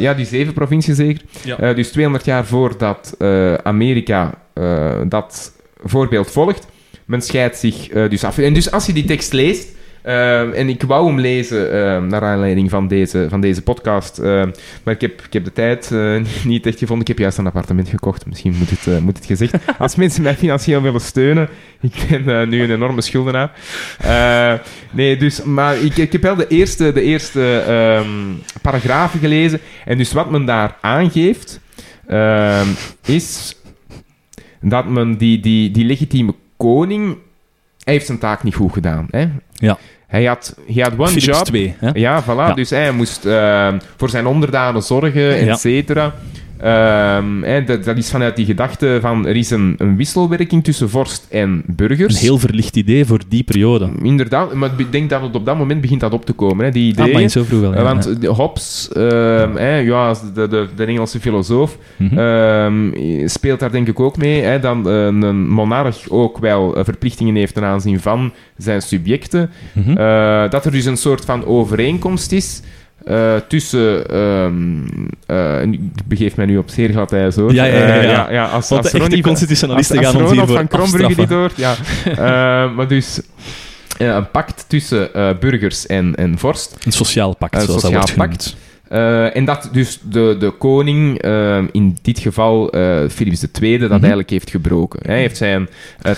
[0.00, 1.22] ja, die zeven provincies zeker.
[1.44, 1.58] Ja.
[1.58, 5.52] Eh, dus 200 jaar voordat eh, Amerika eh, dat
[5.84, 6.66] voorbeeld volgt.
[7.04, 8.38] Men scheidt zich eh, dus af.
[8.38, 9.68] En dus als je die tekst leest,
[10.02, 14.18] Ehm, en ik wou hem lezen ehm, naar aanleiding van deze, van deze podcast.
[14.18, 14.50] Ehm,
[14.82, 17.00] maar ik heb, ik heb de tijd eh, niet echt gevonden.
[17.00, 18.26] Ik heb juist een appartement gekocht.
[18.26, 19.54] Misschien moet het, eh, moet het gezegd.
[19.78, 21.48] Als mensen mij financieel willen steunen.
[21.80, 23.52] Ik ben eh, nu een enorme schuldenaar.
[24.90, 27.62] Nee, dus, maar ik, ik heb wel de eerste, de eerste
[28.62, 29.60] paragrafen gelezen.
[29.84, 31.60] En dus wat men daar aangeeft,
[33.06, 33.56] is
[34.60, 37.16] dat men die, die, die legitieme koning...
[37.84, 39.06] Hij heeft zijn taak niet goed gedaan.
[39.10, 39.28] Hè?
[39.52, 39.78] Ja.
[40.06, 41.44] Hij had, hij had one Philips job.
[41.44, 41.74] 2.
[41.78, 41.90] Hè?
[41.92, 42.26] Ja, voilà.
[42.26, 42.52] Ja.
[42.54, 46.14] Dus hij moest ehm, voor zijn onderdanen zorgen, et Ja.
[46.62, 51.26] Ehm, dat, dat is vanuit die gedachte van er is een, een wisselwerking tussen vorst
[51.30, 52.14] en burgers.
[52.14, 53.90] Een heel verlicht idee voor die periode.
[54.02, 56.64] Inderdaad, maar ik denk dat het op dat moment begint dat op te komen.
[56.64, 57.72] Hè, die Ah, maar zo vroeg wel.
[57.72, 58.28] Eh, ja, want ja.
[58.28, 62.18] Hobbes, ehm, ja, de, de, de Engelse filosoof, Mhm.
[62.18, 62.90] ehm,
[63.28, 64.42] speelt daar denk ik ook mee.
[64.42, 69.50] Hè, dat eh, een monarch ook wel eh, verplichtingen heeft ten aanzien van zijn subjecten.
[69.72, 69.94] Mhm.
[70.50, 72.60] Dat er dus een soort van overeenkomst is
[73.04, 74.08] eh, tussen...
[75.26, 77.52] en ik begeef mij nu op zeer glad ijs, hoor.
[77.52, 78.30] Ja, ja, ja, Eh, ja.
[78.30, 81.76] ja, als, Want als de constitutionalisten als, gaan ons hiervoor van Krombrugge hoort, ja.
[82.76, 83.20] Maar dus...
[83.98, 85.10] een pact tussen
[85.40, 86.76] burgers en, en vorst.
[86.84, 88.56] Een sociaal pact, Een zoals dat wordt pact.
[88.92, 93.88] Eh, en dat dus de, de koning, eh, in dit geval eh, Philips II, dat
[93.88, 93.98] Mhm.
[93.98, 95.00] eigenlijk heeft gebroken.
[95.02, 95.68] Hij heeft zijn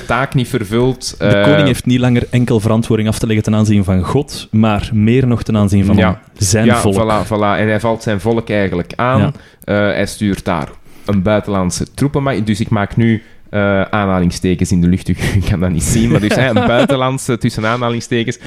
[0.06, 1.14] taak niet vervuld.
[1.18, 4.90] De koning heeft niet langer enkel verantwoording af te leggen ten aanzien van God, maar
[4.92, 6.20] meer nog ten aanzien van Ja.
[6.36, 6.94] zijn ja, volk.
[6.94, 7.58] Voilà, voilà.
[7.58, 9.32] En hij valt zijn volk eigenlijk aan.
[9.64, 9.72] Ja.
[9.74, 10.68] Hij stuurt daar
[11.04, 12.46] een buitenlandse troepenmacht.
[12.46, 13.22] Dus ik maak nu
[13.54, 15.08] eh, aanhalingstekens in de lucht.
[15.12, 15.14] U
[15.48, 16.10] kan dat niet zien.
[16.10, 18.38] Maar dus een buitenlandse, tussen aanhalingstekens,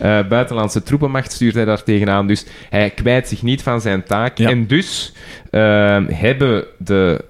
[0.00, 2.26] eh, buitenlandse troepenmacht stuurt hij daar tegenaan.
[2.26, 4.38] Dus hij kwijt zich niet van zijn taak.
[4.38, 4.50] Ja.
[4.50, 5.12] En dus
[5.50, 7.24] eh, hebben de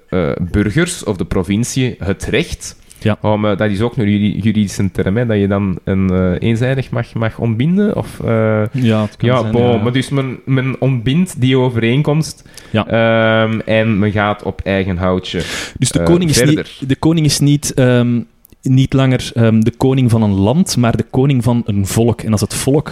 [0.51, 2.75] burgers of de provincie het recht...
[2.99, 3.17] Ja.
[3.21, 6.31] Om, eh, dat is ook een juri- juridische term, hè, dat je dan een eh,
[6.39, 7.95] eenzijdig mag, mag ontbinden.
[7.95, 9.77] Of, eh, Ja, het kan ja, zijn, ja.
[9.83, 12.87] maar dus men, men ontbindt die overeenkomst Ja.
[12.87, 15.41] ehm, en men gaat op eigen houtje.
[15.77, 16.55] Dus de koning is verder.
[16.79, 18.19] niet, de koning is niet, ehm,
[18.61, 22.21] niet langer ehm, de koning van een land, maar de koning van een volk.
[22.21, 22.91] En als het volk...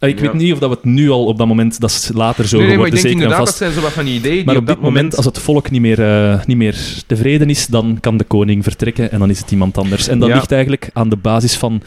[0.00, 1.80] eh, ik weet niet of dat we het nu al op dat moment...
[1.80, 4.04] Dat is later zo nee, nee, geworden, denk zeker en dat zijn zo wat van
[4.04, 7.50] die ideeën Maar op dit moment, als het volk niet meer, eh, niet meer tevreden
[7.50, 10.08] is, dan kan de koning vertrekken en dan is het iemand anders.
[10.08, 10.34] En dat Ja.
[10.34, 11.82] ligt eigenlijk aan de basis van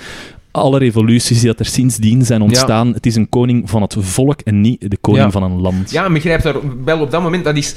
[0.51, 2.93] alle revoluties die dat er sindsdien zijn ontstaan.
[2.93, 5.31] Het is een koning van het volk en niet de koning Ja.
[5.31, 5.91] van een land.
[5.91, 7.75] Ja, begrijp daar wel op dat moment, dat is...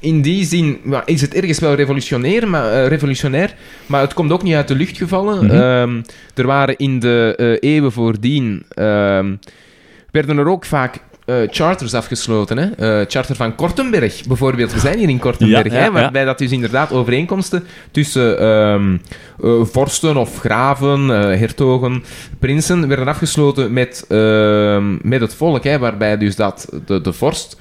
[0.00, 3.54] In die zin ja, is het ergens wel revolutionair maar, eh, revolutionair,
[3.86, 5.44] maar het komt ook niet uit de lucht gevallen.
[5.44, 5.54] Mhm.
[5.54, 6.02] Ehm,
[6.34, 8.64] er waren in de eh, eeuwen voordien...
[8.68, 9.34] ehm,
[10.10, 12.58] werden er ook vaak eh, charters afgesloten.
[12.58, 13.04] Hè?
[13.06, 14.72] Charter van Kortenberg, bijvoorbeeld.
[14.72, 15.92] We zijn hier in Kortenberg, Ja, hè, ja.
[15.92, 18.96] waarbij dat dus inderdaad overeenkomsten tussen ehm,
[19.42, 21.08] eh, vorsten of graven,
[21.38, 22.04] hertogen,
[22.38, 24.04] prinsen, werden afgesloten met,
[25.02, 27.58] met het volk, hè, waarbij dus dat de, de vorst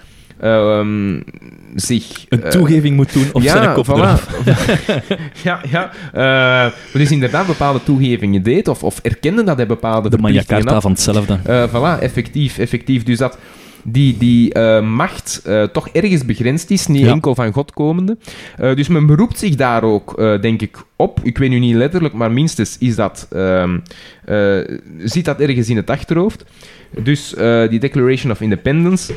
[1.75, 2.25] zich...
[2.29, 4.43] Een eh, toegeving moet doen op zijn kop voilà.
[5.43, 5.91] ja, ja.
[6.13, 10.81] Maar dus inderdaad bepaalde toegevingen deed, of, of erkende dat hij bepaalde De had.
[10.81, 11.39] van hetzelfde.
[11.43, 13.03] Eh, voilà, effectief, effectief.
[13.03, 13.37] Dus dat
[13.84, 17.11] die, die eh, macht eh, toch ergens begrensd is, niet Ja.
[17.11, 18.18] enkel van God komende.
[18.57, 21.19] Eh, dus men beroept zich daar ook, denk ik, op.
[21.23, 23.80] Ik weet nu niet letterlijk, maar minstens is dat, ehm,
[24.26, 24.57] eh,
[24.97, 26.45] zit dat ergens in het achterhoofd.
[27.03, 27.35] Dus
[27.69, 29.14] die Declaration of Independence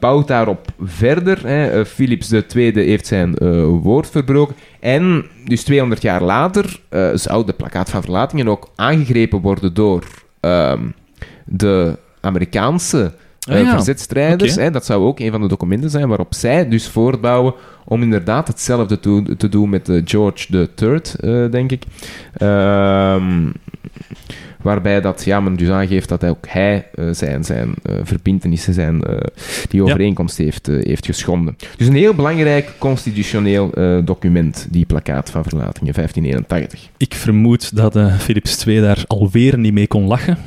[0.00, 1.46] bouwt daarop verder.
[1.46, 1.86] Hè.
[1.86, 3.34] Philips II heeft zijn
[3.82, 4.54] woord verbroken.
[4.80, 6.80] En dus 200 jaar later
[7.14, 10.04] zou de plakkaat van verlatingen ook aangegrepen worden door
[10.40, 10.80] ehm,
[11.44, 13.12] de Amerikaanse
[13.48, 13.70] Ah, eh, ja.
[13.70, 14.54] verzetstrijders.
[14.54, 14.70] Hè.
[14.70, 17.54] Dat zou ook een van de documenten zijn waarop zij dus voortbouwen
[17.84, 21.82] om inderdaad hetzelfde te, te doen met eh, George III, eh, denk ik.
[22.32, 23.50] Ehm,
[24.64, 28.74] waarbij dat, ja, men dus aangeeft dat hij ook hij eh, zijn, zijn eh, verbintenissen,
[28.74, 29.16] zijn, eh,
[29.68, 29.86] die Ja.
[29.86, 31.56] overeenkomst heeft, heeft geschonden.
[31.76, 33.70] Dus een heel belangrijk constitutioneel
[34.04, 36.88] document, die plakkaat van verlatingen 1581.
[36.96, 40.38] Ik vermoed dat Philips II daar alweer niet mee kon lachen.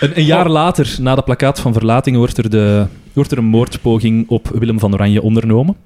[0.00, 0.52] Een, een jaar Oh.
[0.52, 4.78] later, na de plakkaat van verlating, wordt er, de, wordt er een moordpoging op Willem
[4.78, 5.76] van Oranje ondernomen.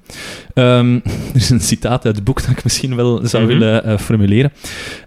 [0.53, 0.93] Ehm,
[1.33, 3.53] er is een citaat uit het boek dat ik misschien wel zou Mhm.
[3.53, 4.51] willen formuleren.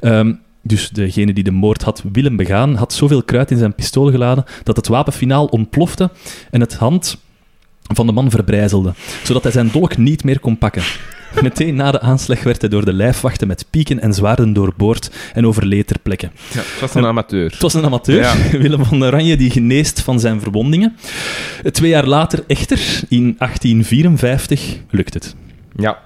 [0.01, 0.33] Ehm,
[0.69, 4.45] dus degene die de moord had willen begaan, had zoveel kruid in zijn pistool geladen
[4.63, 6.11] dat het wapen finaal ontplofte
[6.51, 7.19] en het hand
[7.95, 10.83] van de man verbrijzelde, zodat hij zijn dolk niet meer kon pakken.
[11.43, 15.47] Meteen na de aanslag werd hij door de lijfwachten met pieken en zwaarden doorboord en
[15.47, 16.31] overleed ter plekke.
[16.53, 17.51] Ja, het was een amateur.
[17.51, 18.35] Het was een amateur, Ja.
[18.59, 20.97] Willem van Oranje, die geneest van zijn verwondingen.
[21.71, 22.79] Twee jaar later echter,
[23.09, 25.35] in 1854, lukt het.
[25.77, 25.99] Ja.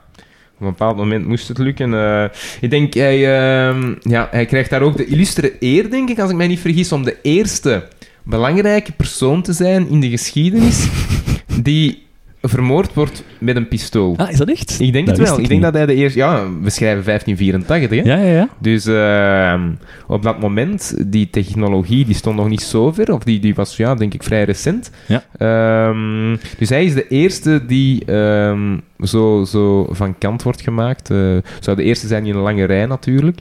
[0.62, 1.94] Een bepaald moment moest het lukken.
[1.94, 2.24] Eh,
[2.60, 6.30] ik denk, hij, ehm, ja, hij krijgt daar ook de illustere eer, denk ik, als
[6.30, 7.88] ik mij niet vergis, om de eerste
[8.22, 10.86] belangrijke persoon te zijn in de geschiedenis
[11.62, 12.06] die
[12.42, 14.14] vermoord wordt met een pistool.
[14.16, 14.80] Ah, is dat echt?
[14.80, 15.36] Ik denk Dat het wel.
[15.36, 16.18] Ik, ik denk dat hij de eerste...
[16.18, 18.04] Ja, we schrijven 1584, hè?
[18.04, 18.48] Ja, ja, ja.
[18.58, 19.70] Dus ehm,
[20.06, 23.76] op dat moment, die technologie die stond nog niet zo ver, of die, die was,
[23.76, 24.90] ja, denk ik, vrij recent.
[25.06, 25.22] Ja.
[25.38, 31.10] Ehm, dus hij is de eerste die ehm, zo, zo van kant wordt gemaakt.
[31.10, 33.38] Eh, zou de eerste zijn in een lange rij natuurlijk.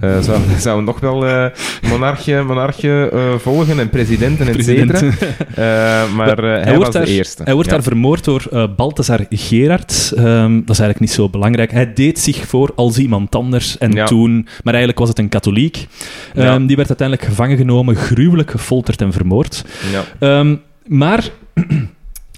[0.00, 1.46] Eh zou, zou nog wel eh
[1.88, 5.00] monarchen, monarchen eh, volgen en presidenten, et cetera.
[6.16, 7.42] Maar hij, was wordt de daar, eerste.
[7.42, 7.74] Hij wordt Ja.
[7.74, 10.12] daar vermoord door Balthazar Gerard.
[10.16, 11.70] Ehm, dat is eigenlijk niet zo belangrijk.
[11.72, 13.78] Hij deed zich voor als iemand anders.
[13.78, 14.04] En Ja.
[14.06, 15.86] toen, maar eigenlijk was het een katholiek.
[16.34, 16.58] Ehm, Ja.
[16.58, 19.64] Die werd uiteindelijk gevangen genomen, gruwelijk gefolterd en vermoord.
[19.92, 20.02] Ja.
[20.38, 20.56] Ehm,
[20.86, 21.28] maar,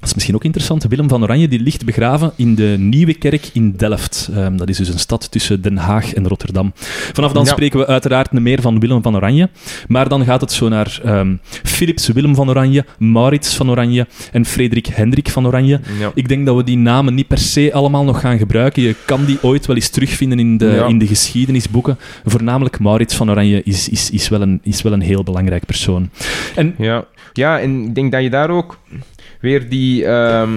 [0.01, 3.51] dat is misschien ook interessant, Willem van Oranje die ligt begraven in de Nieuwe Kerk
[3.53, 4.29] in Delft.
[4.35, 6.73] Ehm, dat is dus een stad tussen Den Haag en Rotterdam.
[7.13, 7.51] Vanaf dan Ja.
[7.51, 9.49] spreken we uiteraard meer van Willem van Oranje,
[9.89, 14.45] maar dan gaat het zo naar ehm, Philips Willem van Oranje, Maurits van Oranje en
[14.45, 15.81] Frederik Hendrik van Oranje.
[15.99, 16.11] Ja.
[16.15, 18.83] Ik denk dat we die namen niet per se allemaal nog gaan gebruiken.
[18.83, 20.87] Je kan die ooit wel eens terugvinden in de, Ja.
[20.87, 21.99] in de geschiedenisboeken.
[22.25, 26.11] Voornamelijk Maurits van Oranje is, is, is, wel een, is wel een heel belangrijk persoon.
[26.55, 27.05] En Ja.
[27.33, 28.79] ja, en ik denk dat je daar ook
[29.47, 30.51] weer die, ehm,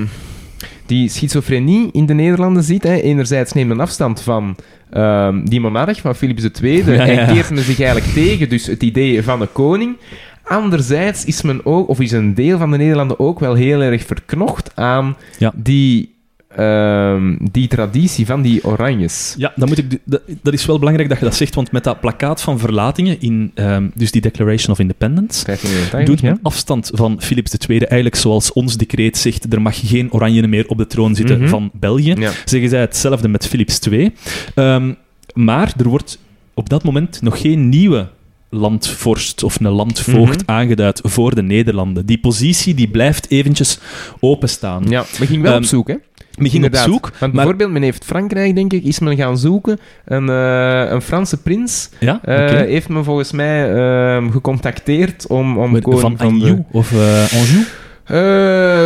[0.86, 2.84] die schizofrenie in de Nederlanden ziet.
[2.84, 2.96] Hè.
[2.96, 4.56] Enerzijds neemt men afstand van
[4.92, 7.06] ehm, die monarch, van Philips II, Ja, ja.
[7.06, 9.98] en keert men zich eigenlijk tegen, dus het idee van een koning.
[10.44, 14.06] Anderzijds is men ook, of is een deel van de Nederlanden ook wel heel erg
[14.06, 15.52] verknocht aan Ja.
[15.56, 16.16] die,
[16.56, 19.34] ehm, die traditie van die oranjes.
[19.38, 21.84] Ja, dan moet ik, dat, dat is wel belangrijk dat je dat zegt, want met
[21.84, 26.40] dat plakkaat van verlatingen, in, ehm, dus die Declaration of Independence, 1581, doet men ja.
[26.42, 30.78] afstand van Philips II eigenlijk zoals ons decreet zegt, er mag geen oranje meer op
[30.78, 31.50] de troon zitten Mhm.
[31.50, 32.14] van België.
[32.18, 32.32] Ja.
[32.46, 34.14] Zeggen zij hetzelfde met Philips II.
[34.56, 34.94] Ehm,
[35.34, 36.20] maar er wordt
[36.54, 38.08] op dat moment nog geen nieuwe
[38.52, 40.52] landvorst of een landvoogd Mhm.
[40.52, 42.06] aangeduid voor de Nederlanden.
[42.06, 43.80] Die positie die blijft eventjes
[44.20, 44.84] openstaan.
[44.90, 45.96] Ja, men ging wel op zoek, hè?
[46.42, 46.88] Men ging Inderdaad.
[46.88, 47.32] op zoek, Want maar...
[47.32, 49.80] bijvoorbeeld, men heeft Frankrijk, denk ik, is men gaan zoeken.
[50.06, 55.72] Een, eh, een Franse prins Ja, eh, heeft men volgens mij ehm, gecontacteerd om, om
[55.72, 56.46] Met- koning van van de...
[56.46, 57.64] Anjou of eh Anjou?
[58.10, 58.16] Eh,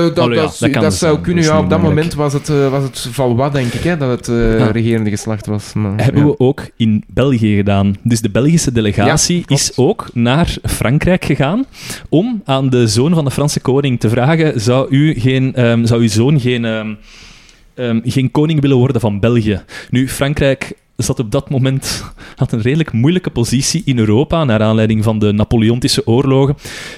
[0.02, 1.24] dat, Allee, ja, dat, dat kan dat dus zou zijn.
[1.24, 1.54] kunnen, ja.
[1.56, 4.28] niet Op dat moment was het, eh, was het Valois, denk ik, hè, dat het
[4.28, 4.66] eh, Ja.
[4.72, 5.74] regerende geslacht was.
[5.74, 6.28] Maar, hebben ja.
[6.28, 7.96] we ook in België gedaan.
[8.04, 11.66] Dus de Belgische delegatie is ook naar Frankrijk gegaan
[12.10, 16.02] om aan de zoon van de Franse koning te vragen: zou, u geen, ehm, zou
[16.02, 16.94] uw zoon geen, ehm,
[17.76, 19.62] ehm, geen koning willen worden van België?
[19.90, 22.04] Nu, Frankrijk zat op dat moment
[22.36, 26.56] had een redelijk moeilijke positie in Europa, naar aanleiding van de Napoleontische oorlogen.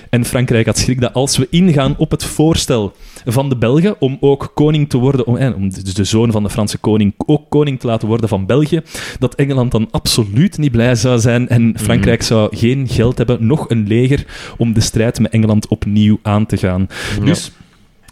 [0.09, 2.93] En Frankrijk had schrik dat als we ingaan op het voorstel
[3.25, 6.43] van de Belgen om ook koning te worden, om, eh, om dus de zoon van
[6.43, 8.81] de Franse koning ook koning te laten worden van België,
[9.19, 13.69] dat Engeland dan absoluut niet blij zou zijn en Frankrijk zou geen geld hebben, nog
[13.69, 14.25] een leger,
[14.57, 16.87] om de strijd met Engeland opnieuw aan te gaan.
[17.19, 17.25] Ja.
[17.25, 17.51] Dus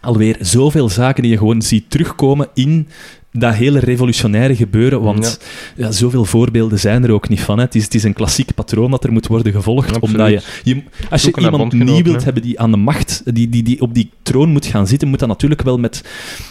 [0.04, 2.88] alweer zoveel zaken die je gewoon ziet terugkomen in
[3.34, 5.40] dat hele revolutionaire gebeuren, want
[5.76, 5.92] ja.
[5.92, 7.58] zoveel voorbeelden zijn er ook niet van.
[7.58, 7.64] Hè.
[7.64, 10.16] Het, is, het is een klassiek patroon dat er moet worden gevolgd, Absoluut.
[10.16, 12.24] omdat je, je als je Zoeken iemand nieuw wilt hè.
[12.24, 15.20] hebben die aan de macht, die, die, die op die troon moet gaan zitten, moet
[15.20, 16.04] dat natuurlijk wel met...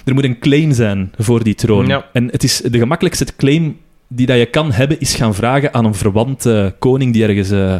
[0.04, 1.86] Er moet een claim zijn voor die troon.
[1.86, 2.06] Ja.
[2.12, 3.76] En het is de gemakkelijkste claim
[4.08, 7.76] die dat je kan hebben, is gaan vragen aan een verwante koning die ergens eh,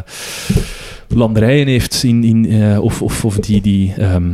[1.07, 3.61] landerijen heeft, in, in, eh, of, of, of die...
[3.61, 4.33] die ehm,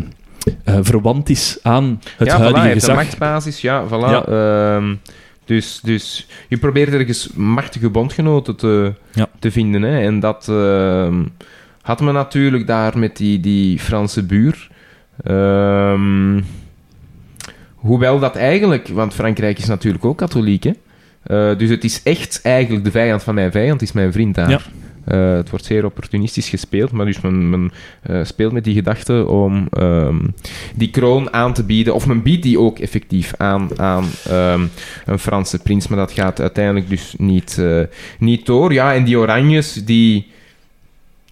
[0.64, 2.96] eh, verwant is aan het ja, voilà, huidige een gezag.
[2.96, 3.90] machtsbasis, ja, voilà.
[4.10, 4.26] Ja.
[4.26, 4.96] Ehm,
[5.46, 9.28] dus, dus je probeert ergens machtige bondgenoten te, Ja.
[9.40, 9.82] te vinden.
[9.82, 10.00] Hè?
[10.02, 11.24] En dat ehm,
[11.82, 14.70] had men natuurlijk daar met die, die Franse buur.
[15.24, 16.42] Ehm,
[17.76, 20.72] hoewel dat eigenlijk, want Frankrijk is natuurlijk ook katholiek, hè?
[21.24, 24.50] Eh, dus het is echt eigenlijk de vijand van mijn vijand, is mijn vriend daar.
[24.50, 24.60] Ja.
[25.10, 27.72] Eh, het wordt zeer opportunistisch gespeeld, maar dus men,
[28.02, 30.18] eh, speelt met die gedachte om ehm,
[30.76, 34.66] die kroon aan te bieden, of men biedt die ook effectief aan aan ehm,
[35.06, 37.82] een Franse prins, maar dat gaat uiteindelijk dus niet, eh,
[38.20, 38.74] niet door.
[38.74, 40.28] Ja, en die oranjes, die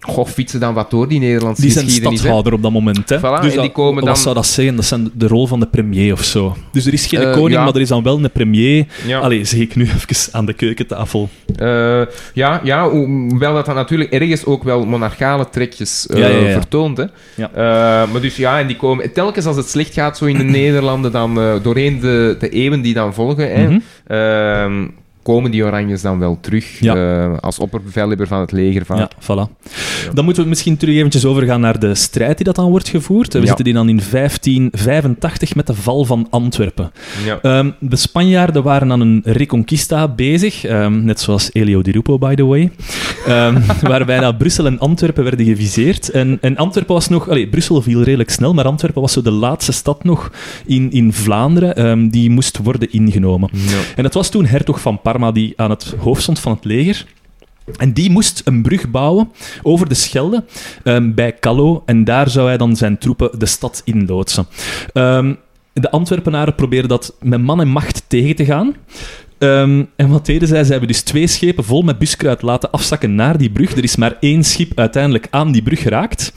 [0.00, 3.08] goh, fietsen dan wat door die Nederlandse Die zijn stadhouder op dat moment.
[3.08, 3.18] Hè?
[3.18, 4.76] Voilà, dus en dat- die komen wat dan- zou dat zeggen?
[4.76, 6.56] Dat zijn de rol van de premier of zo.
[6.72, 7.64] Dus er is geen Eh, koning, ja.
[7.64, 8.86] maar er is dan wel een premier.
[9.06, 9.18] Ja.
[9.18, 11.28] Allee, zeg ik nu even aan de keukentafel.
[11.56, 12.00] Eh,
[12.34, 16.96] ja, ja, hoewel dat dan natuurlijk ergens ook wel monarchale trekjes eh, Ja, vertoont.
[16.96, 17.04] Hè.
[18.12, 21.12] Maar dus ja, en die komen telkens als het slecht gaat zo in de Nederlanden,
[21.12, 23.78] dan doorheen de, de eeuwen die dan volgen, hè, Mhm.
[24.06, 24.86] ehm,
[25.32, 26.94] komen die Oranjes dan wel terug Ja.
[26.94, 28.98] eh, als opperbevelhebber van het leger vaak.
[28.98, 29.52] Ja, voilà.
[30.14, 33.32] Dan moeten we misschien terug eventjes overgaan naar de strijd die dat dan wordt gevoerd.
[33.32, 33.46] We Ja.
[33.46, 36.92] zitten die dan in 1585 met de val van Antwerpen.
[37.24, 37.38] Ja.
[37.42, 42.34] Ehm, de Spanjaarden waren aan een reconquista bezig, ehm, net zoals Elio Di Rupo, by
[42.34, 42.70] the way,
[43.26, 43.60] Ehm,
[43.92, 46.10] waarbij dat Brussel en Antwerpen werden geviseerd.
[46.10, 47.28] En, en Antwerpen was nog...
[47.28, 50.30] Allee, Brussel viel redelijk snel, maar Antwerpen was zo de laatste stad nog
[50.66, 53.50] in, in Vlaanderen die moest worden ingenomen.
[53.96, 57.06] En het was toen hertog van Parma die aan het hoofd stond van het leger.
[57.76, 59.30] En die moest een brug bouwen
[59.62, 60.44] over de Schelde
[60.84, 61.82] ehm, bij Callo.
[61.86, 64.46] En daar zou hij dan zijn troepen de stad inloodsen.
[64.92, 65.34] Ehm,
[65.72, 68.74] de Antwerpenaren probeerden dat met man en macht tegen te gaan.
[69.38, 70.64] Ehm, en wat deden zij?
[70.64, 73.76] Ze hebben dus twee schepen vol met buskruid laten afzakken naar die brug.
[73.76, 76.32] Er is maar één schip uiteindelijk aan die brug geraakt.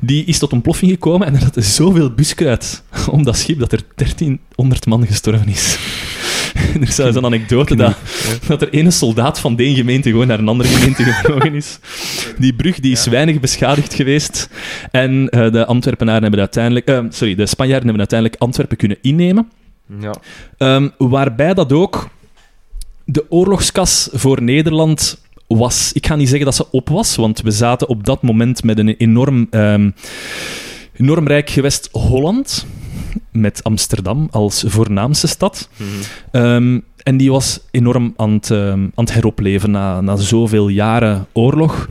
[0.00, 3.80] Die is tot ontploffing gekomen en er had zoveel buskruid om dat schip dat er
[3.94, 5.78] 1300 man gestorven is.
[6.82, 7.96] er is zelfs een anekdote dat,
[8.46, 11.78] dat er ene soldaat van de ene gemeente gewoon naar een andere gemeente gevlogen is.
[12.38, 14.48] Die brug die is weinig beschadigd geweest.
[14.90, 16.86] En eh, de Antwerpenaren hebben uiteindelijk...
[16.86, 19.50] eh, sorry, de Spanjaarden hebben uiteindelijk Antwerpen kunnen innemen.
[20.00, 20.14] Ja.
[20.58, 22.08] Ehm, waarbij dat ook
[23.04, 25.92] de oorlogskas voor Nederland was.
[25.92, 28.78] Ik ga niet zeggen dat ze op was, want we zaten op dat moment met
[28.78, 29.90] een enorm, ehm,
[30.96, 32.66] enorm rijk gewest Holland.
[33.30, 35.68] Met Amsterdam als voornaamste stad.
[36.30, 41.26] Ehm, en die was enorm aan het, ehm, aan het heropleven na, na zoveel jaren
[41.32, 41.88] oorlog.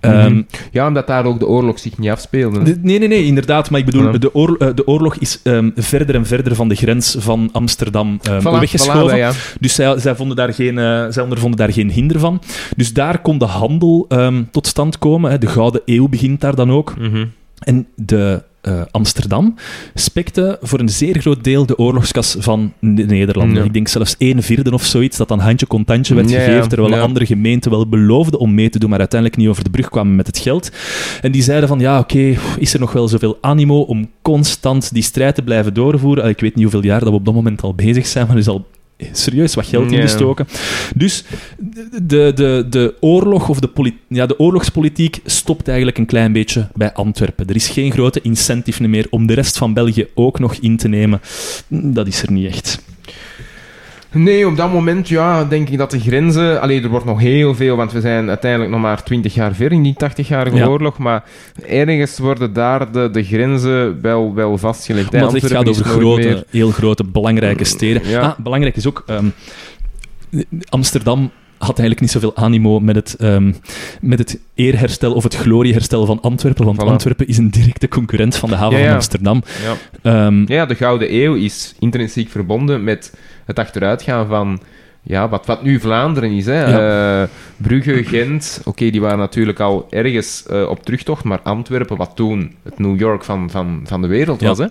[0.00, 0.42] Ehm, Mhm.
[0.70, 2.62] ja, omdat daar ook de oorlog zich niet afspeelde.
[2.62, 3.70] de- nee, nee, nee, inderdaad.
[3.70, 4.18] Maar ik bedoel, Ja.
[4.18, 8.18] de, oor- eh, de oorlog is ehm, verder en verder van de grens van Amsterdam
[8.22, 9.14] ehm, Voilà, weggeschoven.
[9.16, 9.32] voilà, ja.
[9.60, 12.40] Dus zij, zij, vonden daar geen, eh, zij ondervonden daar geen hinder van.
[12.76, 15.30] Dus daar kon de handel ehm, tot stand komen.
[15.30, 15.38] Hè.
[15.38, 16.94] De Gouden Eeuw begint daar dan ook.
[16.98, 17.26] Mhm.
[17.58, 19.54] En de eh, Amsterdam
[19.94, 23.56] spekte voor een zeer groot deel de oorlogskas van de Nederlanden.
[23.56, 23.64] Ja.
[23.64, 26.94] Ik denk zelfs een vierde of zoiets dat aan handje contantje werd Ja, gegeven, terwijl
[26.94, 27.00] ja.
[27.00, 30.16] andere gemeenten wel beloofden om mee te doen, maar uiteindelijk niet over de brug kwamen
[30.16, 30.70] met het geld.
[31.20, 35.02] En die zeiden van, ja, oké, is er nog wel zoveel animo om constant die
[35.02, 36.24] strijd te blijven doorvoeren?
[36.24, 38.34] Ah, Ik weet niet hoeveel jaar dat we op dat moment al bezig zijn, maar
[38.34, 38.66] er is al
[39.12, 40.46] serieus wat geld ingestoken.
[40.94, 41.24] Dus
[42.02, 46.92] de, de, de oorlog of de, ja, de oorlogspolitiek stopt eigenlijk een klein beetje bij
[46.92, 47.46] Antwerpen.
[47.46, 50.88] Er is geen grote incentive meer om de rest van België ook nog in te
[50.88, 51.20] nemen.
[51.68, 52.82] Dat is er niet echt.
[54.14, 56.60] Nee, op dat moment ja, denk ik dat de grenzen...
[56.60, 59.72] Allee, er wordt nog heel veel, want we zijn uiteindelijk nog maar 20 jaar ver
[59.72, 60.66] in die 80-jarige Ja.
[60.66, 60.98] oorlog.
[60.98, 61.24] Maar
[61.68, 65.12] ergens worden daar de, de grenzen wel, wel vastgelegd.
[65.14, 68.08] Omdat het echt gaat over grote, meer- heel grote, belangrijke steden.
[68.08, 68.20] Ja.
[68.20, 69.02] Ah, belangrijk is ook...
[69.06, 69.26] ehm,
[70.68, 73.52] Amsterdam had eigenlijk niet zoveel animo met het, ehm,
[74.00, 76.84] met het eerherstel of het glorieherstel van Antwerpen, want Voilà.
[76.86, 78.86] Antwerpen is een directe concurrent van de haven Ja, ja.
[78.86, 79.42] van Amsterdam.
[80.02, 80.26] Ja.
[80.26, 83.12] Ehm, Ja, de Gouden Eeuw is intrinsiek verbonden met
[83.46, 84.60] het achteruitgaan van
[85.06, 86.46] ja, wat, wat nu Vlaanderen is.
[86.46, 86.62] Hè.
[87.22, 92.10] Eh, Brugge, Gent, oké, die waren natuurlijk al ergens eh, op terugtocht, maar Antwerpen, wat
[92.14, 94.48] toen het New York van, van, van de wereld Ja.
[94.54, 94.58] was.
[94.58, 94.66] Hè.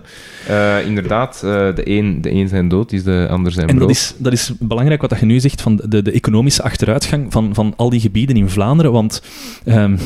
[0.78, 4.14] Eh, inderdaad, de, een, de een zijn dood is de ander zijn En dat is,
[4.18, 7.72] dat is belangrijk wat dat je nu zegt van de, de economische achteruitgang van, van
[7.76, 8.92] al die gebieden in Vlaanderen.
[8.92, 9.22] Want,
[9.64, 9.96] ehm,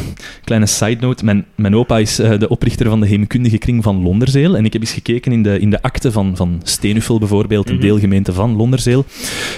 [0.45, 4.57] kleine side note, mijn, mijn opa is de oprichter van de heemkundige kring van Londerzeel.
[4.57, 7.75] En ik heb eens gekeken in de, in de akte van, van Steenuffel bijvoorbeeld, een
[7.75, 7.83] Mhm.
[7.85, 9.05] deelgemeente van Londerzeel.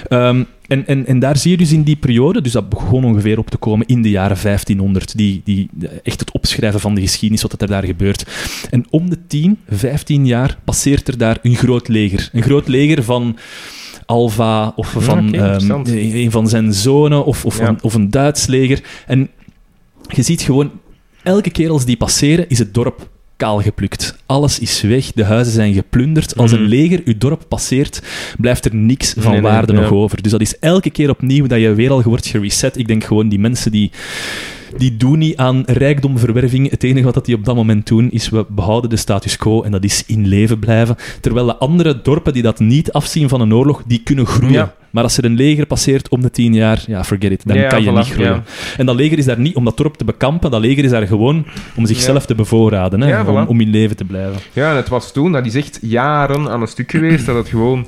[0.08, 3.38] Ehm, en, en, en daar zie je dus in die periode, dus dat begon ongeveer
[3.38, 5.68] op te komen in de jaren 1500, die, die,
[6.02, 8.26] echt het opschrijven van de geschiedenis, wat er daar gebeurt.
[8.70, 12.28] En om de 10, 15 jaar passeert er daar een groot leger.
[12.32, 13.38] Een groot leger van
[14.06, 17.68] Alva of van ehm, een van zijn zonen of, of, Ja.
[17.68, 18.82] een, of een Duits leger.
[19.06, 19.30] En
[20.08, 20.70] je ziet gewoon,
[21.22, 23.08] elke keer als die passeren, is het dorp
[23.40, 24.16] kaal geplukt.
[24.26, 26.36] Alles is weg, de huizen zijn geplunderd.
[26.36, 26.68] Als een Mhm.
[26.68, 28.02] leger uw dorp passeert,
[28.38, 29.80] blijft er niks van Nee, nee, waarde ja.
[29.80, 30.22] nog over.
[30.22, 32.78] Dus dat is elke keer opnieuw dat je weer al wordt gereset.
[32.78, 33.90] Ik denk gewoon, die mensen die,
[34.76, 36.70] die doen niet aan rijkdomverwerving.
[36.70, 39.62] Het enige wat dat die op dat moment doen, is we behouden de status quo
[39.62, 40.96] en dat is in leven blijven.
[41.20, 44.52] Terwijl de andere dorpen die dat niet afzien van een oorlog, die kunnen groeien.
[44.52, 44.74] Ja.
[44.90, 47.46] Maar als er een leger passeert om de tien jaar, ja, forget it.
[47.46, 48.32] Dan Ja, kan je voilà, niet groeien.
[48.32, 48.42] ja.
[48.76, 50.50] En dat leger is daar niet om dat dorp te bekampen.
[50.50, 53.00] Dat leger is daar gewoon om zichzelf te bevoorraden.
[53.00, 54.40] Hè, om, om in leven te blijven.
[54.52, 57.48] Ja, en het was toen, dat is echt jaren aan een stuk geweest, dat het
[57.48, 57.86] gewoon...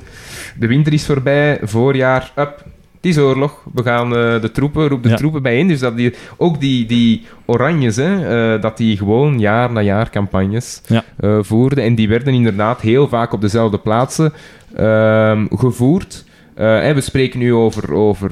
[0.59, 2.65] De winter is voorbij, voorjaar, up,
[3.03, 3.63] het is oorlog.
[3.73, 5.15] We gaan eh, de troepen, roep de Ja.
[5.15, 5.67] troepen bijeen.
[5.67, 10.09] Dus dat die, ook die, die oranjes, hè, eh, dat die gewoon jaar na jaar
[10.09, 11.03] campagnes Ja.
[11.17, 11.83] eh, voerden.
[11.83, 14.33] En die werden inderdaad heel vaak op dezelfde plaatsen
[14.75, 16.25] ehm, gevoerd.
[16.55, 18.29] Hè, we spreken nu over, over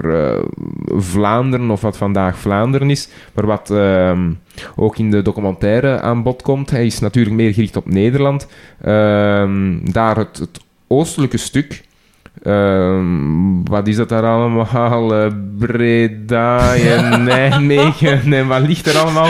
[0.86, 3.10] Vlaanderen, of wat vandaag Vlaanderen is.
[3.34, 4.32] Maar wat ehm,
[4.76, 8.48] ook in de documentaire aan bod komt, hij is natuurlijk meer gericht op Nederland.
[8.82, 11.84] Ehm, daar het, het oostelijke stuk
[12.44, 15.14] Ehm, wat is dat daar allemaal?
[15.16, 18.34] Eh, Breda en Nijmegen.
[18.34, 19.30] En wat ligt er allemaal?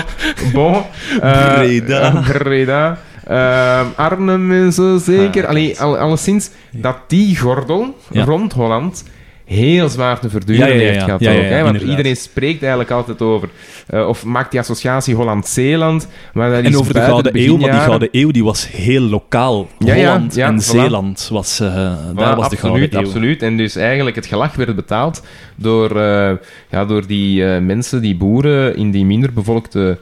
[0.53, 0.76] Bon.
[1.22, 2.02] eh, Breda.
[2.02, 2.98] eh, Breda.
[3.28, 5.44] Ehm, Arnhem en zo zeker.
[5.44, 8.23] Ah, Allee, al, alleszins dat die gordel Ja.
[8.23, 9.03] rond Holland
[9.52, 11.22] heel zwaar te verduren Ja, heeft gehad.
[11.22, 11.49] Ook, hè?
[11.49, 11.90] Want inderdaad.
[11.90, 13.49] iedereen spreekt eigenlijk altijd over...
[13.88, 16.07] eh, of maakt die associatie Holland-Zeeland.
[16.34, 19.02] Maar dat En is over de Gouden Eeuw, maar die Gouden Eeuw die was heel
[19.02, 19.69] lokaal.
[19.80, 20.64] Holland en voilà.
[20.64, 22.99] Zeeland was, eh, daar was de Gouden Eeuw.
[22.99, 23.41] absoluut.
[23.41, 25.23] En dus eigenlijk het gelach werd betaald
[25.56, 26.32] door, eh,
[26.69, 29.98] ja, door die mensen, die boeren in die minder bevolkte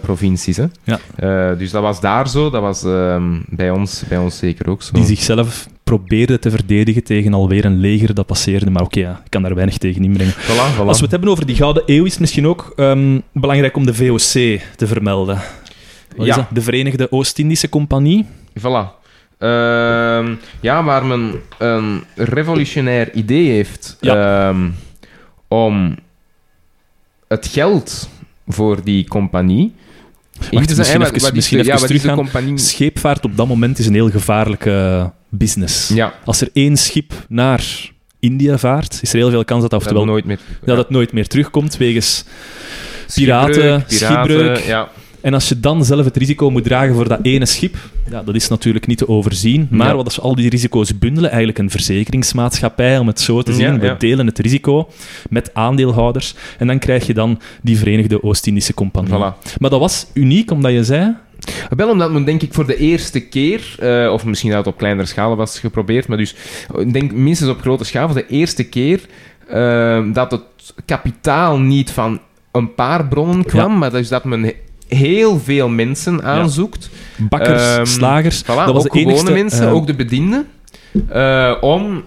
[0.00, 0.56] provincies.
[0.56, 0.66] Hè.
[0.84, 1.54] Ja.
[1.54, 4.92] Dus dat was daar zo, dat was ehm, bij, ons, bij ons zeker ook zo.
[4.92, 5.66] Die zichzelf
[5.98, 8.70] probeerde te verdedigen tegen alweer een leger dat passeerde.
[8.70, 10.34] Maar oké, ja, ik kan daar weinig tegen inbrengen.
[10.34, 10.86] Voilà, voilà.
[10.86, 13.86] Als we het hebben over die Gouden Eeuw, is het misschien ook ehm, belangrijk om
[13.86, 15.38] de VOC te vermelden.
[16.16, 16.48] Wat Ja.
[16.52, 18.26] De Verenigde Oost-Indische Compagnie.
[18.58, 19.02] Voilà.
[19.38, 24.68] Ehm, ja, waar men een revolutionair idee heeft ehm,
[25.48, 25.96] om
[27.28, 28.08] het geld
[28.46, 29.72] voor die compagnie...
[30.50, 32.16] te misschien even- misschien ja, teruggaan.
[32.16, 32.58] compagnie?
[32.58, 35.88] Scheepvaart op dat moment is een heel gevaarlijke business.
[35.88, 39.80] Ja, Als er één schip naar India vaart, is er heel veel kans dat dat
[39.80, 40.38] dat oftewel nooit meer.
[40.64, 42.24] dat het nooit meer terugkomt wegens
[43.14, 44.58] piraten, schipbreuk.
[44.58, 44.88] Ja,
[45.20, 47.76] En als je dan zelf het risico moet dragen voor dat ene schip,
[48.10, 49.66] ja, dat is natuurlijk niet te overzien.
[49.70, 49.94] Maar Ja.
[49.94, 53.72] wat als we al die risico's bundelen, eigenlijk een verzekeringsmaatschappij, om het zo te zien,
[53.72, 54.88] Ja, we delen het risico
[55.30, 56.34] met aandeelhouders.
[56.58, 59.14] En dan krijg je dan die Verenigde Oost-Indische Compagnie.
[59.18, 59.58] voilà.
[59.58, 61.14] Maar dat was uniek, omdat je zei...
[61.76, 64.78] Wel omdat men denk ik voor de eerste keer, eh, of misschien dat het op
[64.78, 66.34] kleinere schaal was geprobeerd, maar dus
[66.78, 69.00] eh, denk minstens op grote schaal, voor de eerste keer
[69.48, 70.42] eh, dat het
[70.86, 72.20] kapitaal niet van
[72.52, 73.78] een paar bronnen kwam, Ja.
[73.78, 74.56] maar dus dat men he-
[74.88, 76.90] heel veel mensen aanzoekt.
[77.16, 78.42] Bakkers, Ehm, slagers.
[78.42, 80.46] Voilà, dat was ook de enigste, gewone mensen, ook de bedienden,
[81.60, 82.02] om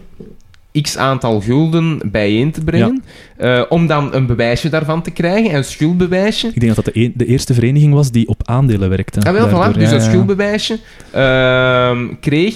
[0.82, 3.04] x aantal gulden bijeen te brengen,
[3.38, 6.48] eh, om dan een bewijsje daarvan te krijgen, een schuldbewijsje.
[6.48, 9.20] Ik denk dat dat de, een- de eerste vereniging was die op aandelen werkte.
[9.22, 9.78] Ah, wel, voilà.
[9.78, 10.80] Dus ja, een schuldbewijsje
[11.12, 12.56] ehm, kreeg.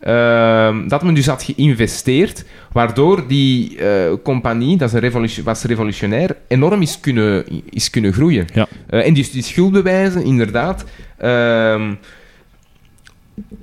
[0.00, 5.62] ehm, dat men dus had geïnvesteerd, waardoor die eh, compagnie, dat is een revolution, was
[5.62, 8.46] revolutionair, enorm is kunnen, is kunnen groeien.
[8.54, 8.66] Ja.
[8.86, 10.84] Eh, en dus die schuldbewijzen, inderdaad,
[11.18, 11.92] ehm,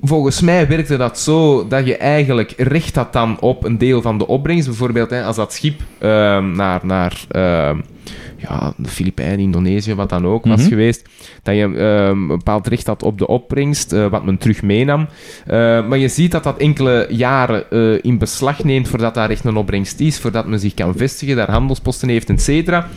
[0.02, 4.18] volgens mij werkte dat zo dat je eigenlijk recht had dan op een deel van
[4.18, 4.68] de opbrengst.
[4.68, 7.78] Bijvoorbeeld hè, als dat schip ehm, naar, naar ehm,
[8.38, 10.70] ja, de Filipijnen, Indonesië, wat dan ook was Mhm.
[10.70, 11.10] geweest,
[11.44, 15.08] dat je ehm, een bepaald recht had op de opbrengst, eh, wat men terug meenam.
[15.46, 19.46] Eh, maar je ziet dat dat enkele jaren eh, in beslag neemt voordat daar echt
[19.46, 22.88] een opbrengst is, voordat men zich kan vestigen, daar handelsposten heeft, et cetera.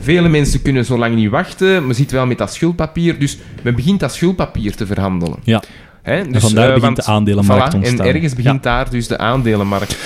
[0.00, 1.86] Vele mensen kunnen zo lang niet wachten.
[1.86, 3.18] Men ziet wel met dat schuldpapier.
[3.18, 5.38] Dus men begint dat schuldpapier te verhandelen.
[5.44, 5.62] Ja.
[6.04, 6.14] Hè?
[6.16, 8.06] En Dus, vandaar eh, begint want- de aandelenmarkt voilà, te ontstaan.
[8.06, 9.96] En ergens begint daar dus de aandelenmarkt.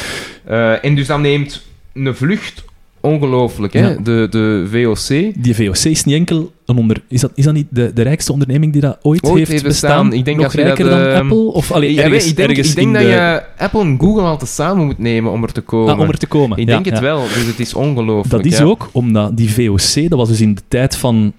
[0.44, 1.62] Eh, en dus dan neemt
[1.94, 2.64] een vlucht
[3.00, 3.88] ongelooflijk, hè?
[3.88, 3.96] Ja.
[4.02, 5.32] De, de VOC.
[5.42, 7.02] Die VOC is niet enkel een onder...
[7.08, 9.62] Is dat, is dat niet de, de rijkste onderneming die dat ooit, Ooit heeft, heeft
[9.62, 9.90] bestaan?
[10.02, 10.18] bestaan.
[10.18, 11.52] Ik denk Nog dat rijker dat, dan eh, Apple?
[11.52, 13.96] Of allee, Ja, ergens, ik denk, ergens ik denk in dat de- je Apple en
[14.00, 15.94] Google altijd samen moet nemen om er te komen.
[15.94, 16.58] Ah, om er te komen.
[16.58, 18.44] Ik Ja, denk het wel, dus het is ongelooflijk.
[18.44, 21.32] Dat is ook omdat die VOC, dat was dus in de tijd van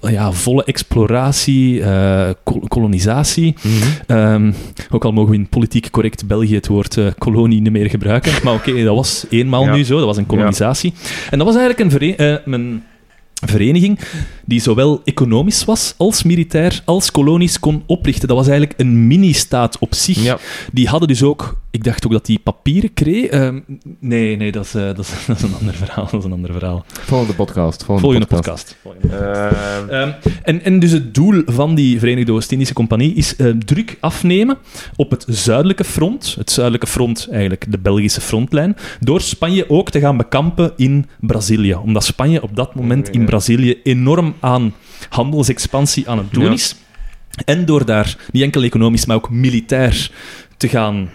[0.00, 3.54] ja, volle exploratie, eh, kol- kolonisatie.
[3.62, 3.74] Mhm.
[4.06, 4.52] Ehm,
[4.90, 8.32] ook al mogen we in politiek correct België het woord eh, kolonie niet meer gebruiken.
[8.44, 9.74] Maar oké, dat was eenmaal Ja.
[9.74, 10.92] nu zo, dat was een kolonisatie.
[11.30, 12.82] En dat was eigenlijk een, vere- eh, een
[13.46, 13.98] vereniging
[14.44, 18.28] die zowel economisch was als militair als kolonies kon oprichten.
[18.28, 20.22] Dat was eigenlijk een mini-staat op zich.
[20.22, 20.38] Ja.
[20.72, 21.60] Die hadden dus ook...
[21.70, 23.26] Ik dacht ook dat die papieren kreeg.
[23.26, 23.60] Ehm,
[24.00, 26.04] nee, nee, dat is, eh, dat, is, dat is een ander verhaal.
[26.10, 26.84] Dat is een ander verhaal.
[26.88, 27.84] Volgende podcast.
[27.84, 28.76] Volgende, Volgende podcast.
[28.82, 29.12] podcast.
[29.12, 30.10] Eh, Ehm,
[30.42, 34.58] en, en dus het doel van die Verenigde Oost-Indische Compagnie is eh, druk afnemen
[34.96, 40.00] op het zuidelijke front, het zuidelijke front, eigenlijk de Belgische frontlijn, door Spanje ook te
[40.00, 41.74] gaan bekampen in Brazilië.
[41.74, 43.24] Omdat Spanje op dat moment in.
[43.24, 44.74] Brazilië enorm aan
[45.08, 46.52] handelsexpansie aan het doen Ja.
[46.52, 46.74] is.
[47.44, 50.10] En door daar niet enkel economisch, maar ook militair
[50.56, 51.10] te gaan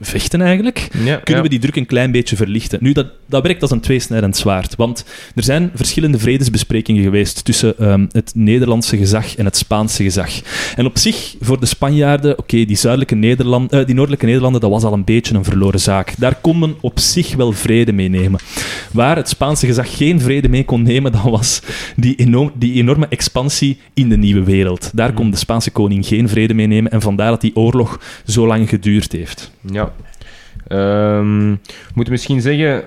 [0.00, 1.42] vechten eigenlijk, ja, kunnen ja.
[1.42, 2.78] we die druk een klein beetje verlichten.
[2.82, 4.76] Nu, dat, dat werkt als een tweesnijdend zwaard.
[4.76, 5.04] Want
[5.34, 10.30] er zijn verschillende vredesbesprekingen geweest tussen ehm, het Nederlandse gezag en het Spaanse gezag.
[10.76, 14.70] En op zich, voor de Spanjaarden, oké, die, zuidelijke Nederland, eh, die noordelijke Nederlanden, dat
[14.70, 16.14] was al een beetje een verloren zaak.
[16.18, 18.40] Daar kon men op zich wel vrede mee nemen.
[18.92, 21.62] Waar het Spaanse gezag geen vrede mee kon nemen, dat was
[21.96, 24.90] die, enorm, die enorme expansie in de nieuwe wereld.
[24.94, 28.46] Daar kon de Spaanse koning geen vrede mee nemen en vandaar dat die oorlog zo
[28.46, 29.50] lang geduurd heeft.
[29.72, 29.89] Ja.
[30.66, 32.82] Ehm, we moeten misschien zeggen,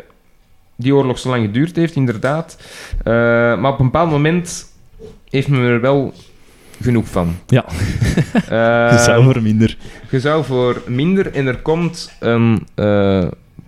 [0.76, 2.58] die oorlog zo lang geduurd heeft, inderdaad.
[3.04, 3.14] Eh,
[3.60, 4.66] maar op een bepaald moment
[5.30, 6.14] heeft men er wel
[6.82, 7.36] genoeg van.
[7.48, 7.66] Ja.
[8.50, 9.78] Eh, Je zou voor minder.
[10.10, 13.28] je zou voor minder en er komt een eh,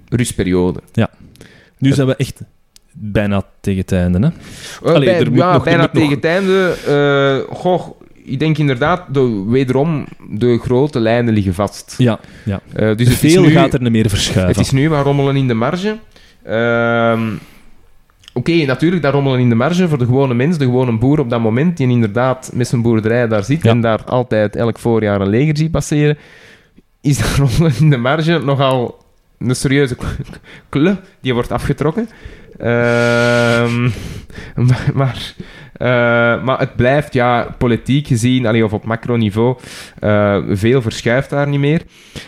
[0.10, 0.80] rustperiode.
[1.78, 2.42] Nu zijn we echt
[2.92, 4.20] bijna tegen het einde.
[4.20, 4.28] Hè?
[4.88, 6.76] Eh, Allee, bij- er moet ja, nog- er bijna moet nog- tegen het einde.
[7.50, 11.96] eh, goh, ik denk inderdaad, de, wederom, de grote lijnen liggen vast.
[11.98, 12.60] Ja, ja.
[12.74, 14.56] Eh, dus het is Veel nu- gaat er niet meer verschuiven.
[14.56, 15.98] Het is nu wat rommelen in de marge.
[16.44, 17.22] Ehm,
[18.38, 21.30] Oké, natuurlijk, dat rommelen in de marge voor de gewone mens, de gewone boer op
[21.30, 23.70] dat moment, die inderdaad met zijn boerderij daar zit Ja.
[23.70, 26.18] en daar altijd elk voorjaar een leger ziet passeren,
[27.02, 29.04] is dat rommelen in de marge nogal
[29.40, 29.96] een serieuze
[30.70, 32.10] kle die wordt afgetrokken.
[32.58, 33.84] Ehm,
[34.68, 35.34] maar, maar,
[35.78, 35.88] eh,
[36.44, 39.56] maar het blijft, ja, politiek gezien, allee, of op macroniveau,
[40.00, 41.82] eh veel verschuift daar niet meer.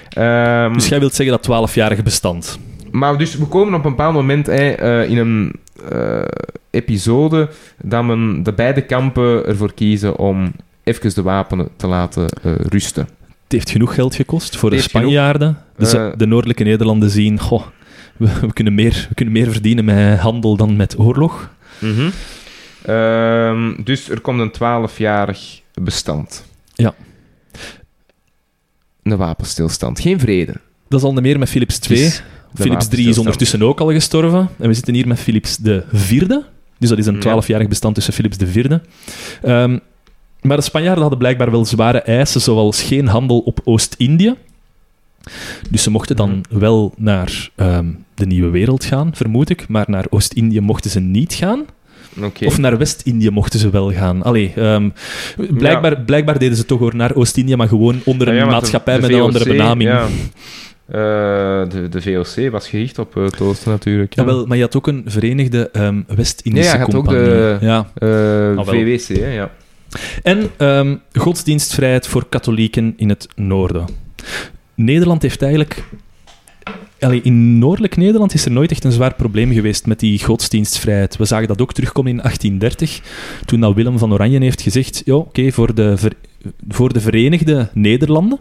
[0.10, 2.60] Ehm, Dus jij wilt zeggen dat 12-jarige bestand.
[2.92, 5.52] maar dus we komen op een bepaald moment eh, in een
[6.70, 7.50] episode
[7.84, 10.52] dat men de beide kampen ervoor kiezen om
[10.84, 12.26] even de wapenen te laten
[12.70, 13.04] rusten.
[13.44, 14.90] Het heeft genoeg geld gekost voor de genoeg.
[14.90, 15.58] Spanjaarden.
[15.78, 17.64] Dus de noordelijke Nederlanden zien, goh,
[18.18, 21.50] we, we kunnen meer, we kunnen meer verdienen met handel dan met oorlog.
[22.86, 26.46] Ehm, dus er komt een 12-jarig bestand.
[26.74, 26.94] Ja.
[29.04, 30.00] Een wapenstilstand.
[30.00, 30.54] Geen vrede.
[30.88, 32.00] Dat is al meer met Philips II.
[32.00, 33.18] Het is de Philips III is wapenstilstand.
[33.18, 34.50] ondertussen ook al gestorven.
[34.60, 36.28] En we zitten hier met Philips IV.
[36.80, 37.42] Dus dat is een Ja.
[37.42, 38.78] 12-jarig bestand tussen Philips IV.
[39.42, 39.78] Ehm,
[40.42, 44.36] maar de Spanjaarden hadden blijkbaar wel zware eisen, zoals geen handel op Oost-Indië.
[45.70, 46.60] Dus ze mochten dan Mhm.
[46.60, 49.68] wel naar ehm, de nieuwe wereld gaan, vermoed ik.
[49.68, 51.66] Maar naar Oost-Indië mochten ze niet gaan.
[52.46, 54.24] Of naar West-Indië mochten ze wel gaan.
[54.24, 54.90] Allee, ehm,
[55.50, 59.02] blijkbaar, blijkbaar deden ze toch hoor naar Oost-Indië, maar gewoon onder een ja, maatschappij de
[59.02, 59.90] met een andere benaming.
[59.90, 60.08] ja.
[60.88, 64.16] Eh, de, de VOC was gericht op uh, het oosten natuurlijk.
[64.16, 64.24] Ja.
[64.24, 67.30] Jawel, maar je had ook een Verenigde ehm, West-Indische Ja, ja, je had ook Compagnie.
[67.30, 67.90] de- Ja.
[67.94, 68.08] Eh,
[68.56, 68.66] wel.
[68.66, 69.52] VWC, hè, ja.
[70.24, 73.86] En ehm, godsdienstvrijheid voor katholieken in het noorden.
[74.76, 75.84] Nederland heeft eigenlijk...
[77.00, 81.18] Allee, in noordelijk Nederland is er nooit echt een zwaar probleem geweest met die godsdienstvrijheid.
[81.18, 83.02] We zagen dat ook terugkomen in 1830,
[83.46, 86.14] toen dat Willem van Oranje heeft gezegd, ja, oké, voor, de ver-
[86.70, 88.40] voor de Verenigde Nederlanden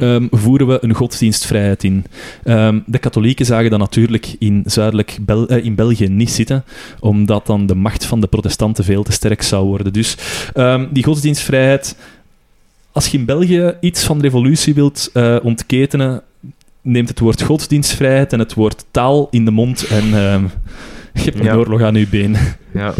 [0.00, 2.04] ehm, voeren we een godsdienstvrijheid in.
[2.44, 6.64] Ehm, de katholieken zagen dat natuurlijk in zuidelijk Bel- eh, in België niet zitten,
[7.00, 9.92] omdat dan de macht van de protestanten veel te sterk zou worden.
[9.92, 10.16] Dus
[10.54, 11.96] ehm, die godsdienstvrijheid,
[12.92, 16.22] als je in België iets van revolutie wilt eh, ontketenen,
[16.84, 20.42] neemt het woord godsdienstvrijheid en het woord taal in de mond en ehm,
[21.14, 21.54] je hebt een Ja.
[21.54, 22.36] oorlog aan je been.
[22.72, 22.94] ja.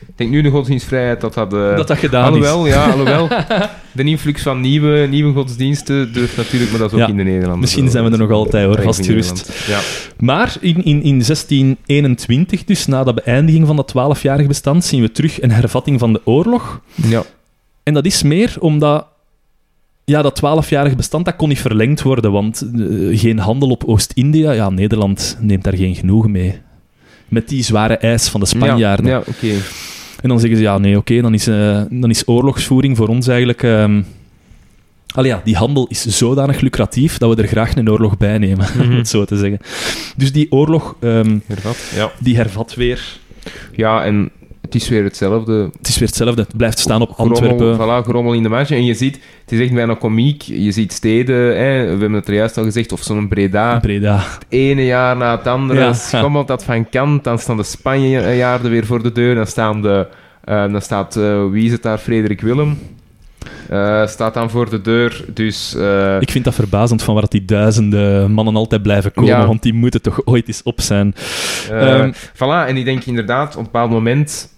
[0.00, 1.54] Ik denk nu de godsdienstvrijheid dat dat...
[1.54, 2.72] eh, dat dat gedaan alhoewel, is.
[2.74, 3.28] ja, alhoewel.
[3.92, 7.08] de influx van nieuwe, nieuwe godsdiensten durft natuurlijk, maar dat is ook Ja.
[7.08, 7.58] in de Nederlanden.
[7.60, 7.90] Misschien zo.
[7.90, 9.52] zijn we er nog altijd, hoor, vastgerust.
[9.66, 9.80] Ja.
[10.18, 15.12] Maar in, in, in 1621, dus na de beëindiging van dat 12-jarig bestand, zien we
[15.12, 16.80] terug een hervatting van de oorlog.
[16.94, 17.22] Ja.
[17.82, 19.06] En dat is meer omdat
[20.10, 24.48] ja, dat 12-jarig bestand dat kon niet verlengd worden, want eh, geen handel op Oost-Indië,
[24.48, 26.58] ja, Nederland neemt daar geen genoegen mee.
[27.28, 29.06] Met die zware eis van de Spanjaarden.
[29.06, 29.52] Ja, ja oké.
[30.22, 33.26] En dan zeggen ze, ja, nee, oké, dan, is, eh, dan is oorlogsvoering voor ons
[33.28, 33.64] eigenlijk...
[35.14, 38.66] Allee, ja, die handel is zodanig lucratief dat we er graag een oorlog bij nemen,
[38.80, 38.96] om Mhm.
[38.96, 39.58] het zo te zeggen.
[40.16, 41.92] Dus die oorlog, ehm, Hervat.
[41.94, 42.10] Ja.
[42.18, 43.18] die hervat weer.
[43.76, 44.30] ja, en
[44.72, 45.70] het is weer hetzelfde.
[45.78, 46.42] Het is weer hetzelfde.
[46.42, 47.76] Het blijft staan op Antwerpen.
[47.76, 48.74] Voilà, gerommel in de marge.
[48.74, 50.42] En je ziet, het is echt bijna komiek.
[50.42, 53.78] Je ziet steden, hè, we hebben het er juist al gezegd, of zo'n Breda.
[53.78, 54.16] Breda.
[54.16, 55.92] Het ene jaar na het andere Ja.
[55.92, 57.24] schommelt dat van kant.
[57.24, 59.34] Dan staan de Spanjaarden weer voor de deur.
[59.34, 60.06] Dan, staan de,
[60.44, 62.78] eh, dan staat, eh, wie is het daar, Frederik Willem.
[63.68, 65.24] eh, staat dan voor de deur.
[65.34, 65.74] Dus
[66.20, 69.46] Ik vind dat verbazend van waar dat die duizenden mannen altijd blijven komen, Ja.
[69.46, 71.14] want die moeten toch ooit eens op zijn.
[71.70, 72.68] eh, ehm, voilà.
[72.68, 74.48] En ik denk inderdaad, op een bepaald moment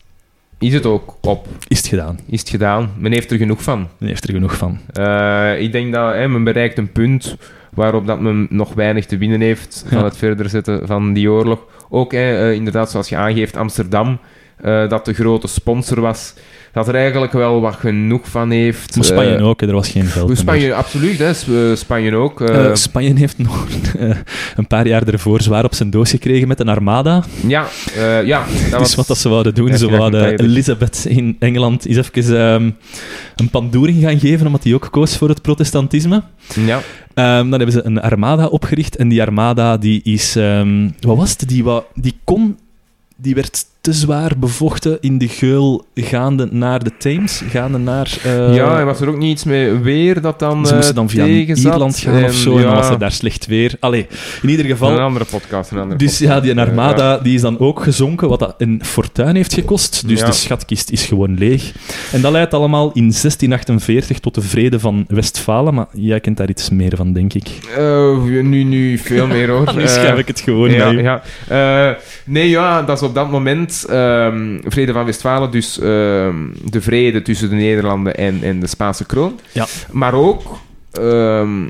[0.62, 1.47] is het ook op.
[1.68, 2.18] Is het gedaan?
[2.26, 2.90] Is het gedaan.
[2.98, 3.89] Men heeft er genoeg van.
[3.98, 4.78] Men heeft er genoeg van.
[4.93, 7.36] Eh, ik denk dat hè, men bereikt een punt
[7.74, 10.05] waarop dat men nog weinig te winnen heeft van Ja.
[10.05, 11.64] het verder zetten van die oorlog.
[11.90, 14.18] Ook hè, eh, inderdaad, zoals je aangeeft, Amsterdam,
[14.57, 16.35] eh, dat de grote sponsor was,
[16.73, 18.97] dat er eigenlijk wel wat genoeg van heeft.
[18.97, 20.37] Maar Spanje Eh, ook, hè, er was geen geld meer.
[20.37, 21.19] Spanje, absoluut.
[21.19, 21.29] Hè,
[21.70, 22.43] eh, Spanje ook.
[22.73, 23.66] Spanje heeft nog
[24.57, 27.23] een paar jaar ervoor zwaar op zijn doos gekregen met een armada.
[27.47, 27.66] ja,
[28.24, 28.95] ja, dat Dus was...
[28.95, 30.41] wat dat ze wouden doen, ze wouden ontdekt.
[30.43, 32.70] Elizabeth in Engeland eens even ehm,
[33.37, 36.23] een pandoering gaan geven, omdat hij ook koos voor het protestantisme.
[36.55, 36.81] Ja,
[37.15, 40.37] Ehm, dan hebben ze een armada opgericht en die armada die is...
[40.37, 41.49] ehm, wat was het?
[41.49, 42.59] Die, wa- die kon...
[43.16, 48.18] Die werd te zwaar bevochten in de geul gaande naar de Theems, gaande naar...
[48.24, 51.04] eh, ja, en was er ook niet iets met weer dat dan Ze moesten dan
[51.04, 51.26] eh, via?
[51.26, 53.74] Ierland gaan En of zo, en dan was er daar slecht weer.
[53.80, 54.06] Allee,
[54.42, 55.00] in ieder Een geval...
[55.00, 58.54] andere podcast, een andere Dus ja, die Armada die is dan ook gezonken, wat dat
[58.59, 60.09] een fortuin heeft gekost.
[60.09, 60.26] Dus Ja.
[60.26, 61.72] de schatkist is gewoon leeg.
[62.12, 65.74] En dat leidt allemaal in 1648 tot de vrede van Westfalen.
[65.74, 67.48] Maar jij kent daar iets meer van, denk ik.
[67.76, 69.72] Eh, nu, nu veel meer hoor.
[69.76, 71.22] nu Eh, schrijf ik het gewoon ja, ja.
[71.48, 76.81] Eh, nee, ja, dat is op dat moment ehm, Vrede van Westfalen, dus ehm, de
[76.81, 79.39] vrede tussen de Nederlanden en, en de Spaanse kroon.
[79.53, 79.66] Ja.
[79.90, 80.43] Maar ook,
[80.93, 81.69] ehm,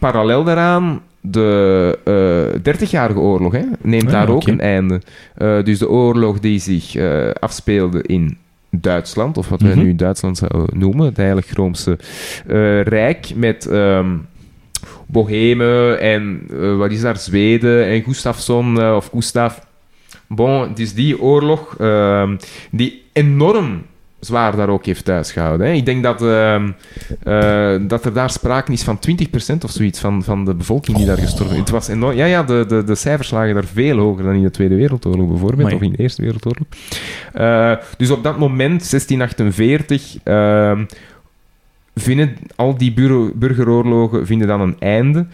[0.00, 5.00] parallel daaraan, de eh 30-jarige oorlog hè, neemt Ah, daar ook een einde.
[5.34, 8.36] Eh, dus de oorlog die zich eh, afspeelde in
[8.70, 9.84] Duitsland, of wat wij Mhm.
[9.84, 11.98] nu Duitsland zouden noemen, het Heilig Roomse
[12.82, 13.68] Rijk, met...
[15.06, 16.40] Bohemen en
[16.78, 19.58] wat is daar, Zweden en Gustafsson of Gustav.
[20.28, 22.36] Bon, is die oorlog ehm,
[22.70, 23.82] die enorm
[24.20, 25.66] zwaar daar ook heeft thuisgehouden.
[25.66, 25.72] Hè.
[25.72, 26.70] Ik denk dat, ehm,
[27.22, 31.06] eh, dat er daar sprake is van 20% of zoiets van, van de bevolking die
[31.06, 31.60] daar gestorven is.
[31.60, 32.16] Het was enorm.
[32.16, 35.28] Ja, ja de, de, de cijfers lagen daar veel hoger dan in de Tweede Wereldoorlog
[35.28, 35.74] bijvoorbeeld, Amai.
[35.74, 36.66] of in de Eerste Wereldoorlog.
[37.32, 40.84] Eh, dus op dat moment, 1648, ehm,
[41.94, 42.92] vinden al die
[43.34, 45.26] burgeroorlogen vinden dan een einde.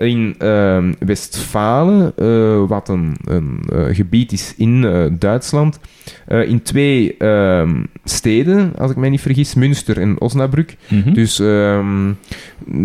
[0.00, 5.80] In ehm, Westfalen, eh, wat een, een eh, gebied is in eh, Duitsland,
[6.26, 10.76] in twee ehm, steden, als ik mij niet vergis, Münster en Osnabrück.
[10.88, 11.12] Mhm.
[11.12, 12.12] Dus ehm,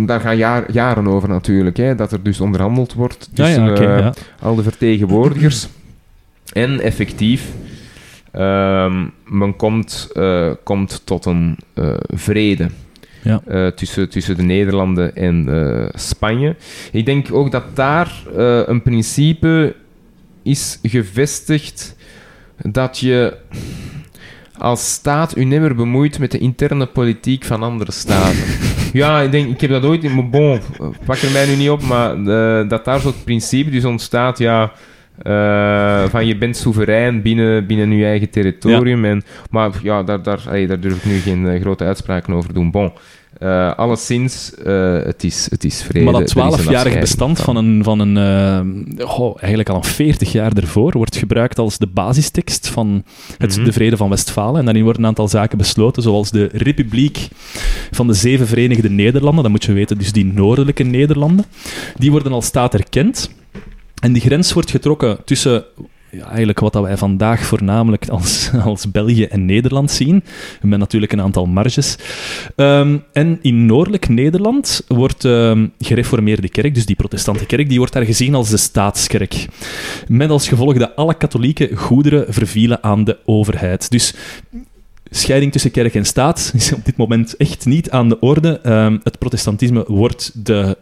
[0.05, 3.97] daar gaan jaar- jaren over natuurlijk, hè, dat er dus onderhandeld wordt tussen ja, oké,
[3.97, 4.13] ja.
[4.39, 5.67] al de vertegenwoordigers.
[6.53, 7.51] En effectief,
[8.31, 10.11] ehm, men komt,
[10.63, 11.57] komt tot een
[12.07, 12.69] vrede
[13.25, 13.41] Ja.
[13.47, 16.55] eh, tussen, tussen de Nederlanden en eh, Spanje.
[16.91, 19.75] Ik denk ook dat daar eh, een principe
[20.43, 21.95] is gevestigd
[22.57, 23.37] dat je
[24.57, 28.43] als staat u nimmer bemoeit met de interne politiek van andere staten.
[28.93, 30.59] ja, ik denk, ik heb dat ooit in mijn bon,
[31.05, 32.23] pak er mij nu niet op, maar
[32.67, 34.71] dat daar zo'n principe dus ontstaat, ja,
[35.21, 39.05] eh, van je bent soeverein binnen, binnen je eigen territorium.
[39.05, 42.53] En, maar ja, daar, daar, allee, daar durf ik nu geen eh, grote uitspraken over
[42.53, 42.71] doen.
[42.71, 42.91] Bon,
[43.37, 44.51] eh, alleszins,
[45.05, 46.05] het, is, het is vrede.
[46.05, 48.17] Maar dat Er is een 12-jarig afscheiding bestand van een, van een
[49.37, 53.03] eigenlijk al een 40 jaar ervoor, wordt gebruikt als de basistekst van
[53.37, 53.65] het, Mhm.
[53.65, 54.59] de Vrede van Westfalen.
[54.59, 57.27] En daarin worden een aantal zaken besloten, zoals de Republiek
[57.91, 59.43] van de Zeven Verenigde Nederlanden.
[59.43, 61.45] Dat moet je weten, dus die noordelijke Nederlanden.
[61.97, 63.29] Die worden als staat erkend.
[64.05, 65.63] En die grens wordt getrokken tussen
[66.11, 70.23] ja, eigenlijk wat wij vandaag voornamelijk als, als België en Nederland zien.
[70.61, 71.97] Met natuurlijk een aantal marges.
[72.55, 77.93] Ehm, en in noordelijk Nederland wordt ehm gereformeerde kerk, dus die protestante kerk, die wordt
[77.93, 79.47] daar gezien als de staatskerk.
[80.07, 83.91] Met als gevolg dat alle katholieke goederen vervielen aan de overheid.
[83.91, 84.13] Dus
[85.09, 88.59] scheiding tussen kerk en staat is op dit moment echt niet aan de orde.
[88.63, 90.77] Ehm, het protestantisme wordt de,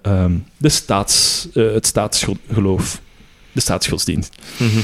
[0.57, 3.01] de staats, eh, het staatsgeloof.
[3.53, 4.35] De staatsgodsdienst.
[4.57, 4.79] Mhm.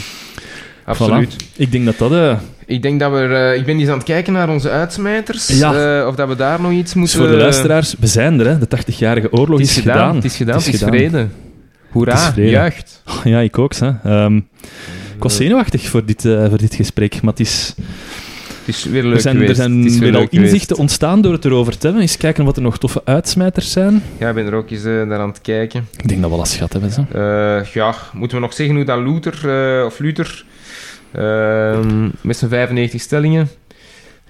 [0.85, 1.35] Absoluut.
[1.55, 2.11] Ik denk dat dat...
[2.11, 3.17] eh, Ik denk dat we...
[3.17, 5.47] eh, ik ben eens aan het kijken naar onze uitsmijters.
[5.47, 5.99] Ja.
[6.01, 7.19] eh, of dat we daar nog iets dus moeten...
[7.19, 8.57] voor de luisteraars, we zijn er, hè.
[8.57, 10.15] de 80-jarige oorlog is, is gedaan.
[10.15, 10.57] Het is gedaan.
[10.57, 11.27] Het is, vrede.
[11.89, 12.11] Hoera.
[12.11, 12.49] Het is vrede.
[12.49, 13.01] Juicht.
[13.23, 13.75] Ja, ik ook.
[13.75, 13.91] Hè.
[14.03, 14.35] Ehm,
[15.15, 17.73] ik was zenuwachtig voor dit, voor dit gesprek, maar het is,
[18.69, 19.59] is weer leuk er zijn, er geweest.
[19.59, 20.51] zijn Het is weer weer al geweest.
[20.53, 22.01] inzichten ontstaan door het erover te hebben.
[22.01, 24.03] Eens kijken wat er nog toffe uitsmijters zijn.
[24.17, 25.87] Ja, ik ben er ook eens eh, naar aan het kijken.
[25.97, 26.91] Ik denk dat we al eens gehad hebben.
[26.91, 27.05] Zo.
[27.11, 30.45] Eh, ja, moeten we nog zeggen hoe dat Luther, eh, of Luther,
[31.11, 33.49] ehm, met zijn 95 stellingen,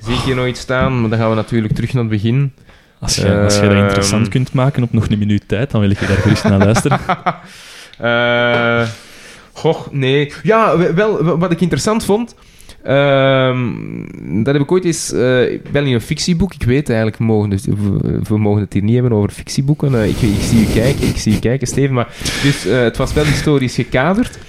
[0.03, 2.53] zie ik hier nog iets staan, maar dan gaan we natuurlijk terug naar het begin.
[2.99, 3.84] Als je, als je dat Ehm.
[3.84, 6.57] interessant kunt maken op nog een minuut tijd, dan wil ik je daar gerust naar
[6.60, 6.99] luisteren.
[9.53, 10.34] Goh, nee.
[10.44, 12.36] Ja, we- wel, wat ik interessant vond...
[12.84, 15.11] ehm, dat heb ik ooit eens...
[15.11, 15.19] eh,
[15.72, 16.53] wel in een fictieboek.
[16.53, 19.95] Ik weet eigenlijk, we mogen, dus, we, we mogen het hier niet hebben over fictieboeken.
[19.95, 21.93] Eh, ik, ik zie u kijken, ik zie u kijken, Steven.
[21.95, 22.07] Maar,
[22.43, 24.39] dus eh, het was wel historisch gekaderd.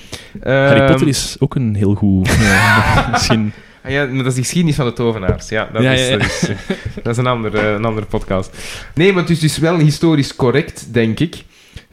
[0.43, 2.31] Harry Ehm, Potter is ook een heel goed...
[3.13, 3.53] misschien...
[3.85, 5.49] Ah ja, maar dat is de geschiedenis van de tovenaars.
[5.49, 6.17] Ja, dat, Ja, is, ja, ja.
[6.17, 6.49] Dat, is,
[7.03, 8.57] dat is een andere, een andere podcast.
[8.95, 11.45] Nee, maar het is dus wel historisch correct, denk ik.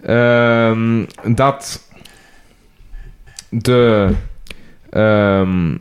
[0.04, 1.04] ehm,
[1.36, 1.82] dat
[3.50, 4.10] de,
[4.90, 5.76] ehm,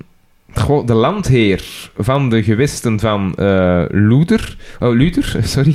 [0.64, 5.74] de landheer van de gewesten van eh Luther, oh, Luther, sorry,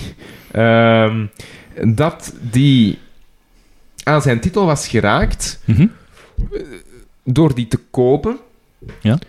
[0.52, 1.26] ehm,
[1.96, 2.98] dat die
[4.04, 5.88] aan zijn titel was geraakt Mhm.
[7.24, 8.38] door die te kopen.
[9.02, 9.20] Ja.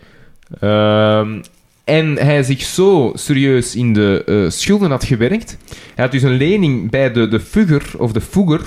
[0.61, 1.43] Ehm,
[1.85, 5.57] en hij zich zo serieus in de eh, schulden had gewerkt.
[5.95, 8.61] Hij had dus een lening bij de, de Fugger, of de Fugger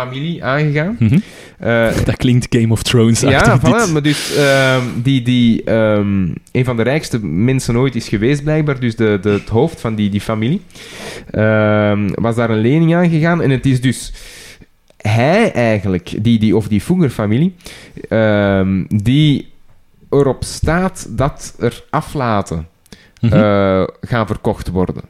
[0.00, 0.96] familie aangegaan.
[0.98, 1.18] Mhm.
[1.58, 6.22] Eh, Dat klinkt Game of Thrones ja, voilà, maar dus ehm, die, die ehm,
[6.52, 8.80] een van de rijkste mensen ooit is geweest, blijkbaar.
[8.80, 10.60] Dus de, de, het hoofd van die, die familie.
[11.30, 13.42] ehm, was daar een lening aan gegaan.
[13.42, 14.12] En het is dus
[14.96, 17.54] hij eigenlijk, die, die, of die Fugger-familie,
[18.08, 19.48] ehm, die
[20.10, 22.68] erop staat dat er aflaten
[23.20, 23.34] Mhm.
[23.34, 25.02] eh, gaan verkocht worden.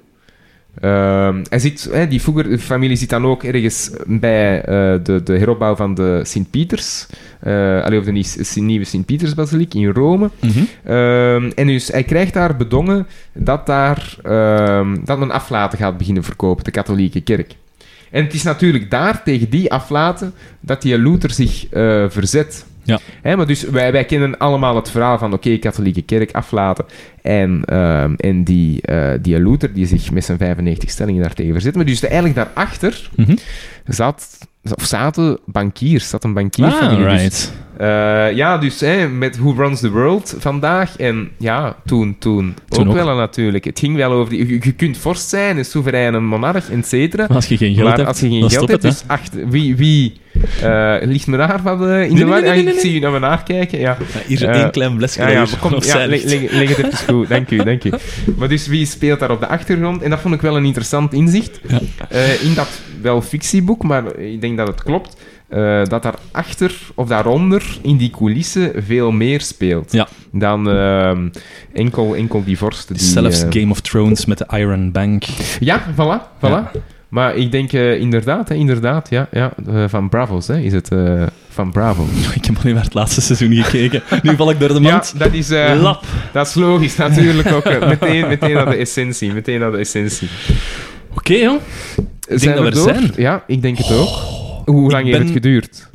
[0.81, 4.65] Ehm, hij zit, hè, die Fugger-familie zit dan ook ergens bij eh,
[5.03, 7.07] de, de heropbouw van de Sint-Pieters,
[7.43, 10.31] allee, of de nie- nieuwe Sint-Pieters-basiliek in Rome.
[10.41, 10.59] Mhm.
[10.85, 16.25] Ehm, en dus hij krijgt daar bedongen dat, daar, ehm, dat men aflaten gaat beginnen
[16.25, 17.55] verkopen, de katholieke kerk.
[18.11, 22.67] En het is natuurlijk daar, tegen die aflaten, dat die Luther zich eh, verzet.
[22.91, 22.99] Ja.
[23.23, 26.85] Hè, maar dus wij, wij kennen allemaal het verhaal van, oké, katholieke kerk aflaten.
[27.23, 31.75] En, ehm, en die, eh, die Luther die zich met zijn 95 stellingen daartegen verzet.
[31.75, 33.37] Maar dus eigenlijk daarachter Mhm.
[33.87, 34.39] zat,
[34.75, 37.05] of zaten bankiers, zat een Ah, bankierfamilie.
[37.05, 37.53] Dus right.
[37.79, 40.97] eh, ja, dus hè, met Who Runs the World vandaag.
[40.97, 43.05] En ja, toen, toen, Toen ook, ook.
[43.05, 43.65] wel natuurlijk.
[43.65, 44.31] Het ging wel over...
[44.31, 47.25] Die, je, je kunt vorst zijn, een soevereine monarch, et cetera.
[47.27, 49.49] Maar als je geen geld Maar hebt, als je geen geld hebt, het, dus achter,
[49.49, 50.21] wie, wie
[50.63, 52.41] eh, ligt me daar wat eh, in Nee, de war?
[52.41, 53.97] nee, nee, Ah, Ik zie je naar me kijken, ja.
[54.27, 57.29] Hier Eh, één klein blesje Ja, ja, kom, ja leg, leg, leg het even goed.
[57.29, 57.93] Dank u, dank u.
[58.37, 60.03] Maar dus wie speelt daar op de achtergrond?
[60.03, 61.61] En dat vond ik wel een interessant inzicht.
[62.43, 62.69] In dat
[63.03, 65.17] wel fictieboek, maar ik denk dat het klopt.
[65.85, 70.09] dat daarachter of daaronder in die coulissen veel meer speelt Ja.
[70.33, 71.29] dan ehm,
[71.73, 72.97] enkel, enkel die vorsten.
[72.97, 75.25] Die, zelfs Game of Thrones met de Iron Bank.
[75.61, 76.41] Ja, voilà, voilà.
[76.41, 76.71] Ja.
[77.11, 80.93] Maar ik denk eh, inderdaad, hè, inderdaad, ja, ja eh, van Bravos hè, is het
[80.93, 82.07] eh, van Bravo.
[82.35, 84.03] Ik heb alleen maar het laatste seizoen gekeken.
[84.23, 85.19] Nu val ik door de Ja, mand.
[85.19, 85.49] dat is,
[85.81, 86.05] Lap.
[86.33, 87.65] dat is logisch natuurlijk ook.
[88.01, 90.29] meteen, meteen naar de essentie, meteen naar de essentie.
[91.15, 91.61] Oké, joh.
[92.29, 93.13] Zijn dat we er zijn.
[93.17, 94.17] Ja, ik denk het ook.
[94.65, 95.91] Hoe lang heeft het geduurd?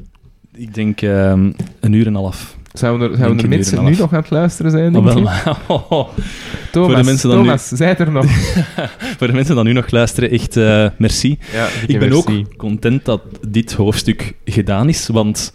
[0.55, 2.55] Ik denk ehm, een uur en een half.
[2.79, 4.93] Zouden er, zouden er mensen nu nog aan het luisteren zijn?
[4.93, 6.09] Denk wel, maar, oh, oh.
[6.71, 8.25] Thomas, voor de mensen dan Thomas, zij er nog?
[9.17, 11.37] voor de mensen die nu nog luisteren, echt eh, merci.
[11.53, 15.53] Ja, Ik ben ook content dat dit hoofdstuk gedaan is, want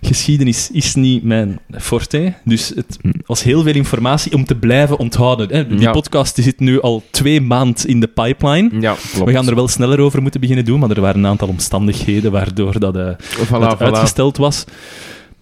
[0.00, 2.32] geschiedenis is niet mijn forte.
[2.44, 3.10] Dus het Hm.
[3.26, 5.48] was heel veel informatie om te blijven onthouden.
[5.56, 5.66] hè.
[5.66, 5.90] Die Ja.
[5.90, 8.70] podcast die zit nu al twee maanden in de pipeline.
[8.80, 8.94] Ja.
[9.24, 12.32] We gaan er wel sneller over moeten beginnen doen, maar er waren een aantal omstandigheden
[12.32, 13.82] waardoor dat, Voilà, dat voilà.
[13.82, 14.64] uitgesteld was.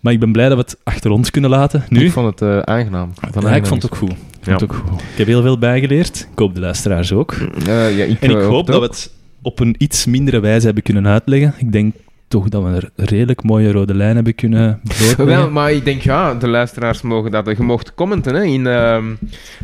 [0.00, 1.84] Maar ik ben blij dat we het achter ons kunnen laten.
[1.88, 3.10] Nu, Ik vond het eh, aangenaam.
[3.32, 4.12] Van ja, ik vond het ook goed.
[4.44, 5.00] Ik ook goed.
[5.00, 6.28] Ik heb heel veel bijgeleerd.
[6.32, 7.32] Ik hoop de luisteraars ook.
[7.66, 9.12] Eh, ja, ik, En ik eh, hoop dat we het
[9.42, 11.54] op een iets mindere wijze hebben kunnen uitleggen.
[11.58, 11.94] Ik denk
[12.28, 15.26] toch dat we er redelijk mooie rode lijn hebben kunnen doorleggen.
[15.26, 17.46] Wel, maar ik denk, ja, de luisteraars mogen dat...
[17.56, 18.66] Je mocht commenten, hè, in...
[18.66, 19.04] ehm,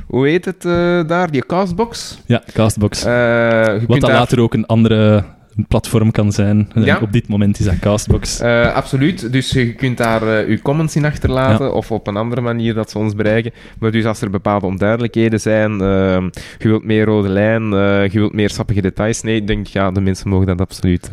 [0.06, 0.62] hoe heet het
[1.08, 1.30] daar?
[1.30, 2.18] Die castbox.
[2.26, 3.02] Ja, Castbox.
[3.02, 5.24] Je Wat dat daar- later ook een andere
[5.68, 6.68] platform kan zijn.
[6.74, 6.98] Ja.
[7.02, 8.40] Op dit moment is dat Castbox.
[8.40, 9.32] Eh, absoluut.
[9.32, 12.90] Dus je kunt daar eh, je comments in achterlaten of op een andere manier dat
[12.90, 13.52] ze ons bereiken.
[13.78, 16.24] Maar dus als er bepaalde onduidelijkheden zijn, ehm,
[16.58, 19.90] je wilt meer rode lijn, eh, je wilt meer sappige details, nee, ik denk ja,
[19.90, 21.08] de mensen mogen dat absoluut,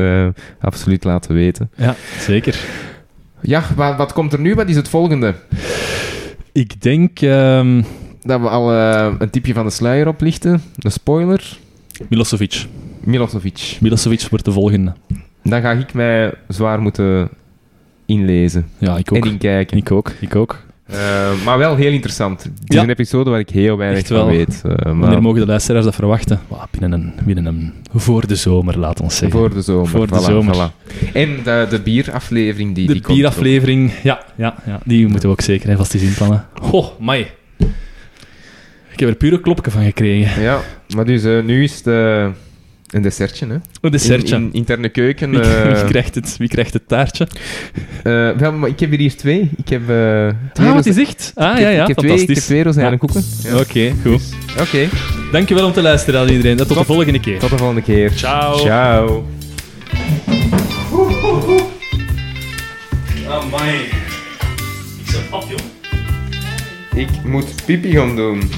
[0.60, 1.72] absoluut laten weten.
[1.76, 2.60] Ja, zeker.
[3.42, 4.56] Ja, wat, wat komt er nu?
[4.56, 5.34] Wat is het volgende?
[6.52, 7.82] Ik denk ehm,
[8.24, 8.74] Dat we al
[9.20, 11.58] een tipje van de sluier oplichten, een spoiler.
[12.10, 12.66] Milosevic.
[13.04, 13.78] Milosevic.
[13.82, 14.94] Milosevic wordt de volgende.
[15.44, 17.30] Dan ga ik mij zwaar moeten
[18.06, 19.26] inlezen Ja, ik ook.
[19.26, 19.78] en inkijken.
[19.78, 20.60] Ik ook, ik ook.
[20.86, 22.44] Eh, maar wel heel interessant.
[22.44, 22.84] Het is Ja.
[22.84, 24.62] een episode waar ik heel weinig van weet.
[24.66, 26.40] eh, maar Wanneer mogen de luisteraars dat verwachten?
[26.48, 27.74] Wauw, binnen, een, binnen een...
[27.94, 29.40] Voor de zomer, laat ons zeggen.
[29.40, 29.88] voor de zomer.
[29.88, 30.56] Voor de voilà, zomer.
[30.56, 31.12] voilà.
[31.14, 35.42] En de, de bieraflevering die, de die bieraflevering, ja, ja, ja, die moeten we ook
[35.42, 36.46] zeker hè, vast eens inplannen.
[36.62, 37.28] Ho, mai.
[38.92, 40.42] Ik heb er puur een klopje van gekregen.
[40.42, 40.60] Ja,
[40.96, 42.28] maar dus eh, nu is het eh,
[42.92, 43.56] een dessertje, hè.
[43.82, 44.36] Een dessertje.
[44.36, 45.30] In, in interne keuken.
[45.30, 47.28] wie, eh, wie krijgt het, wie krijgt het taartje?
[48.38, 49.50] wel, maar ik heb er hier twee.
[49.58, 51.32] Ik heb eh twee Ah, wat is echt?
[51.36, 52.46] Ah, ja, ja, ik heb twee, ik heb fantastisch.
[52.46, 52.98] twee rozijnen Ja.
[52.98, 53.24] koeken.
[53.44, 53.58] Ja.
[53.60, 54.22] Oké, goed.
[54.60, 54.88] Oké,
[55.32, 56.58] Dankjewel om te luisteren aan iedereen.
[56.58, 57.40] Tot de volgende keer.
[57.40, 58.12] tot de volgende keer.
[58.16, 58.58] Ciao.
[58.58, 59.26] Ciao.
[63.30, 63.76] Amai.
[65.00, 65.60] Ik zit op, joh.
[67.02, 68.50] Ik moet pipi gaan doen.